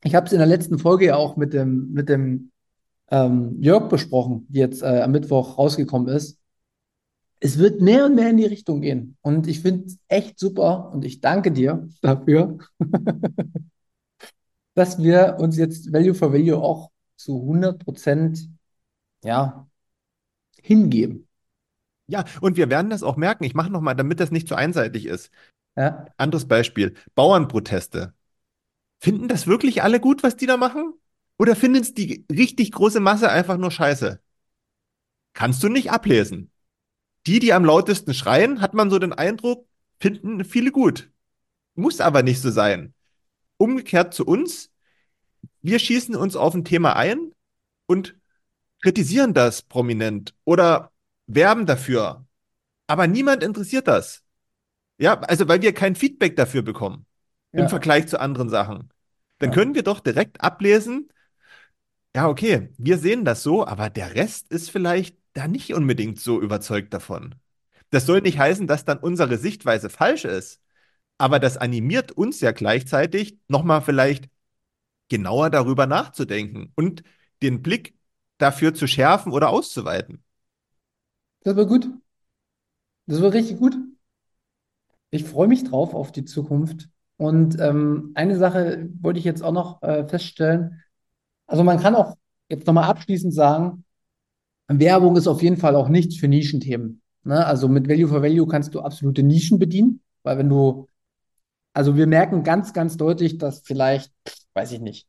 ich 0.03 0.15
habe 0.15 0.25
es 0.25 0.31
in 0.31 0.39
der 0.39 0.47
letzten 0.47 0.79
Folge 0.79 1.07
ja 1.07 1.15
auch 1.17 1.35
mit 1.35 1.53
dem, 1.53 1.91
mit 1.91 2.07
dem 2.07 2.51
ähm, 3.11 3.61
Jörg 3.61 3.89
besprochen, 3.89 4.45
die 4.49 4.59
jetzt 4.59 4.81
äh, 4.81 5.01
am 5.01 5.11
Mittwoch 5.11 5.57
rausgekommen 5.57 6.07
ist. 6.07 6.39
Es 7.41 7.57
wird 7.57 7.81
mehr 7.81 8.05
und 8.05 8.15
mehr 8.15 8.29
in 8.29 8.37
die 8.37 8.45
Richtung 8.45 8.81
gehen. 8.81 9.17
Und 9.21 9.47
ich 9.47 9.61
finde 9.61 9.85
es 9.87 9.97
echt 10.07 10.39
super 10.39 10.91
und 10.93 11.05
ich 11.05 11.21
danke 11.21 11.51
dir 11.51 11.87
dafür, 12.01 12.57
dass 14.73 15.01
wir 15.01 15.37
uns 15.39 15.57
jetzt 15.57 15.91
Value 15.91 16.13
for 16.13 16.31
Value 16.31 16.57
auch 16.57 16.91
zu 17.17 17.41
100 17.41 17.83
Prozent 17.83 18.49
ja, 19.23 19.67
hingeben. 20.61 21.27
Ja, 22.07 22.25
und 22.41 22.57
wir 22.57 22.69
werden 22.69 22.89
das 22.89 23.03
auch 23.03 23.17
merken. 23.17 23.43
Ich 23.43 23.53
mache 23.53 23.69
nochmal, 23.69 23.95
damit 23.95 24.19
das 24.19 24.31
nicht 24.31 24.47
zu 24.47 24.55
einseitig 24.55 25.05
ist. 25.05 25.31
Ja. 25.75 26.05
Anderes 26.17 26.47
Beispiel: 26.47 26.95
Bauernproteste. 27.15 28.13
Finden 28.99 29.27
das 29.27 29.47
wirklich 29.47 29.83
alle 29.83 29.99
gut, 29.99 30.23
was 30.23 30.35
die 30.35 30.45
da 30.45 30.57
machen? 30.57 30.93
Oder 31.37 31.55
finden 31.55 31.81
es 31.81 31.93
die 31.93 32.25
richtig 32.29 32.71
große 32.73 32.99
Masse 32.99 33.29
einfach 33.29 33.57
nur 33.57 33.71
scheiße? 33.71 34.21
Kannst 35.33 35.63
du 35.63 35.69
nicht 35.69 35.91
ablesen. 35.91 36.51
Die, 37.25 37.39
die 37.39 37.53
am 37.53 37.63
lautesten 37.63 38.13
schreien, 38.13 38.59
hat 38.59 38.73
man 38.73 38.89
so 38.89 38.99
den 38.99 39.13
Eindruck, 39.13 39.67
finden 39.99 40.43
viele 40.43 40.71
gut. 40.71 41.11
Muss 41.75 42.01
aber 42.01 42.23
nicht 42.23 42.41
so 42.41 42.51
sein. 42.51 42.93
Umgekehrt 43.57 44.13
zu 44.13 44.25
uns, 44.25 44.71
wir 45.61 45.79
schießen 45.79 46.15
uns 46.15 46.35
auf 46.35 46.53
ein 46.55 46.65
Thema 46.65 46.95
ein 46.95 47.31
und 47.85 48.18
kritisieren 48.81 49.33
das 49.33 49.61
prominent 49.61 50.35
oder 50.45 50.91
werben 51.27 51.65
dafür. 51.65 52.25
Aber 52.87 53.07
niemand 53.07 53.43
interessiert 53.43 53.87
das. 53.87 54.23
Ja, 54.97 55.19
also 55.21 55.47
weil 55.47 55.61
wir 55.61 55.73
kein 55.73 55.95
Feedback 55.95 56.35
dafür 56.35 56.61
bekommen 56.61 57.05
Ja. 57.53 57.63
im 57.63 57.69
Vergleich 57.69 58.07
zu 58.07 58.19
anderen 58.19 58.49
Sachen. 58.49 58.89
Dann 59.39 59.49
Ja. 59.51 59.55
können 59.55 59.75
wir 59.75 59.83
doch 59.83 59.99
direkt 60.01 60.41
ablesen, 60.41 61.09
ja, 62.15 62.27
okay, 62.27 62.69
wir 62.77 62.97
sehen 62.97 63.23
das 63.25 63.43
so, 63.43 63.65
aber 63.65 63.89
der 63.89 64.15
Rest 64.15 64.51
ist 64.51 64.69
vielleicht 64.71 65.17
da 65.33 65.47
nicht 65.47 65.73
unbedingt 65.73 66.19
so 66.19 66.41
überzeugt 66.41 66.93
davon. 66.93 67.35
Das 67.91 68.05
soll 68.05 68.21
nicht 68.21 68.37
heißen, 68.39 68.67
dass 68.67 68.85
dann 68.85 68.97
unsere 68.99 69.37
Sichtweise 69.37 69.89
falsch 69.89 70.25
ist, 70.25 70.61
aber 71.17 71.39
das 71.39 71.57
animiert 71.57 72.11
uns 72.13 72.41
ja 72.41 72.51
gleichzeitig 72.51 73.37
nochmal 73.47 73.81
vielleicht 73.81 74.29
genauer 75.09 75.49
darüber 75.49 75.87
nachzudenken 75.87 76.71
und 76.75 77.03
den 77.43 77.63
Blick 77.63 77.95
dafür 78.39 78.73
zu 78.73 78.87
schärfen 78.87 79.31
oder 79.31 79.49
auszuweiten. 79.49 80.23
Das 81.43 81.55
wird 81.55 81.69
gut. 81.69 81.89
Das 83.05 83.21
wird 83.21 83.33
richtig 83.33 83.57
gut. 83.57 83.77
Ich 85.11 85.23
freue 85.23 85.47
mich 85.47 85.63
drauf 85.63 85.93
auf 85.93 86.11
die 86.11 86.25
Zukunft. 86.25 86.89
Und 87.17 87.59
ähm, 87.59 88.11
eine 88.15 88.37
Sache 88.37 88.89
wollte 89.01 89.19
ich 89.19 89.25
jetzt 89.25 89.43
auch 89.43 89.51
noch 89.51 89.81
äh, 89.83 90.07
feststellen. 90.07 90.81
Also 91.47 91.63
man 91.63 91.79
kann 91.79 91.95
auch 91.95 92.15
jetzt 92.47 92.65
nochmal 92.65 92.85
abschließend 92.85 93.33
sagen, 93.33 93.83
Werbung 94.67 95.17
ist 95.17 95.27
auf 95.27 95.41
jeden 95.41 95.57
Fall 95.57 95.75
auch 95.75 95.89
nichts 95.89 96.17
für 96.17 96.27
Nischenthemen. 96.27 97.01
Ne? 97.23 97.45
Also 97.45 97.67
mit 97.67 97.89
Value 97.89 98.07
for 98.07 98.21
Value 98.21 98.47
kannst 98.47 98.73
du 98.75 98.81
absolute 98.81 99.23
Nischen 99.23 99.59
bedienen, 99.59 100.01
weil 100.23 100.37
wenn 100.37 100.49
du, 100.49 100.87
also 101.73 101.95
wir 101.95 102.07
merken 102.07 102.43
ganz, 102.43 102.73
ganz 102.73 102.95
deutlich, 102.95 103.37
dass 103.37 103.61
vielleicht, 103.61 104.13
weiß 104.53 104.71
ich 104.71 104.79
nicht, 104.79 105.07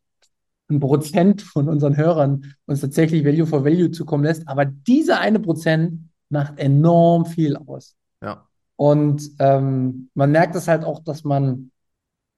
ein 0.70 0.80
Prozent 0.80 1.42
von 1.42 1.68
unseren 1.68 1.96
Hörern 1.96 2.54
uns 2.66 2.80
tatsächlich 2.80 3.24
Value 3.24 3.46
for 3.46 3.64
Value 3.64 3.90
zukommen 3.90 4.24
lässt, 4.24 4.48
aber 4.48 4.64
dieser 4.64 5.20
eine 5.20 5.40
Prozent 5.40 6.08
macht 6.28 6.58
enorm 6.58 7.26
viel 7.26 7.56
aus. 7.56 7.96
Ja. 8.22 8.46
Und 8.76 9.30
ähm, 9.38 10.10
man 10.14 10.30
merkt 10.30 10.54
es 10.56 10.68
halt 10.68 10.84
auch, 10.84 11.00
dass 11.04 11.24
man 11.24 11.70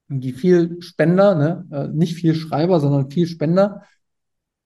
die 0.08 0.32
viel 0.32 0.80
Spender, 0.82 1.34
ne, 1.34 1.66
äh, 1.70 1.88
nicht 1.88 2.14
viel 2.14 2.34
Schreiber, 2.34 2.80
sondern 2.80 3.10
viel 3.10 3.26
Spender, 3.26 3.82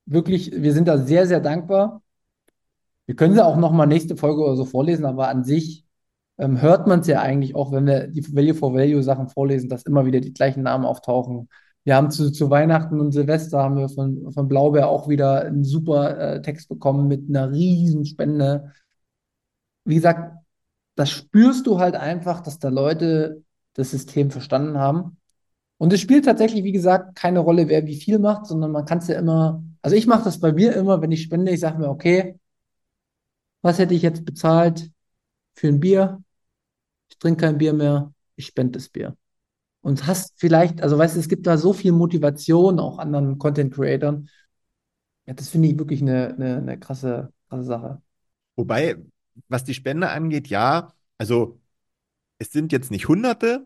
wirklich, 0.06 0.52
wir 0.52 0.72
sind 0.72 0.88
da 0.88 0.98
sehr, 0.98 1.26
sehr 1.26 1.40
dankbar. 1.40 2.02
Wir 3.06 3.14
können 3.14 3.34
sie 3.34 3.44
auch 3.44 3.56
nochmal 3.56 3.86
nächste 3.86 4.16
Folge 4.16 4.42
oder 4.42 4.56
so 4.56 4.64
vorlesen, 4.64 5.04
aber 5.04 5.28
an 5.28 5.44
sich 5.44 5.84
ähm, 6.38 6.60
hört 6.60 6.86
man 6.86 7.00
es 7.00 7.06
ja 7.06 7.20
eigentlich 7.20 7.54
auch, 7.54 7.72
wenn 7.72 7.86
wir 7.86 8.08
die 8.08 8.34
Value 8.34 8.54
for 8.54 8.74
Value 8.74 9.02
Sachen 9.02 9.28
vorlesen, 9.28 9.68
dass 9.68 9.84
immer 9.84 10.06
wieder 10.06 10.20
die 10.20 10.32
gleichen 10.32 10.62
Namen 10.62 10.84
auftauchen. 10.84 11.48
Wir 11.86 11.94
haben 11.94 12.10
zu, 12.10 12.32
zu 12.32 12.50
Weihnachten 12.50 12.98
und 12.98 13.12
Silvester 13.12 13.62
haben 13.62 13.76
wir 13.76 13.88
von, 13.88 14.32
von 14.32 14.48
Blaubeer 14.48 14.88
auch 14.88 15.08
wieder 15.08 15.42
einen 15.42 15.62
super 15.62 16.18
äh, 16.18 16.42
Text 16.42 16.68
bekommen 16.68 17.06
mit 17.06 17.28
einer 17.28 17.52
riesen 17.52 18.04
Spende. 18.04 18.72
Wie 19.84 19.94
gesagt, 19.94 20.36
das 20.96 21.10
spürst 21.10 21.64
du 21.68 21.78
halt 21.78 21.94
einfach, 21.94 22.40
dass 22.40 22.58
da 22.58 22.70
Leute 22.70 23.44
das 23.74 23.92
System 23.92 24.32
verstanden 24.32 24.78
haben. 24.78 25.18
Und 25.78 25.92
es 25.92 26.00
spielt 26.00 26.24
tatsächlich, 26.24 26.64
wie 26.64 26.72
gesagt, 26.72 27.14
keine 27.14 27.38
Rolle, 27.38 27.68
wer 27.68 27.86
wie 27.86 28.00
viel 28.00 28.18
macht, 28.18 28.46
sondern 28.46 28.72
man 28.72 28.84
kann 28.84 28.98
es 28.98 29.06
ja 29.06 29.20
immer, 29.20 29.62
also 29.80 29.94
ich 29.94 30.08
mache 30.08 30.24
das 30.24 30.40
bei 30.40 30.52
mir 30.52 30.74
immer, 30.74 31.00
wenn 31.02 31.12
ich 31.12 31.22
spende, 31.22 31.52
ich 31.52 31.60
sage 31.60 31.78
mir, 31.78 31.88
okay, 31.88 32.36
was 33.62 33.78
hätte 33.78 33.94
ich 33.94 34.02
jetzt 34.02 34.24
bezahlt 34.24 34.90
für 35.54 35.68
ein 35.68 35.78
Bier? 35.78 36.20
Ich 37.10 37.18
trinke 37.18 37.42
kein 37.42 37.58
Bier 37.58 37.74
mehr, 37.74 38.12
ich 38.34 38.46
spende 38.46 38.72
das 38.72 38.88
Bier. 38.88 39.16
Und 39.86 40.04
hast 40.08 40.32
vielleicht, 40.34 40.82
also 40.82 40.98
weißt 40.98 41.14
du, 41.14 41.20
es 41.20 41.28
gibt 41.28 41.46
da 41.46 41.56
so 41.56 41.72
viel 41.72 41.92
Motivation 41.92 42.80
auch 42.80 42.98
anderen 42.98 43.38
Content 43.38 43.72
Creatern. 43.72 44.28
Ja, 45.26 45.34
das 45.34 45.48
finde 45.48 45.68
ich 45.68 45.78
wirklich 45.78 46.02
eine, 46.02 46.34
eine, 46.34 46.56
eine 46.56 46.80
krasse, 46.80 47.32
krasse 47.48 47.62
Sache. 47.62 48.02
Wobei, 48.56 48.96
was 49.46 49.62
die 49.62 49.74
Spende 49.74 50.08
angeht, 50.08 50.48
ja, 50.48 50.92
also 51.18 51.60
es 52.38 52.50
sind 52.50 52.72
jetzt 52.72 52.90
nicht 52.90 53.06
Hunderte 53.06 53.64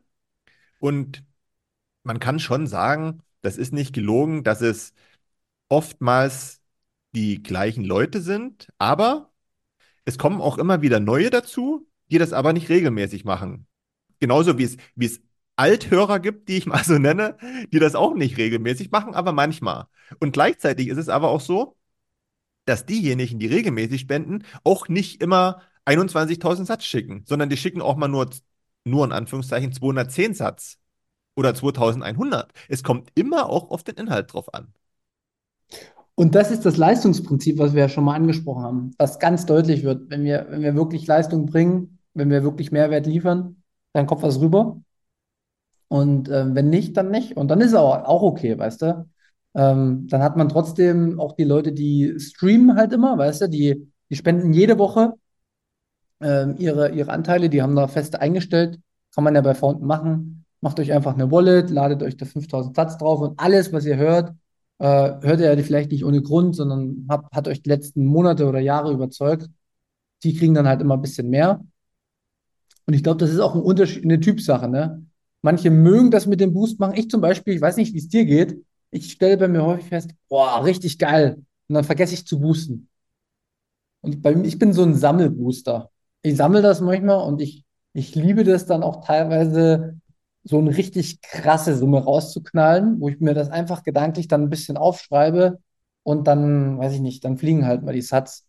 und 0.79 1.25
man 2.03 2.21
kann 2.21 2.39
schon 2.39 2.66
sagen, 2.66 3.23
das 3.41 3.57
ist 3.57 3.73
nicht 3.73 3.95
gelogen, 3.95 4.45
dass 4.45 4.61
es 4.61 4.93
oftmals 5.71 6.61
die 7.14 7.43
gleichen 7.43 7.83
Leute 7.83 8.21
sind, 8.21 8.68
aber 8.77 9.33
es 10.05 10.18
kommen 10.18 10.43
auch 10.43 10.59
immer 10.59 10.83
wieder 10.83 11.01
neue 11.01 11.31
dazu, 11.31 11.89
die 12.11 12.18
das 12.18 12.35
aber 12.35 12.53
nicht 12.53 12.68
regelmäßig 12.68 13.25
machen. 13.25 13.66
Genauso 14.18 14.59
wie 14.59 14.64
es, 14.64 14.77
wie 14.97 15.07
es 15.07 15.23
Althörer 15.61 16.21
gibt, 16.21 16.49
die 16.49 16.57
ich 16.57 16.67
mal 16.67 16.83
so 16.85 16.99
nenne, 16.99 17.37
die 17.73 17.79
das 17.79 17.95
auch 17.95 18.15
nicht 18.15 18.39
regelmäßig 18.39 18.91
machen, 18.91 19.15
aber 19.15 19.33
manchmal. 19.33 19.87
Und 20.19 20.33
gleichzeitig 20.33 20.89
ist 20.89 20.99
es 20.99 21.09
aber 21.09 21.29
auch 21.29 21.41
so, 21.41 21.77
dass 22.65 22.87
diejenigen, 22.87 23.39
die 23.39 23.47
regelmäßig 23.47 24.01
spenden, 24.01 24.45
auch 24.65 24.89
nicht 24.89 25.23
immer 25.23 25.63
21.000 25.85 26.65
Satz 26.67 26.85
schicken, 26.85 27.25
sondern 27.27 27.51
die 27.51 27.57
schicken 27.57 27.83
auch 27.83 27.97
mal 27.97 28.09
nur, 28.09 28.31
nur 28.85 29.05
in 29.05 29.13
Anführungszeichen 29.13 29.73
210 29.73 30.35
Satz 30.35 30.79
oder 31.37 31.55
2100. 31.55 32.53
Es 32.69 32.83
kommt 32.83 33.11
immer 33.15 33.49
auch 33.51 33.71
auf 33.71 33.83
den 33.83 33.97
Inhalt 33.97 34.33
drauf 34.33 34.53
an. 34.55 34.73
Und 36.15 36.35
das 36.35 36.51
ist 36.51 36.67
das 36.67 36.77
Leistungsprinzip, 36.77 37.59
was 37.59 37.73
wir 37.75 37.81
ja 37.81 37.89
schon 37.89 38.05
mal 38.05 38.15
angesprochen 38.15 38.63
haben, 38.63 38.91
was 38.99 39.19
ganz 39.19 39.47
deutlich 39.47 39.85
wird. 39.85 40.11
Wenn 40.11 40.25
wir, 40.25 40.47
wenn 40.51 40.63
wir 40.63 40.75
wirklich 40.75 41.07
Leistung 41.07 41.47
bringen, 41.47 41.99
wenn 42.15 42.31
wir 42.31 42.43
wirklich 42.43 42.73
Mehrwert 42.73 43.07
liefern, 43.07 43.63
dann 43.93 44.07
kommt 44.07 44.23
was 44.23 44.41
rüber. 44.41 44.81
Und 45.91 46.28
äh, 46.28 46.55
wenn 46.55 46.70
nicht, 46.70 46.97
dann 46.97 47.11
nicht. 47.11 47.36
Und 47.36 47.49
dann 47.49 47.61
ist 47.61 47.74
auch, 47.74 48.05
auch 48.05 48.22
okay, 48.22 48.57
weißt 48.57 48.82
du? 48.82 49.11
Ähm, 49.55 50.07
dann 50.09 50.22
hat 50.22 50.36
man 50.36 50.49
trotzdem 50.49 51.18
auch 51.18 51.32
die 51.34 51.43
Leute, 51.45 51.72
die 51.72 52.14
streamen 52.20 52.76
halt 52.76 52.93
immer, 52.93 53.18
weißt 53.18 53.43
du, 53.43 53.49
die, 53.49 53.93
die 54.09 54.14
spenden 54.14 54.53
jede 54.53 54.78
Woche 54.78 55.14
ähm, 56.20 56.55
ihre, 56.59 56.91
ihre 56.93 57.11
Anteile, 57.11 57.49
die 57.49 57.61
haben 57.61 57.74
da 57.74 57.88
fest 57.88 58.16
eingestellt. 58.20 58.78
Kann 59.14 59.24
man 59.24 59.34
ja 59.34 59.41
bei 59.41 59.55
Fountain 59.55 59.86
machen. 59.86 60.45
Macht 60.61 60.78
euch 60.78 60.93
einfach 60.93 61.14
eine 61.14 61.30
Wallet, 61.32 61.70
ladet 61.70 62.03
euch 62.05 62.16
da 62.16 62.24
5000 62.24 62.76
Satz 62.76 62.97
drauf 62.99 63.20
und 63.20 63.41
alles, 63.41 63.72
was 63.72 63.84
ihr 63.86 63.97
hört, 63.97 64.32
äh, 64.78 64.84
hört 65.22 65.41
ihr 65.41 65.53
ja 65.53 65.62
vielleicht 65.62 65.91
nicht 65.91 66.05
ohne 66.05 66.22
Grund, 66.22 66.55
sondern 66.55 67.07
hat, 67.09 67.24
hat 67.32 67.49
euch 67.49 67.62
die 67.62 67.70
letzten 67.70 68.05
Monate 68.05 68.47
oder 68.47 68.61
Jahre 68.61 68.93
überzeugt. 68.93 69.49
Die 70.22 70.34
kriegen 70.36 70.55
dann 70.55 70.68
halt 70.68 70.82
immer 70.82 70.97
ein 70.97 71.03
bisschen 71.03 71.30
mehr. 71.30 71.61
Und 72.86 72.95
ich 72.95 73.03
glaube, 73.03 73.18
das 73.18 73.30
ist 73.30 73.41
auch 73.41 73.55
ein 73.55 73.62
Unterschied, 73.62 74.05
eine 74.05 74.20
Typsache, 74.20 74.68
ne? 74.68 75.05
Manche 75.43 75.70
mögen 75.70 76.11
das 76.11 76.26
mit 76.26 76.41
dem 76.41 76.53
Boost 76.53 76.78
machen. 76.80 76.95
Ich 76.97 77.09
zum 77.11 77.20
Beispiel, 77.20 77.55
ich 77.55 77.61
weiß 77.61 77.76
nicht, 77.76 77.95
wie 77.95 77.99
es 77.99 78.09
dir 78.09 78.24
geht. 78.24 78.62
Ich 78.91 79.12
stelle 79.12 79.36
bei 79.38 79.49
mir 79.49 79.64
häufig 79.64 79.86
fest, 79.88 80.11
boah, 80.28 80.64
richtig 80.64 80.99
geil. 80.99 81.36
Und 81.68 81.74
dann 81.74 81.84
vergesse 81.84 82.14
ich 82.14 82.26
zu 82.26 82.41
boosten. 82.41 82.88
Und 84.01 84.22
bei 84.22 84.34
mir, 84.34 84.47
ich 84.47 84.59
bin 84.59 84.72
so 84.72 84.82
ein 84.82 84.95
Sammelbooster. 84.95 85.91
Ich 86.22 86.36
sammle 86.36 86.62
das 86.62 86.80
manchmal 86.80 87.26
und 87.26 87.41
ich, 87.41 87.64
ich 87.93 88.14
liebe 88.14 88.45
das 88.45 88.66
dann 88.66 88.82
auch 88.82 89.05
teilweise, 89.05 90.01
so 90.43 90.59
eine 90.59 90.74
richtig 90.76 91.20
krasse 91.20 91.76
Summe 91.76 92.03
rauszuknallen, 92.03 92.99
wo 93.01 93.09
ich 93.09 93.20
mir 93.20 93.34
das 93.34 93.51
einfach 93.51 93.82
gedanklich 93.82 94.26
dann 94.26 94.43
ein 94.45 94.51
bisschen 94.51 94.76
aufschreibe 94.78 95.59
und 96.03 96.26
dann, 96.26 96.78
weiß 96.78 96.95
ich 96.95 97.01
nicht, 97.01 97.24
dann 97.24 97.36
fliegen 97.36 97.66
halt 97.66 97.82
mal 97.82 97.93
die 97.93 98.01
Sats. 98.03 98.47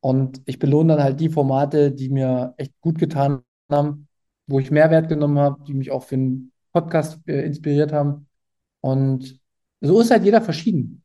Und 0.00 0.40
ich 0.46 0.58
belohne 0.58 0.94
dann 0.94 1.04
halt 1.04 1.20
die 1.20 1.28
Formate, 1.30 1.90
die 1.92 2.08
mir 2.10 2.54
echt 2.58 2.72
gut 2.80 2.98
getan 2.98 3.42
haben, 3.70 4.08
wo 4.46 4.58
ich 4.60 4.70
Mehrwert 4.70 5.08
genommen 5.08 5.38
habe, 5.38 5.62
die 5.64 5.74
mich 5.74 5.90
auch 5.90 6.04
für 6.04 6.16
ein 6.16 6.52
Podcast 6.72 7.18
äh, 7.26 7.44
inspiriert 7.44 7.92
haben. 7.92 8.28
Und 8.80 9.40
so 9.80 10.00
ist 10.00 10.10
halt 10.10 10.24
jeder 10.24 10.40
verschieden. 10.40 11.02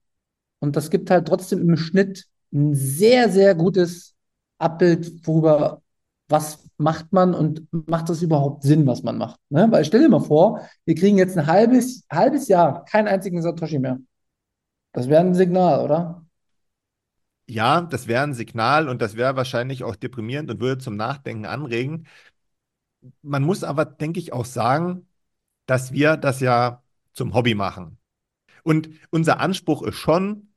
Und 0.59 0.75
das 0.75 0.89
gibt 0.89 1.09
halt 1.09 1.27
trotzdem 1.27 1.61
im 1.61 1.77
Schnitt 1.77 2.25
ein 2.53 2.73
sehr, 2.73 3.29
sehr 3.29 3.55
gutes 3.55 4.15
Abbild, 4.57 5.25
worüber, 5.27 5.81
was 6.29 6.67
macht 6.77 7.13
man 7.13 7.33
und 7.33 7.67
macht 7.71 8.09
das 8.09 8.21
überhaupt 8.21 8.63
Sinn, 8.63 8.85
was 8.87 9.03
man 9.03 9.17
macht. 9.17 9.39
Ne? 9.49 9.67
Weil 9.69 9.85
stell 9.85 10.01
dir 10.01 10.09
mal 10.09 10.19
vor, 10.19 10.61
wir 10.85 10.95
kriegen 10.95 11.17
jetzt 11.17 11.37
ein 11.37 11.47
halbes, 11.47 12.05
halbes 12.11 12.47
Jahr 12.47 12.85
keinen 12.85 13.07
einzigen 13.07 13.41
Satoshi 13.41 13.79
mehr. 13.79 13.99
Das 14.93 15.09
wäre 15.09 15.21
ein 15.21 15.35
Signal, 15.35 15.83
oder? 15.83 16.25
Ja, 17.49 17.81
das 17.81 18.07
wäre 18.07 18.23
ein 18.23 18.33
Signal 18.33 18.89
und 18.89 19.01
das 19.01 19.15
wäre 19.15 19.35
wahrscheinlich 19.35 19.83
auch 19.83 19.95
deprimierend 19.95 20.51
und 20.51 20.59
würde 20.59 20.81
zum 20.81 20.97
Nachdenken 20.97 21.45
anregen. 21.45 22.07
Man 23.21 23.43
muss 23.43 23.63
aber, 23.63 23.85
denke 23.85 24.19
ich, 24.19 24.33
auch 24.33 24.45
sagen, 24.45 25.07
dass 25.65 25.91
wir 25.91 26.17
das 26.17 26.39
ja 26.39 26.83
zum 27.13 27.33
Hobby 27.33 27.55
machen. 27.55 27.97
Und 28.63 28.89
unser 29.11 29.39
Anspruch 29.39 29.83
ist 29.83 29.95
schon, 29.95 30.53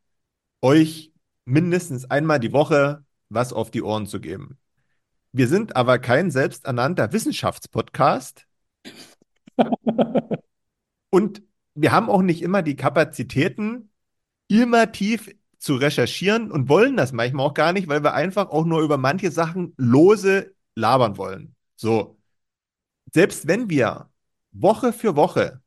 euch 0.62 1.12
mindestens 1.45 2.11
einmal 2.11 2.41
die 2.41 2.53
Woche 2.53 3.05
was 3.28 3.53
auf 3.53 3.70
die 3.70 3.82
Ohren 3.82 4.07
zu 4.07 4.20
geben. 4.20 4.59
Wir 5.32 5.47
sind 5.47 5.76
aber 5.76 5.99
kein 5.99 6.30
selbsternannter 6.30 7.12
Wissenschaftspodcast. 7.12 8.47
Und 11.11 11.43
wir 11.74 11.93
haben 11.93 12.11
auch 12.11 12.22
nicht 12.22 12.43
immer 12.43 12.62
die 12.62 12.76
Kapazitäten, 12.76 13.91
immer 14.49 14.91
tief 14.91 15.30
zu 15.59 15.74
recherchieren 15.76 16.51
und 16.51 16.68
wollen 16.68 16.97
das 16.97 17.12
manchmal 17.12 17.47
auch 17.47 17.55
gar 17.55 17.72
nicht, 17.72 17.86
weil 17.86 18.03
wir 18.03 18.14
einfach 18.14 18.49
auch 18.49 18.64
nur 18.64 18.80
über 18.80 18.97
manche 18.97 19.30
Sachen 19.30 19.74
lose 19.76 20.55
labern 20.74 21.18
wollen. 21.18 21.55
So. 21.76 22.19
Selbst 23.12 23.46
wenn 23.46 23.68
wir 23.70 24.11
Woche 24.52 24.92
für 24.92 25.16
Woche 25.16 25.61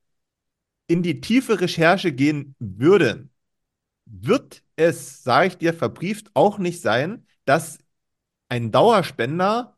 in 0.88 1.04
die 1.04 1.22
tiefe 1.22 1.62
Recherche 1.62 2.12
gehen 2.12 2.56
würden, 2.60 3.32
wird 4.06 4.64
es, 4.76 5.24
sage 5.24 5.48
ich 5.48 5.58
dir, 5.58 5.74
verbrieft 5.74 6.32
auch 6.34 6.58
nicht 6.58 6.82
sein, 6.82 7.26
dass 7.46 7.80
ein 8.50 8.72
Dauerspender 8.72 9.78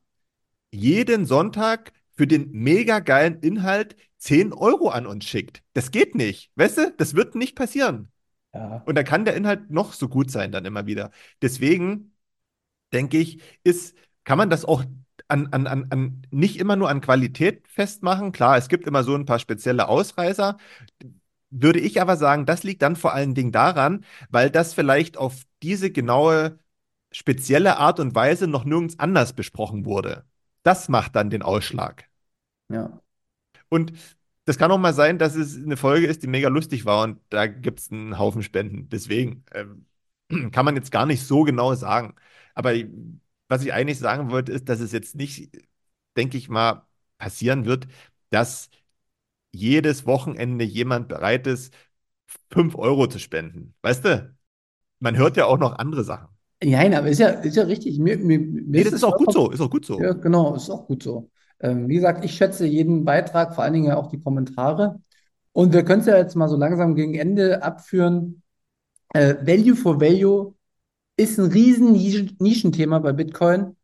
jeden 0.72 1.26
Sonntag 1.26 1.94
für 2.12 2.28
den 2.28 2.52
mega 2.52 3.00
geilen 3.00 3.40
Inhalt 3.40 3.96
10 4.18 4.54
Euro 4.54 4.90
an 4.90 5.06
uns 5.06 5.26
schickt. 5.26 5.64
Das 5.74 5.92
geht 5.92 6.16
nicht. 6.16 6.52
Weißt 6.56 6.78
du, 6.78 6.94
das 6.98 7.14
wird 7.14 7.36
nicht 7.36 7.56
passieren. 7.56 8.12
Ja. 8.54 8.82
Und 8.86 8.96
da 8.96 9.04
kann 9.04 9.26
der 9.26 9.36
Inhalt 9.36 9.70
noch 9.70 9.94
so 9.94 10.08
gut 10.08 10.32
sein, 10.32 10.52
dann 10.52 10.66
immer 10.66 10.86
wieder. 10.86 11.12
Deswegen 11.42 12.16
denke 12.94 13.18
ich, 13.18 13.42
ist, 13.64 13.96
kann 14.24 14.38
man 14.38 14.50
das 14.50 14.66
auch 14.66 14.84
an, 15.28 15.48
an, 15.48 15.68
an, 15.68 15.88
an 15.90 16.22
nicht 16.32 16.60
immer 16.60 16.76
nur 16.76 16.90
an 16.90 17.02
Qualität 17.02 17.68
festmachen. 17.68 18.32
Klar, 18.32 18.58
es 18.58 18.68
gibt 18.70 18.88
immer 18.88 19.04
so 19.04 19.16
ein 19.16 19.26
paar 19.26 19.40
spezielle 19.40 19.88
Ausreißer. 19.88 20.58
Würde 21.50 21.80
ich 21.80 22.02
aber 22.02 22.18
sagen, 22.18 22.46
das 22.46 22.64
liegt 22.64 22.82
dann 22.82 22.96
vor 22.96 23.14
allen 23.14 23.34
Dingen 23.36 23.52
daran, 23.52 24.06
weil 24.30 24.50
das 24.50 24.74
vielleicht 24.74 25.18
auf 25.18 25.44
diese 25.64 25.92
genaue 25.92 26.60
spezielle 27.12 27.78
Art 27.78 28.00
und 28.00 28.14
Weise 28.16 28.48
noch 28.48 28.66
nirgends 28.66 29.00
anders 29.00 29.34
besprochen 29.34 29.86
wurde. 29.86 30.26
Das 30.64 30.90
macht 30.90 31.16
dann 31.16 31.30
den 31.30 31.44
Ausschlag. 31.44 32.10
Ja. 32.70 33.02
Und 33.70 33.94
das 34.46 34.58
kann 34.58 34.72
auch 34.72 34.78
mal 34.78 34.94
sein, 34.94 35.18
dass 35.18 35.36
es 35.36 35.56
eine 35.58 35.78
Folge 35.78 36.08
ist, 36.08 36.24
die 36.24 36.28
mega 36.28 36.50
lustig 36.50 36.86
war 36.86 37.04
und 37.04 37.20
da 37.30 37.48
gibt 37.48 37.80
es 37.80 37.92
einen 37.92 38.20
Haufen 38.20 38.44
Spenden. 38.44 38.90
Deswegen 38.90 39.44
ähm, 39.54 39.86
kann 40.52 40.66
man 40.66 40.76
jetzt 40.76 40.92
gar 40.92 41.06
nicht 41.06 41.26
so 41.26 41.44
genau 41.44 41.74
sagen. 41.76 42.16
Aber 42.54 42.74
was 43.48 43.64
ich 43.64 43.74
eigentlich 43.74 44.00
sagen 44.00 44.32
wollte, 44.32 44.52
ist, 44.52 44.70
dass 44.70 44.80
es 44.80 44.92
jetzt 44.92 45.16
nicht, 45.16 45.52
denke 46.18 46.38
ich 46.38 46.50
mal, 46.50 46.86
passieren 47.18 47.66
wird, 47.66 47.88
dass 48.30 48.70
jedes 49.52 50.06
Wochenende 50.06 50.66
jemand 50.66 51.08
bereit 51.08 51.48
ist, 51.48 51.74
5 52.52 52.76
Euro 52.76 53.08
zu 53.08 53.20
spenden. 53.20 53.74
Weißt 53.82 54.06
du? 54.06 54.36
Man 55.00 55.18
hört 55.18 55.38
ja 55.38 55.46
auch 55.46 55.58
noch 55.58 55.78
andere 55.78 56.04
Sachen. 56.04 56.30
Nein, 56.64 56.94
aber 56.94 57.10
ist 57.10 57.20
ja, 57.20 57.30
ist 57.30 57.56
ja 57.56 57.64
richtig. 57.64 58.00
Mir, 58.00 58.18
mir, 58.18 58.40
nee, 58.40 58.84
das 58.84 58.94
ist 58.94 59.04
auch 59.04 59.18
gut 59.18 59.32
so. 59.32 59.52
Ist 59.52 59.62
auch 59.62 59.70
gut 59.70 59.86
so. 59.86 60.02
Ja, 60.02 60.14
genau, 60.14 60.56
ist 60.56 60.70
auch 60.70 60.88
gut 60.88 61.04
so. 61.04 61.30
Ähm, 61.60 61.88
wie 61.88 61.96
gesagt, 61.96 62.26
ich 62.26 62.34
schätze 62.34 62.66
jeden 62.66 63.06
Beitrag, 63.06 63.56
vor 63.56 63.64
allen 63.64 63.74
Dingen 63.74 63.92
auch 63.92 64.08
die 64.08 64.22
Kommentare. 64.22 65.00
Und 65.52 65.74
wir 65.74 65.84
können 65.84 66.02
es 66.02 66.08
ja 66.08 66.18
jetzt 66.18 66.36
mal 66.36 66.50
so 66.50 66.58
langsam 66.58 66.96
gegen 66.96 67.16
Ende 67.16 67.62
abführen. 67.62 68.42
Äh, 69.14 69.36
Value 69.42 69.76
for 69.76 70.02
Value 70.02 70.55
ist 71.18 71.40
ein 71.40 71.52
riesen 71.52 71.94
Nischenthema 72.40 73.00
bei 73.00 73.14
Bitcoin, 73.14 73.76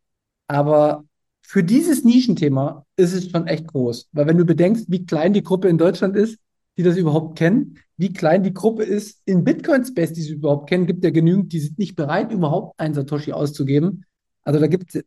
aber 0.48 1.06
für 1.42 1.64
dieses 1.64 2.04
Nischenthema 2.04 2.86
ist 2.96 3.14
es 3.14 3.30
schon 3.30 3.48
echt 3.48 3.68
groß. 3.68 4.10
Weil 4.12 4.28
wenn 4.28 4.38
du 4.38 4.46
bedenkst, 4.46 4.86
wie 4.90 5.06
klein 5.06 5.34
die 5.34 5.44
Gruppe 5.44 5.68
in 5.70 5.78
Deutschland 5.78 6.16
ist, 6.16 6.40
die 6.78 6.84
das 6.84 6.98
überhaupt 6.98 7.38
kennen, 7.38 7.78
wie 7.98 8.14
klein 8.14 8.44
die 8.44 8.54
Gruppe 8.54 8.84
ist 8.84 9.22
in 9.26 9.44
Bitcoin 9.44 9.86
Space, 9.86 10.14
die 10.14 10.22
sie 10.22 10.34
überhaupt 10.34 10.70
kennen, 10.70 10.88
gibt 10.88 11.04
ja 11.04 11.10
genügend, 11.12 11.52
die 11.54 11.60
sind 11.60 11.78
nicht 11.78 11.96
bereit, 11.96 12.32
überhaupt 12.32 12.80
einen 12.80 12.94
Satoshi 12.94 13.34
auszugeben. 13.34 14.06
Also 14.44 14.60
da 14.60 14.68
gibt 14.68 14.96
es, 14.96 15.04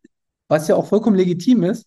was 0.49 0.69
ja 0.69 0.77
auch 0.77 0.87
vollkommen 0.87 1.17
legitim 1.17 1.63
ist, 1.65 1.87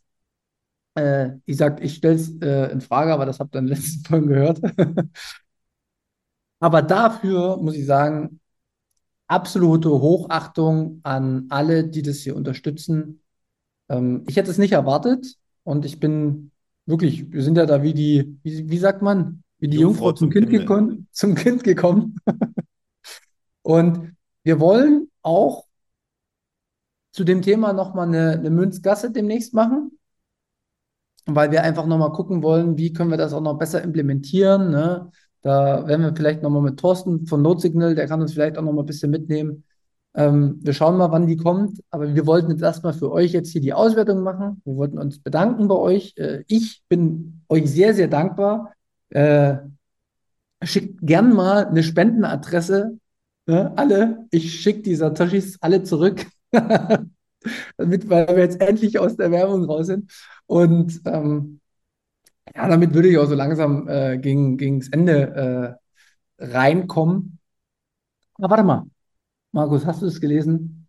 äh, 0.95 1.37
ich 1.45 1.57
sag, 1.57 1.81
ich 1.83 1.95
stelle 1.95 2.15
es 2.15 2.35
äh, 2.41 2.71
in 2.71 2.81
Frage, 2.81 3.13
aber 3.13 3.25
das 3.25 3.39
habt 3.39 3.55
ihr 3.55 3.59
in 3.59 3.67
den 3.67 3.75
letzten 3.75 4.03
Folgen 4.05 4.27
gehört. 4.27 4.59
aber 6.59 6.81
dafür 6.81 7.57
muss 7.57 7.75
ich 7.75 7.85
sagen, 7.85 8.39
absolute 9.27 9.89
Hochachtung 9.89 10.99
an 11.03 11.45
alle, 11.49 11.87
die 11.87 12.01
das 12.01 12.19
hier 12.19 12.35
unterstützen. 12.35 13.21
Ähm, 13.89 14.23
ich 14.27 14.35
hätte 14.35 14.51
es 14.51 14.57
nicht 14.57 14.71
erwartet 14.71 15.35
und 15.63 15.85
ich 15.85 15.99
bin 15.99 16.51
wirklich, 16.85 17.31
wir 17.31 17.43
sind 17.43 17.57
ja 17.57 17.65
da 17.65 17.83
wie 17.83 17.93
die, 17.93 18.39
wie, 18.43 18.69
wie 18.69 18.77
sagt 18.77 19.01
man, 19.01 19.43
wie 19.59 19.67
die 19.67 19.77
Jungfrau, 19.77 20.07
Jungfrau 20.07 20.19
zum, 20.19 20.29
Kind 20.29 20.49
gekommen, 20.49 21.07
zum 21.11 21.35
Kind 21.35 21.63
gekommen. 21.63 22.15
und 23.61 24.15
wir 24.43 24.59
wollen 24.59 25.09
auch 25.21 25.65
zu 27.11 27.23
dem 27.23 27.41
Thema 27.41 27.73
nochmal 27.73 28.07
eine, 28.07 28.31
eine 28.33 28.49
Münzgasse 28.49 29.11
demnächst 29.11 29.53
machen 29.53 29.97
weil 31.27 31.51
wir 31.51 31.63
einfach 31.63 31.85
nochmal 31.85 32.13
gucken 32.13 32.41
wollen, 32.41 32.77
wie 32.77 32.93
können 32.93 33.11
wir 33.11 33.17
das 33.17 33.33
auch 33.33 33.41
noch 33.41 33.57
besser 33.57 33.81
implementieren. 33.81 34.71
Ne? 34.71 35.11
Da 35.47 35.87
werden 35.87 36.01
wir 36.03 36.15
vielleicht 36.15 36.43
nochmal 36.43 36.61
mit 36.61 36.79
Thorsten 36.79 37.25
von 37.25 37.41
Notsignal, 37.41 37.95
der 37.95 38.07
kann 38.07 38.21
uns 38.21 38.33
vielleicht 38.33 38.57
auch 38.57 38.63
nochmal 38.63 38.83
ein 38.83 38.87
bisschen 38.87 39.11
mitnehmen. 39.11 39.63
Ähm, 40.15 40.59
wir 40.61 40.73
schauen 40.73 40.97
mal, 40.97 41.11
wann 41.11 41.27
die 41.27 41.37
kommt, 41.37 41.81
aber 41.89 42.13
wir 42.13 42.25
wollten 42.25 42.51
jetzt 42.51 42.63
erstmal 42.63 42.93
für 42.93 43.11
euch 43.11 43.31
jetzt 43.33 43.51
hier 43.51 43.61
die 43.61 43.73
Auswertung 43.73 44.23
machen. 44.23 44.61
Wir 44.65 44.75
wollten 44.75 44.97
uns 44.97 45.19
bedanken 45.19 45.67
bei 45.67 45.75
euch. 45.75 46.13
Äh, 46.17 46.43
ich 46.47 46.83
bin 46.89 47.41
euch 47.49 47.69
sehr, 47.69 47.93
sehr 47.93 48.07
dankbar. 48.07 48.73
Äh, 49.09 49.57
schickt 50.63 50.99
gern 51.01 51.33
mal 51.33 51.67
eine 51.67 51.83
Spendenadresse. 51.83 52.99
Ne? 53.45 53.73
Alle, 53.77 54.25
ich 54.31 54.59
schicke 54.59 54.81
die 54.81 54.95
Satoshis 54.95 55.57
alle 55.61 55.83
zurück. 55.83 56.25
damit, 57.77 58.09
weil 58.09 58.27
wir 58.27 58.39
jetzt 58.39 58.61
endlich 58.61 58.99
aus 58.99 59.15
der 59.15 59.31
Werbung 59.31 59.63
raus 59.65 59.87
sind. 59.87 60.11
Und 60.45 61.01
ähm, 61.05 61.59
ja, 62.55 62.67
damit 62.67 62.93
würde 62.93 63.09
ich 63.09 63.17
auch 63.17 63.25
so 63.27 63.35
langsam 63.35 63.87
äh, 63.87 64.17
gegen, 64.17 64.57
gegen 64.57 64.79
das 64.79 64.89
Ende 64.89 65.79
äh, 66.39 66.45
reinkommen. 66.45 67.39
Aber 68.35 68.49
warte 68.51 68.63
mal, 68.63 68.85
Markus, 69.51 69.85
hast 69.85 70.01
du 70.01 70.07
es 70.07 70.21
gelesen? 70.21 70.87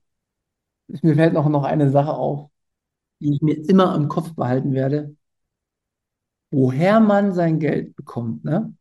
Mir 1.03 1.17
fällt 1.17 1.35
noch, 1.35 1.49
noch 1.49 1.65
eine 1.65 1.91
Sache 1.91 2.15
auf, 2.15 2.51
die 3.21 3.35
ich 3.35 3.43
mir 3.43 3.57
immer 3.69 3.95
im 3.97 4.09
Kopf 4.09 4.35
behalten 4.35 4.75
werde. 4.75 5.17
Woher 6.51 7.01
man 7.01 7.33
sein 7.33 7.59
Geld 7.59 7.95
bekommt, 7.97 8.45
ne? 8.45 8.75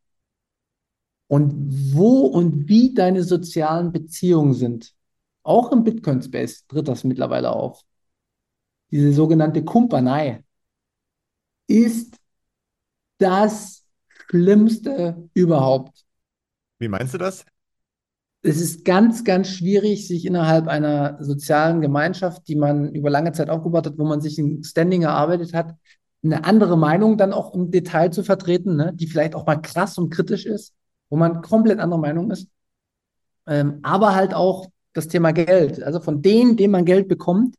Und 1.28 1.94
wo 1.94 2.22
und 2.28 2.70
wie 2.70 2.94
deine 2.94 3.24
sozialen 3.24 3.92
Beziehungen 3.92 4.54
sind. 4.54 4.94
Auch 5.44 5.72
im 5.72 5.84
Bitcoin-Space 5.84 6.66
tritt 6.68 6.88
das 6.88 7.04
mittlerweile 7.04 7.52
auf. 7.52 7.84
Diese 8.92 9.14
sogenannte 9.14 9.64
Kumpanei 9.64 10.44
ist 11.68 12.17
das 13.18 13.84
Schlimmste 14.30 15.30
überhaupt. 15.34 16.06
Wie 16.80 16.88
meinst 16.88 17.14
du 17.14 17.18
das? 17.18 17.46
Es 18.44 18.62
ist 18.62 18.86
ganz, 18.86 19.24
ganz 19.24 19.50
schwierig, 19.50 20.08
sich 20.08 20.26
innerhalb 20.26 20.68
einer 20.68 21.22
sozialen 21.22 21.82
Gemeinschaft, 21.82 22.48
die 22.48 22.56
man 22.56 22.94
über 22.94 23.10
lange 23.10 23.32
Zeit 23.32 23.50
aufgebaut 23.50 23.88
hat, 23.88 23.98
wo 23.98 24.06
man 24.06 24.22
sich 24.22 24.38
ein 24.38 24.64
Standing 24.64 25.02
erarbeitet 25.02 25.54
hat, 25.54 25.76
eine 26.24 26.44
andere 26.46 26.78
Meinung 26.78 27.18
dann 27.18 27.34
auch 27.34 27.54
im 27.54 27.72
Detail 27.72 28.12
zu 28.12 28.24
vertreten, 28.24 28.76
ne? 28.76 28.92
die 28.94 29.08
vielleicht 29.08 29.36
auch 29.36 29.46
mal 29.46 29.58
krass 29.58 29.98
und 29.98 30.12
kritisch 30.12 30.46
ist, 30.46 30.74
wo 31.10 31.18
man 31.18 31.42
komplett 31.42 31.80
anderer 31.80 32.00
Meinung 32.00 32.32
ist. 32.32 32.48
Ähm, 33.48 33.80
aber 33.84 34.16
halt 34.16 34.34
auch 34.34 34.68
das 34.94 35.08
Thema 35.08 35.32
Geld. 35.32 35.82
Also 35.82 36.00
von 36.00 36.22
denen, 36.22 36.58
denen 36.58 36.72
man 36.72 36.86
Geld 36.86 37.08
bekommt, 37.08 37.56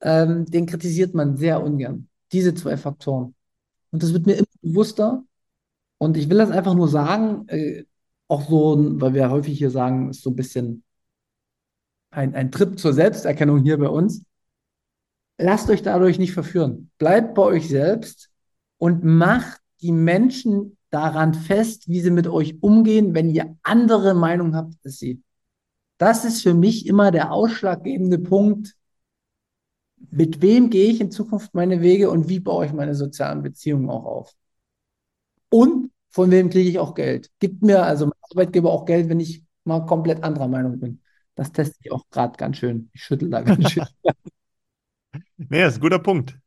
ähm, 0.00 0.44
den 0.46 0.66
kritisiert 0.66 1.14
man 1.14 1.36
sehr 1.36 1.62
ungern. 1.62 2.08
Diese 2.32 2.54
zwei 2.54 2.76
Faktoren. 2.76 3.34
Und 3.94 4.02
das 4.02 4.12
wird 4.12 4.26
mir 4.26 4.34
immer 4.34 4.46
bewusster. 4.60 5.22
Und 5.98 6.16
ich 6.16 6.28
will 6.28 6.38
das 6.38 6.50
einfach 6.50 6.74
nur 6.74 6.88
sagen, 6.88 7.46
äh, 7.46 7.84
auch 8.26 8.48
so, 8.48 8.76
weil 9.00 9.14
wir 9.14 9.30
häufig 9.30 9.56
hier 9.56 9.70
sagen, 9.70 10.10
ist 10.10 10.22
so 10.22 10.30
ein 10.30 10.34
bisschen 10.34 10.82
ein, 12.10 12.34
ein 12.34 12.50
Trip 12.50 12.76
zur 12.76 12.92
Selbsterkennung 12.92 13.62
hier 13.62 13.78
bei 13.78 13.86
uns. 13.86 14.24
Lasst 15.38 15.70
euch 15.70 15.82
dadurch 15.82 16.18
nicht 16.18 16.32
verführen. 16.32 16.90
Bleibt 16.98 17.36
bei 17.36 17.42
euch 17.42 17.68
selbst 17.68 18.30
und 18.78 19.04
macht 19.04 19.60
die 19.80 19.92
Menschen 19.92 20.76
daran 20.90 21.32
fest, 21.32 21.88
wie 21.88 22.00
sie 22.00 22.10
mit 22.10 22.26
euch 22.26 22.60
umgehen, 22.64 23.14
wenn 23.14 23.30
ihr 23.30 23.56
andere 23.62 24.14
Meinung 24.14 24.56
habt 24.56 24.74
als 24.84 24.98
sie. 24.98 25.22
Das 25.98 26.24
ist 26.24 26.42
für 26.42 26.54
mich 26.54 26.88
immer 26.88 27.12
der 27.12 27.30
ausschlaggebende 27.30 28.18
Punkt. 28.18 28.74
Mit 30.10 30.42
wem 30.42 30.70
gehe 30.70 30.90
ich 30.90 31.00
in 31.00 31.10
Zukunft 31.10 31.54
meine 31.54 31.80
Wege 31.80 32.10
und 32.10 32.28
wie 32.28 32.40
baue 32.40 32.66
ich 32.66 32.72
meine 32.72 32.94
sozialen 32.94 33.42
Beziehungen 33.42 33.90
auch 33.90 34.04
auf? 34.04 34.34
Und 35.50 35.90
von 36.10 36.30
wem 36.30 36.50
kriege 36.50 36.68
ich 36.68 36.78
auch 36.78 36.94
Geld? 36.94 37.30
Gibt 37.38 37.62
mir 37.62 37.82
also 37.84 38.06
mein 38.06 38.18
Arbeitgeber 38.30 38.70
auch 38.70 38.84
Geld, 38.84 39.08
wenn 39.08 39.20
ich 39.20 39.42
mal 39.64 39.84
komplett 39.86 40.22
anderer 40.22 40.48
Meinung 40.48 40.78
bin? 40.78 41.00
Das 41.34 41.52
teste 41.52 41.76
ich 41.80 41.90
auch 41.90 42.08
gerade 42.10 42.36
ganz 42.36 42.58
schön. 42.58 42.90
Ich 42.92 43.02
schüttel 43.02 43.30
da 43.30 43.42
ganz 43.42 43.70
schön. 43.70 43.84
Nee, 45.36 45.60
das 45.62 45.74
ist 45.74 45.78
ein 45.78 45.82
guter 45.82 45.98
Punkt. 45.98 46.38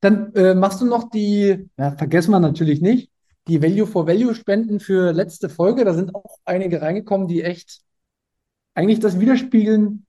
Dann 0.00 0.34
äh, 0.34 0.54
machst 0.54 0.80
du 0.80 0.86
noch 0.86 1.08
die, 1.10 1.68
ja, 1.78 1.92
vergessen 1.92 2.30
wir 2.30 2.40
natürlich 2.40 2.80
nicht, 2.80 3.10
die 3.48 3.62
Value 3.62 3.86
for 3.86 4.06
Value 4.06 4.34
Spenden 4.34 4.80
für 4.80 5.12
letzte 5.12 5.48
Folge. 5.48 5.84
Da 5.84 5.94
sind 5.94 6.14
auch 6.14 6.38
einige 6.44 6.82
reingekommen, 6.82 7.28
die 7.28 7.42
echt 7.42 7.80
eigentlich 8.74 9.00
das 9.00 9.18
widerspiegeln, 9.20 10.06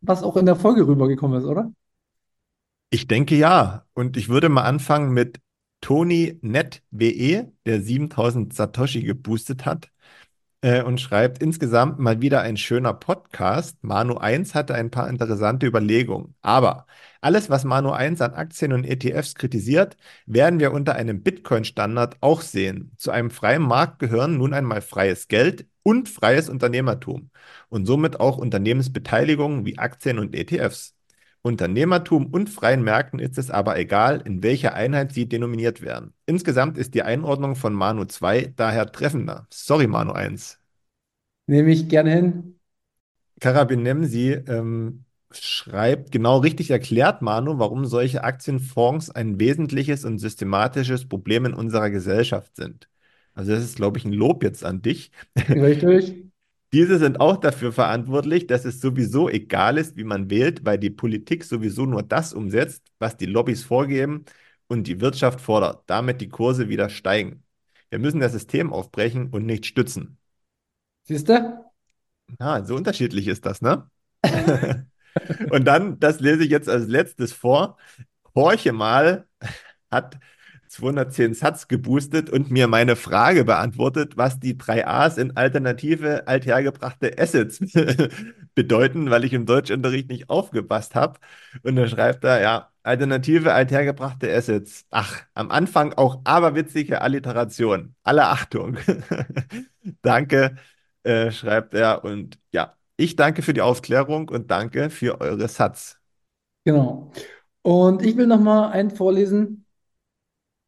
was 0.00 0.22
auch 0.22 0.36
in 0.36 0.46
der 0.46 0.56
Folge 0.56 0.86
rübergekommen 0.86 1.38
ist, 1.40 1.46
oder? 1.46 1.72
Ich 2.90 3.06
denke 3.06 3.36
ja. 3.36 3.86
Und 3.94 4.16
ich 4.16 4.28
würde 4.28 4.48
mal 4.48 4.62
anfangen 4.64 5.12
mit 5.12 5.40
Tony 5.80 6.38
NetWE, 6.42 7.52
der 7.64 7.80
7000 7.82 8.52
Satoshi 8.52 9.02
geboostet 9.02 9.64
hat 9.64 9.90
äh, 10.62 10.82
und 10.82 11.00
schreibt 11.00 11.42
insgesamt 11.42 11.98
mal 11.98 12.20
wieder 12.20 12.42
ein 12.42 12.56
schöner 12.56 12.94
Podcast. 12.94 13.82
Manu 13.82 14.16
1 14.16 14.54
hatte 14.54 14.74
ein 14.74 14.90
paar 14.90 15.08
interessante 15.08 15.66
Überlegungen. 15.66 16.34
Aber 16.42 16.86
alles, 17.20 17.48
was 17.50 17.64
Manu 17.64 17.90
1 17.92 18.20
an 18.20 18.34
Aktien 18.34 18.72
und 18.72 18.84
ETFs 18.84 19.34
kritisiert, 19.36 19.96
werden 20.26 20.60
wir 20.60 20.72
unter 20.72 20.94
einem 20.96 21.22
Bitcoin-Standard 21.22 22.16
auch 22.20 22.42
sehen. 22.42 22.92
Zu 22.96 23.10
einem 23.12 23.30
freien 23.30 23.62
Markt 23.62 23.98
gehören 24.00 24.36
nun 24.38 24.52
einmal 24.54 24.80
freies 24.82 25.28
Geld 25.28 25.66
und 25.82 26.08
freies 26.08 26.48
Unternehmertum 26.48 27.30
und 27.68 27.86
somit 27.86 28.20
auch 28.20 28.36
Unternehmensbeteiligungen 28.38 29.64
wie 29.64 29.78
Aktien 29.78 30.18
und 30.18 30.34
ETFs. 30.34 30.94
Unternehmertum 31.42 32.26
und 32.26 32.50
freien 32.50 32.82
Märkten 32.82 33.18
ist 33.18 33.38
es 33.38 33.50
aber 33.50 33.78
egal, 33.78 34.20
in 34.24 34.42
welcher 34.42 34.74
Einheit 34.74 35.12
sie 35.12 35.28
denominiert 35.28 35.80
werden. 35.82 36.12
Insgesamt 36.26 36.76
ist 36.78 36.94
die 36.94 37.02
Einordnung 37.02 37.56
von 37.56 37.72
Manu 37.74 38.04
2 38.04 38.52
daher 38.56 38.90
treffender. 38.92 39.46
Sorry, 39.50 39.86
Manu 39.86 40.12
1. 40.12 40.58
Nehme 41.46 41.70
ich 41.72 41.88
gerne 41.88 42.12
hin. 42.12 42.60
Karabinemsi 43.40 44.32
ähm, 44.48 45.04
schreibt, 45.30 46.12
genau 46.12 46.38
richtig 46.38 46.70
erklärt, 46.70 47.22
Manu, 47.22 47.58
warum 47.58 47.86
solche 47.86 48.24
Aktienfonds 48.24 49.10
ein 49.10 49.40
wesentliches 49.40 50.04
und 50.04 50.18
systematisches 50.18 51.08
Problem 51.08 51.46
in 51.46 51.54
unserer 51.54 51.90
Gesellschaft 51.90 52.56
sind. 52.56 52.88
Also 53.34 53.52
das 53.52 53.64
ist, 53.64 53.76
glaube 53.76 53.98
ich, 53.98 54.04
ein 54.04 54.12
Lob 54.12 54.42
jetzt 54.42 54.64
an 54.64 54.82
dich. 54.82 55.12
Richtig. 55.54 56.29
Diese 56.72 56.98
sind 56.98 57.20
auch 57.20 57.36
dafür 57.36 57.72
verantwortlich, 57.72 58.46
dass 58.46 58.64
es 58.64 58.80
sowieso 58.80 59.28
egal 59.28 59.76
ist, 59.76 59.96
wie 59.96 60.04
man 60.04 60.30
wählt, 60.30 60.64
weil 60.64 60.78
die 60.78 60.90
Politik 60.90 61.44
sowieso 61.44 61.84
nur 61.84 62.02
das 62.04 62.32
umsetzt, 62.32 62.84
was 63.00 63.16
die 63.16 63.26
Lobbys 63.26 63.64
vorgeben 63.64 64.24
und 64.68 64.86
die 64.86 65.00
Wirtschaft 65.00 65.40
fordert, 65.40 65.82
damit 65.86 66.20
die 66.20 66.28
Kurse 66.28 66.68
wieder 66.68 66.88
steigen. 66.88 67.42
Wir 67.88 67.98
müssen 67.98 68.20
das 68.20 68.32
System 68.32 68.72
aufbrechen 68.72 69.30
und 69.30 69.46
nicht 69.46 69.66
stützen. 69.66 70.18
Siehst 71.02 71.28
du? 71.28 71.64
Ja, 72.38 72.64
so 72.64 72.76
unterschiedlich 72.76 73.26
ist 73.26 73.44
das, 73.46 73.60
ne? 73.60 73.90
und 75.50 75.64
dann, 75.64 75.98
das 75.98 76.20
lese 76.20 76.44
ich 76.44 76.50
jetzt 76.50 76.68
als 76.68 76.86
letztes 76.86 77.32
vor. 77.32 77.76
Horche 78.34 78.72
mal 78.72 79.26
hat 79.90 80.20
210 80.70 81.34
Satz 81.34 81.66
geboostet 81.66 82.30
und 82.30 82.50
mir 82.52 82.68
meine 82.68 82.94
Frage 82.94 83.44
beantwortet, 83.44 84.16
was 84.16 84.38
die 84.38 84.56
drei 84.56 84.86
A's 84.86 85.18
in 85.18 85.36
alternative 85.36 86.28
althergebrachte 86.28 87.18
Assets 87.18 87.58
bedeuten, 88.54 89.10
weil 89.10 89.24
ich 89.24 89.32
im 89.32 89.46
Deutschunterricht 89.46 90.08
nicht 90.08 90.30
aufgepasst 90.30 90.94
habe. 90.94 91.18
Und 91.64 91.74
dann 91.74 91.88
schreibt 91.88 92.22
er, 92.22 92.40
ja, 92.40 92.70
alternative 92.84 93.52
althergebrachte 93.52 94.32
Assets. 94.32 94.86
Ach, 94.90 95.22
am 95.34 95.50
Anfang 95.50 95.92
auch 95.94 96.20
aberwitzige 96.22 97.02
Alliteration. 97.02 97.96
Alle 98.04 98.28
Achtung. 98.28 98.78
danke, 100.02 100.54
äh, 101.02 101.32
schreibt 101.32 101.74
er. 101.74 102.04
Und 102.04 102.38
ja, 102.52 102.76
ich 102.96 103.16
danke 103.16 103.42
für 103.42 103.54
die 103.54 103.62
Aufklärung 103.62 104.28
und 104.28 104.52
danke 104.52 104.88
für 104.88 105.20
eure 105.20 105.48
Satz. 105.48 105.98
Genau. 106.64 107.10
Und 107.62 108.02
ich 108.02 108.16
will 108.16 108.28
noch 108.28 108.40
mal 108.40 108.70
einen 108.70 108.90
vorlesen. 108.92 109.66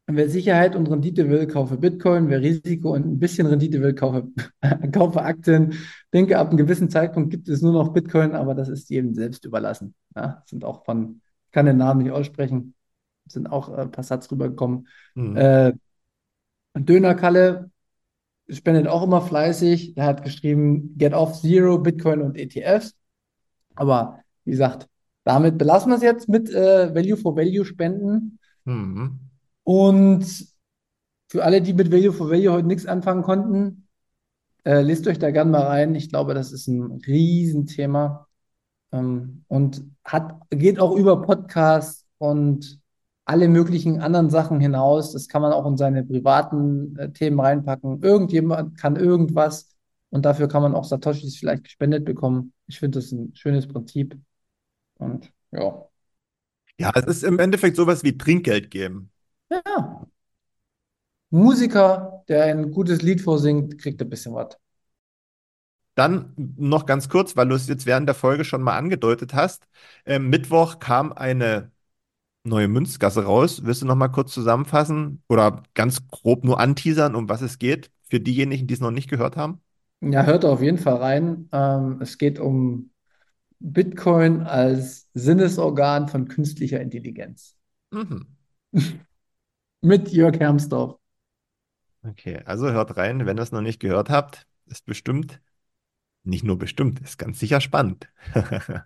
Wer 0.05 0.29
Sicherheit 0.29 0.75
und 0.75 0.89
Rendite 0.89 1.29
will, 1.29 1.47
kaufe 1.47 1.77
Bitcoin. 1.77 2.29
Wer 2.29 2.41
Risiko 2.41 2.93
und 2.93 3.05
ein 3.05 3.19
bisschen 3.19 3.47
Rendite 3.47 3.81
will, 3.81 3.93
kaufe, 3.93 4.27
kaufe 4.91 5.21
Aktien. 5.21 5.71
Ich 5.71 6.09
denke, 6.13 6.37
ab 6.37 6.49
einem 6.49 6.57
gewissen 6.57 6.89
Zeitpunkt 6.89 7.31
gibt 7.31 7.47
es 7.47 7.61
nur 7.61 7.71
noch 7.71 7.93
Bitcoin, 7.93 8.35
aber 8.35 8.53
das 8.53 8.67
ist 8.67 8.89
jedem 8.89 9.13
selbst 9.13 9.45
überlassen. 9.45 9.95
Ja, 10.15 10.43
sind 10.45 10.65
auch 10.65 10.83
von, 10.83 11.21
ich 11.45 11.51
kann 11.51 11.65
den 11.65 11.77
Namen 11.77 12.03
nicht 12.03 12.11
aussprechen, 12.11 12.75
sind 13.27 13.47
auch 13.47 13.69
äh, 13.69 13.81
ein 13.81 13.91
paar 13.91 14.03
Satz 14.03 14.29
rübergekommen. 14.29 14.87
Mhm. 15.15 15.37
Äh, 15.37 15.73
Dönerkalle 16.75 17.71
spendet 18.49 18.87
auch 18.87 19.03
immer 19.03 19.21
fleißig. 19.21 19.95
Er 19.95 20.05
hat 20.05 20.23
geschrieben, 20.23 20.97
get 20.97 21.13
off 21.13 21.39
Zero, 21.39 21.77
Bitcoin 21.77 22.21
und 22.21 22.37
ETFs. 22.37 22.93
Aber 23.75 24.19
wie 24.43 24.51
gesagt, 24.51 24.89
damit 25.23 25.57
belassen 25.57 25.91
wir 25.91 25.95
es 25.95 26.03
jetzt 26.03 26.27
mit 26.27 26.49
äh, 26.49 26.93
Value 26.93 27.15
for 27.15 27.37
Value 27.37 27.63
Spenden. 27.63 28.39
Mhm. 28.65 29.19
Und 29.63 30.25
für 31.29 31.43
alle, 31.43 31.61
die 31.61 31.73
mit 31.73 31.91
Value 31.91 32.13
for 32.13 32.29
Value 32.29 32.51
heute 32.51 32.67
nichts 32.67 32.85
anfangen 32.85 33.23
konnten, 33.23 33.87
äh, 34.65 34.81
lest 34.81 35.07
euch 35.07 35.19
da 35.19 35.31
gerne 35.31 35.51
mal 35.51 35.63
rein. 35.63 35.95
Ich 35.95 36.09
glaube, 36.09 36.33
das 36.33 36.51
ist 36.51 36.67
ein 36.67 37.01
Riesenthema 37.05 38.27
ähm, 38.91 39.43
und 39.47 39.83
hat, 40.05 40.35
geht 40.49 40.79
auch 40.79 40.95
über 40.95 41.21
Podcasts 41.21 42.05
und 42.17 42.79
alle 43.25 43.47
möglichen 43.47 44.01
anderen 44.01 44.29
Sachen 44.29 44.59
hinaus. 44.59 45.13
Das 45.13 45.27
kann 45.27 45.41
man 45.41 45.53
auch 45.53 45.65
in 45.65 45.77
seine 45.77 46.03
privaten 46.03 46.97
äh, 46.97 47.11
Themen 47.11 47.39
reinpacken. 47.39 48.03
Irgendjemand 48.03 48.77
kann 48.77 48.95
irgendwas 48.95 49.75
und 50.09 50.25
dafür 50.25 50.47
kann 50.47 50.61
man 50.61 50.75
auch 50.75 50.83
Satoshis 50.83 51.37
vielleicht 51.37 51.63
gespendet 51.63 52.05
bekommen. 52.05 52.53
Ich 52.67 52.79
finde 52.79 52.99
das 52.99 53.11
ein 53.11 53.33
schönes 53.35 53.67
Prinzip. 53.67 54.17
Und 54.99 55.31
ja. 55.51 55.85
Ja, 56.79 56.91
es 56.95 57.05
ist 57.05 57.23
im 57.23 57.39
Endeffekt 57.39 57.75
sowas 57.75 58.03
wie 58.03 58.17
Trinkgeld 58.17 58.71
geben. 58.71 59.12
Ja. 59.53 60.05
Musiker, 61.31 62.23
der 62.29 62.45
ein 62.45 62.71
gutes 62.71 63.01
Lied 63.01 63.19
vorsingt, 63.21 63.77
kriegt 63.77 64.01
ein 64.01 64.09
bisschen 64.09 64.33
was. 64.35 64.57
Dann 65.95 66.33
noch 66.57 66.85
ganz 66.87 67.07
kurz, 67.09 67.35
weil 67.35 67.47
du 67.47 67.55
es 67.55 67.67
jetzt 67.67 67.85
während 67.85 68.07
der 68.07 68.15
Folge 68.15 68.45
schon 68.45 68.63
mal 68.63 68.75
angedeutet 68.77 69.33
hast. 69.35 69.67
Ähm, 70.05 70.29
Mittwoch 70.29 70.79
kam 70.79 71.13
eine 71.13 71.71
neue 72.43 72.67
Münzgasse 72.69 73.25
raus. 73.25 73.65
Willst 73.65 73.81
du 73.83 73.87
noch 73.87 73.95
mal 73.95 74.09
kurz 74.09 74.33
zusammenfassen 74.33 75.23
oder 75.29 75.63
ganz 75.75 76.07
grob 76.09 76.43
nur 76.45 76.59
anteasern, 76.59 77.15
um 77.15 77.29
was 77.29 77.41
es 77.41 77.59
geht, 77.59 77.91
für 78.09 78.19
diejenigen, 78.21 78.67
die 78.67 78.75
es 78.75 78.81
noch 78.81 78.91
nicht 78.91 79.09
gehört 79.09 79.37
haben? 79.37 79.61
Ja, 80.01 80.23
hört 80.25 80.43
auf 80.45 80.61
jeden 80.61 80.77
Fall 80.77 80.95
rein. 80.97 81.49
Ähm, 81.51 81.99
es 82.01 82.17
geht 82.17 82.39
um 82.39 82.91
Bitcoin 83.59 84.41
als 84.43 85.09
Sinnesorgan 85.13 86.07
von 86.09 86.27
künstlicher 86.27 86.81
Intelligenz. 86.81 87.57
Mhm. 87.91 88.27
Mit 89.83 90.11
Jörg 90.13 90.39
Hermsdorf. 90.39 90.97
Okay, 92.03 92.39
also 92.45 92.71
hört 92.71 92.95
rein, 92.95 93.25
wenn 93.25 93.37
ihr 93.37 93.43
es 93.43 93.51
noch 93.51 93.59
nicht 93.59 93.81
gehört 93.81 94.09
habt. 94.09 94.47
Ist 94.65 94.85
bestimmt, 94.85 95.41
nicht 96.23 96.45
nur 96.45 96.57
bestimmt, 96.57 97.01
ist 97.01 97.17
ganz 97.17 97.37
sicher 97.37 97.59
spannend. 97.59 98.07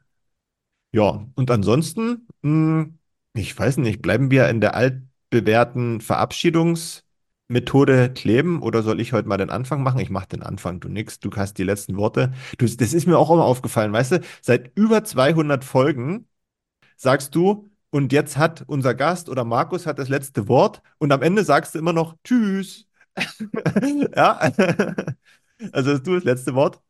ja, 0.91 1.27
und 1.35 1.51
ansonsten, 1.51 2.27
mh, 2.41 2.83
hm, 2.83 2.97
ich 3.33 3.57
weiß 3.57 3.77
nicht, 3.77 4.01
bleiben 4.01 4.31
wir 4.31 4.49
in 4.49 4.59
der 4.59 4.73
altbewährten 4.73 6.01
Verabschiedungsmethode 6.01 8.11
kleben 8.13 8.63
oder 8.63 8.81
soll 8.81 8.99
ich 8.99 9.13
heute 9.13 9.27
mal 9.27 9.37
den 9.37 9.51
Anfang 9.51 9.83
machen? 9.83 9.99
Ich 9.99 10.09
mache 10.09 10.29
den 10.29 10.41
Anfang, 10.41 10.79
du 10.79 10.89
nix, 10.89 11.19
du 11.19 11.29
hast 11.35 11.59
die 11.59 11.63
letzten 11.63 11.97
Worte. 11.97 12.33
Du, 12.57 12.65
das 12.65 12.93
ist 12.93 13.05
mir 13.05 13.19
auch 13.19 13.29
immer 13.29 13.45
aufgefallen, 13.45 13.93
weißt 13.93 14.13
du, 14.13 14.21
seit 14.41 14.75
über 14.75 15.03
200 15.03 15.63
Folgen 15.63 16.27
sagst 16.97 17.35
du, 17.35 17.69
und 17.89 18.11
jetzt 18.13 18.37
hat 18.37 18.63
unser 18.67 18.93
Gast 18.93 19.29
oder 19.29 19.43
Markus 19.45 19.85
hat 19.85 19.99
das 19.99 20.09
letzte 20.09 20.47
Wort 20.47 20.81
und 20.97 21.11
am 21.11 21.21
Ende 21.21 21.43
sagst 21.43 21.75
du 21.75 21.79
immer 21.79 21.93
noch 21.93 22.15
Tschüss. 22.23 22.87
ja, 24.15 24.37
also 25.71 25.91
hast 25.91 26.07
du 26.07 26.15
das 26.15 26.23
letzte 26.23 26.53
Wort 26.55 26.81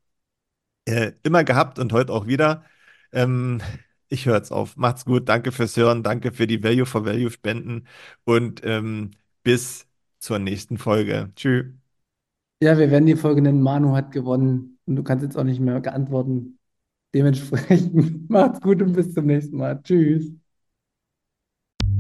äh, 0.86 1.14
immer 1.24 1.44
gehabt 1.44 1.80
und 1.80 1.94
heute 1.94 2.14
auch 2.14 2.28
wieder. 2.28 2.64
Ähm, 3.12 3.62
ich 4.10 4.26
höre 4.26 4.36
jetzt 4.36 4.52
auf. 4.52 4.78
Macht's 4.78 5.06
gut. 5.06 5.28
Danke 5.30 5.52
fürs 5.52 5.76
Hören. 5.78 6.04
Danke 6.04 6.32
für 6.32 6.48
die 6.48 6.64
Value 6.64 6.86
for 6.86 7.06
Value 7.06 7.30
Spenden 7.30 7.88
und 8.24 8.62
ähm, 8.64 9.12
bis 9.44 9.88
zur 10.20 10.40
nächsten 10.40 10.78
Folge. 10.78 11.32
Tschüss. 11.36 11.66
Ja, 12.62 12.78
wir 12.78 12.90
werden 12.90 13.06
die 13.06 13.16
Folge 13.16 13.42
nennen. 13.42 13.62
Manu 13.62 13.96
hat 13.96 14.12
gewonnen 14.12 14.80
und 14.86 14.96
du 14.96 15.04
kannst 15.04 15.24
jetzt 15.24 15.38
auch 15.38 15.44
nicht 15.44 15.60
mehr 15.60 15.80
geantworten. 15.82 16.58
Dementsprechend 17.14 18.30
macht's 18.30 18.62
gut 18.62 18.82
und 18.82 18.94
bis 18.94 19.14
zum 19.14 19.26
nächsten 19.28 19.58
Mal. 19.58 19.82
Tschüss. 19.84 20.47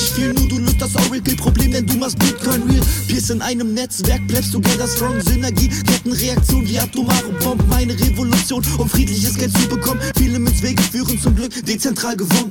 viel. 0.00 0.32
Nur 0.32 0.48
du 0.48 0.58
löst 0.58 0.80
das 0.80 0.94
Oracle-Problem, 0.96 1.72
denn 1.72 1.86
du 1.86 1.94
machst 1.96 2.18
Bitcoin 2.18 2.62
real. 2.62 2.82
Peers 3.08 3.30
in 3.30 3.42
einem 3.42 3.74
Netzwerk, 3.74 4.26
bleibst 4.26 4.52
together 4.52 4.86
strong. 4.86 5.20
Synergie, 5.20 5.68
Kettenreaktion 5.68 6.66
wie 6.68 6.78
atomare 6.78 7.32
Bomben. 7.42 7.68
Meine 7.68 7.98
Revolution, 7.98 8.62
um 8.78 8.88
friedliches 8.88 9.36
Geld 9.36 9.52
zu 9.52 9.68
bekommen. 9.68 10.00
Viele 10.16 10.38
Münzwege 10.38 10.82
führen 10.82 11.18
zum 11.20 11.34
Glück 11.34 11.52
dezentral 11.64 12.16
gewonnen. 12.16 12.50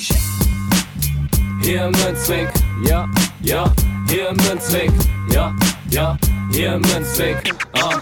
Hier 1.62 1.86
im 1.86 1.92
Münzweg, 1.92 2.50
ja, 2.88 3.08
ja, 3.44 3.74
hier 4.08 4.30
im 4.30 4.38
Münzweg, 4.38 4.92
ja, 5.32 5.56
ja, 5.92 6.18
hier 6.52 6.74
im 6.74 6.82
Münzweg, 6.82 7.54
ah, 7.74 8.02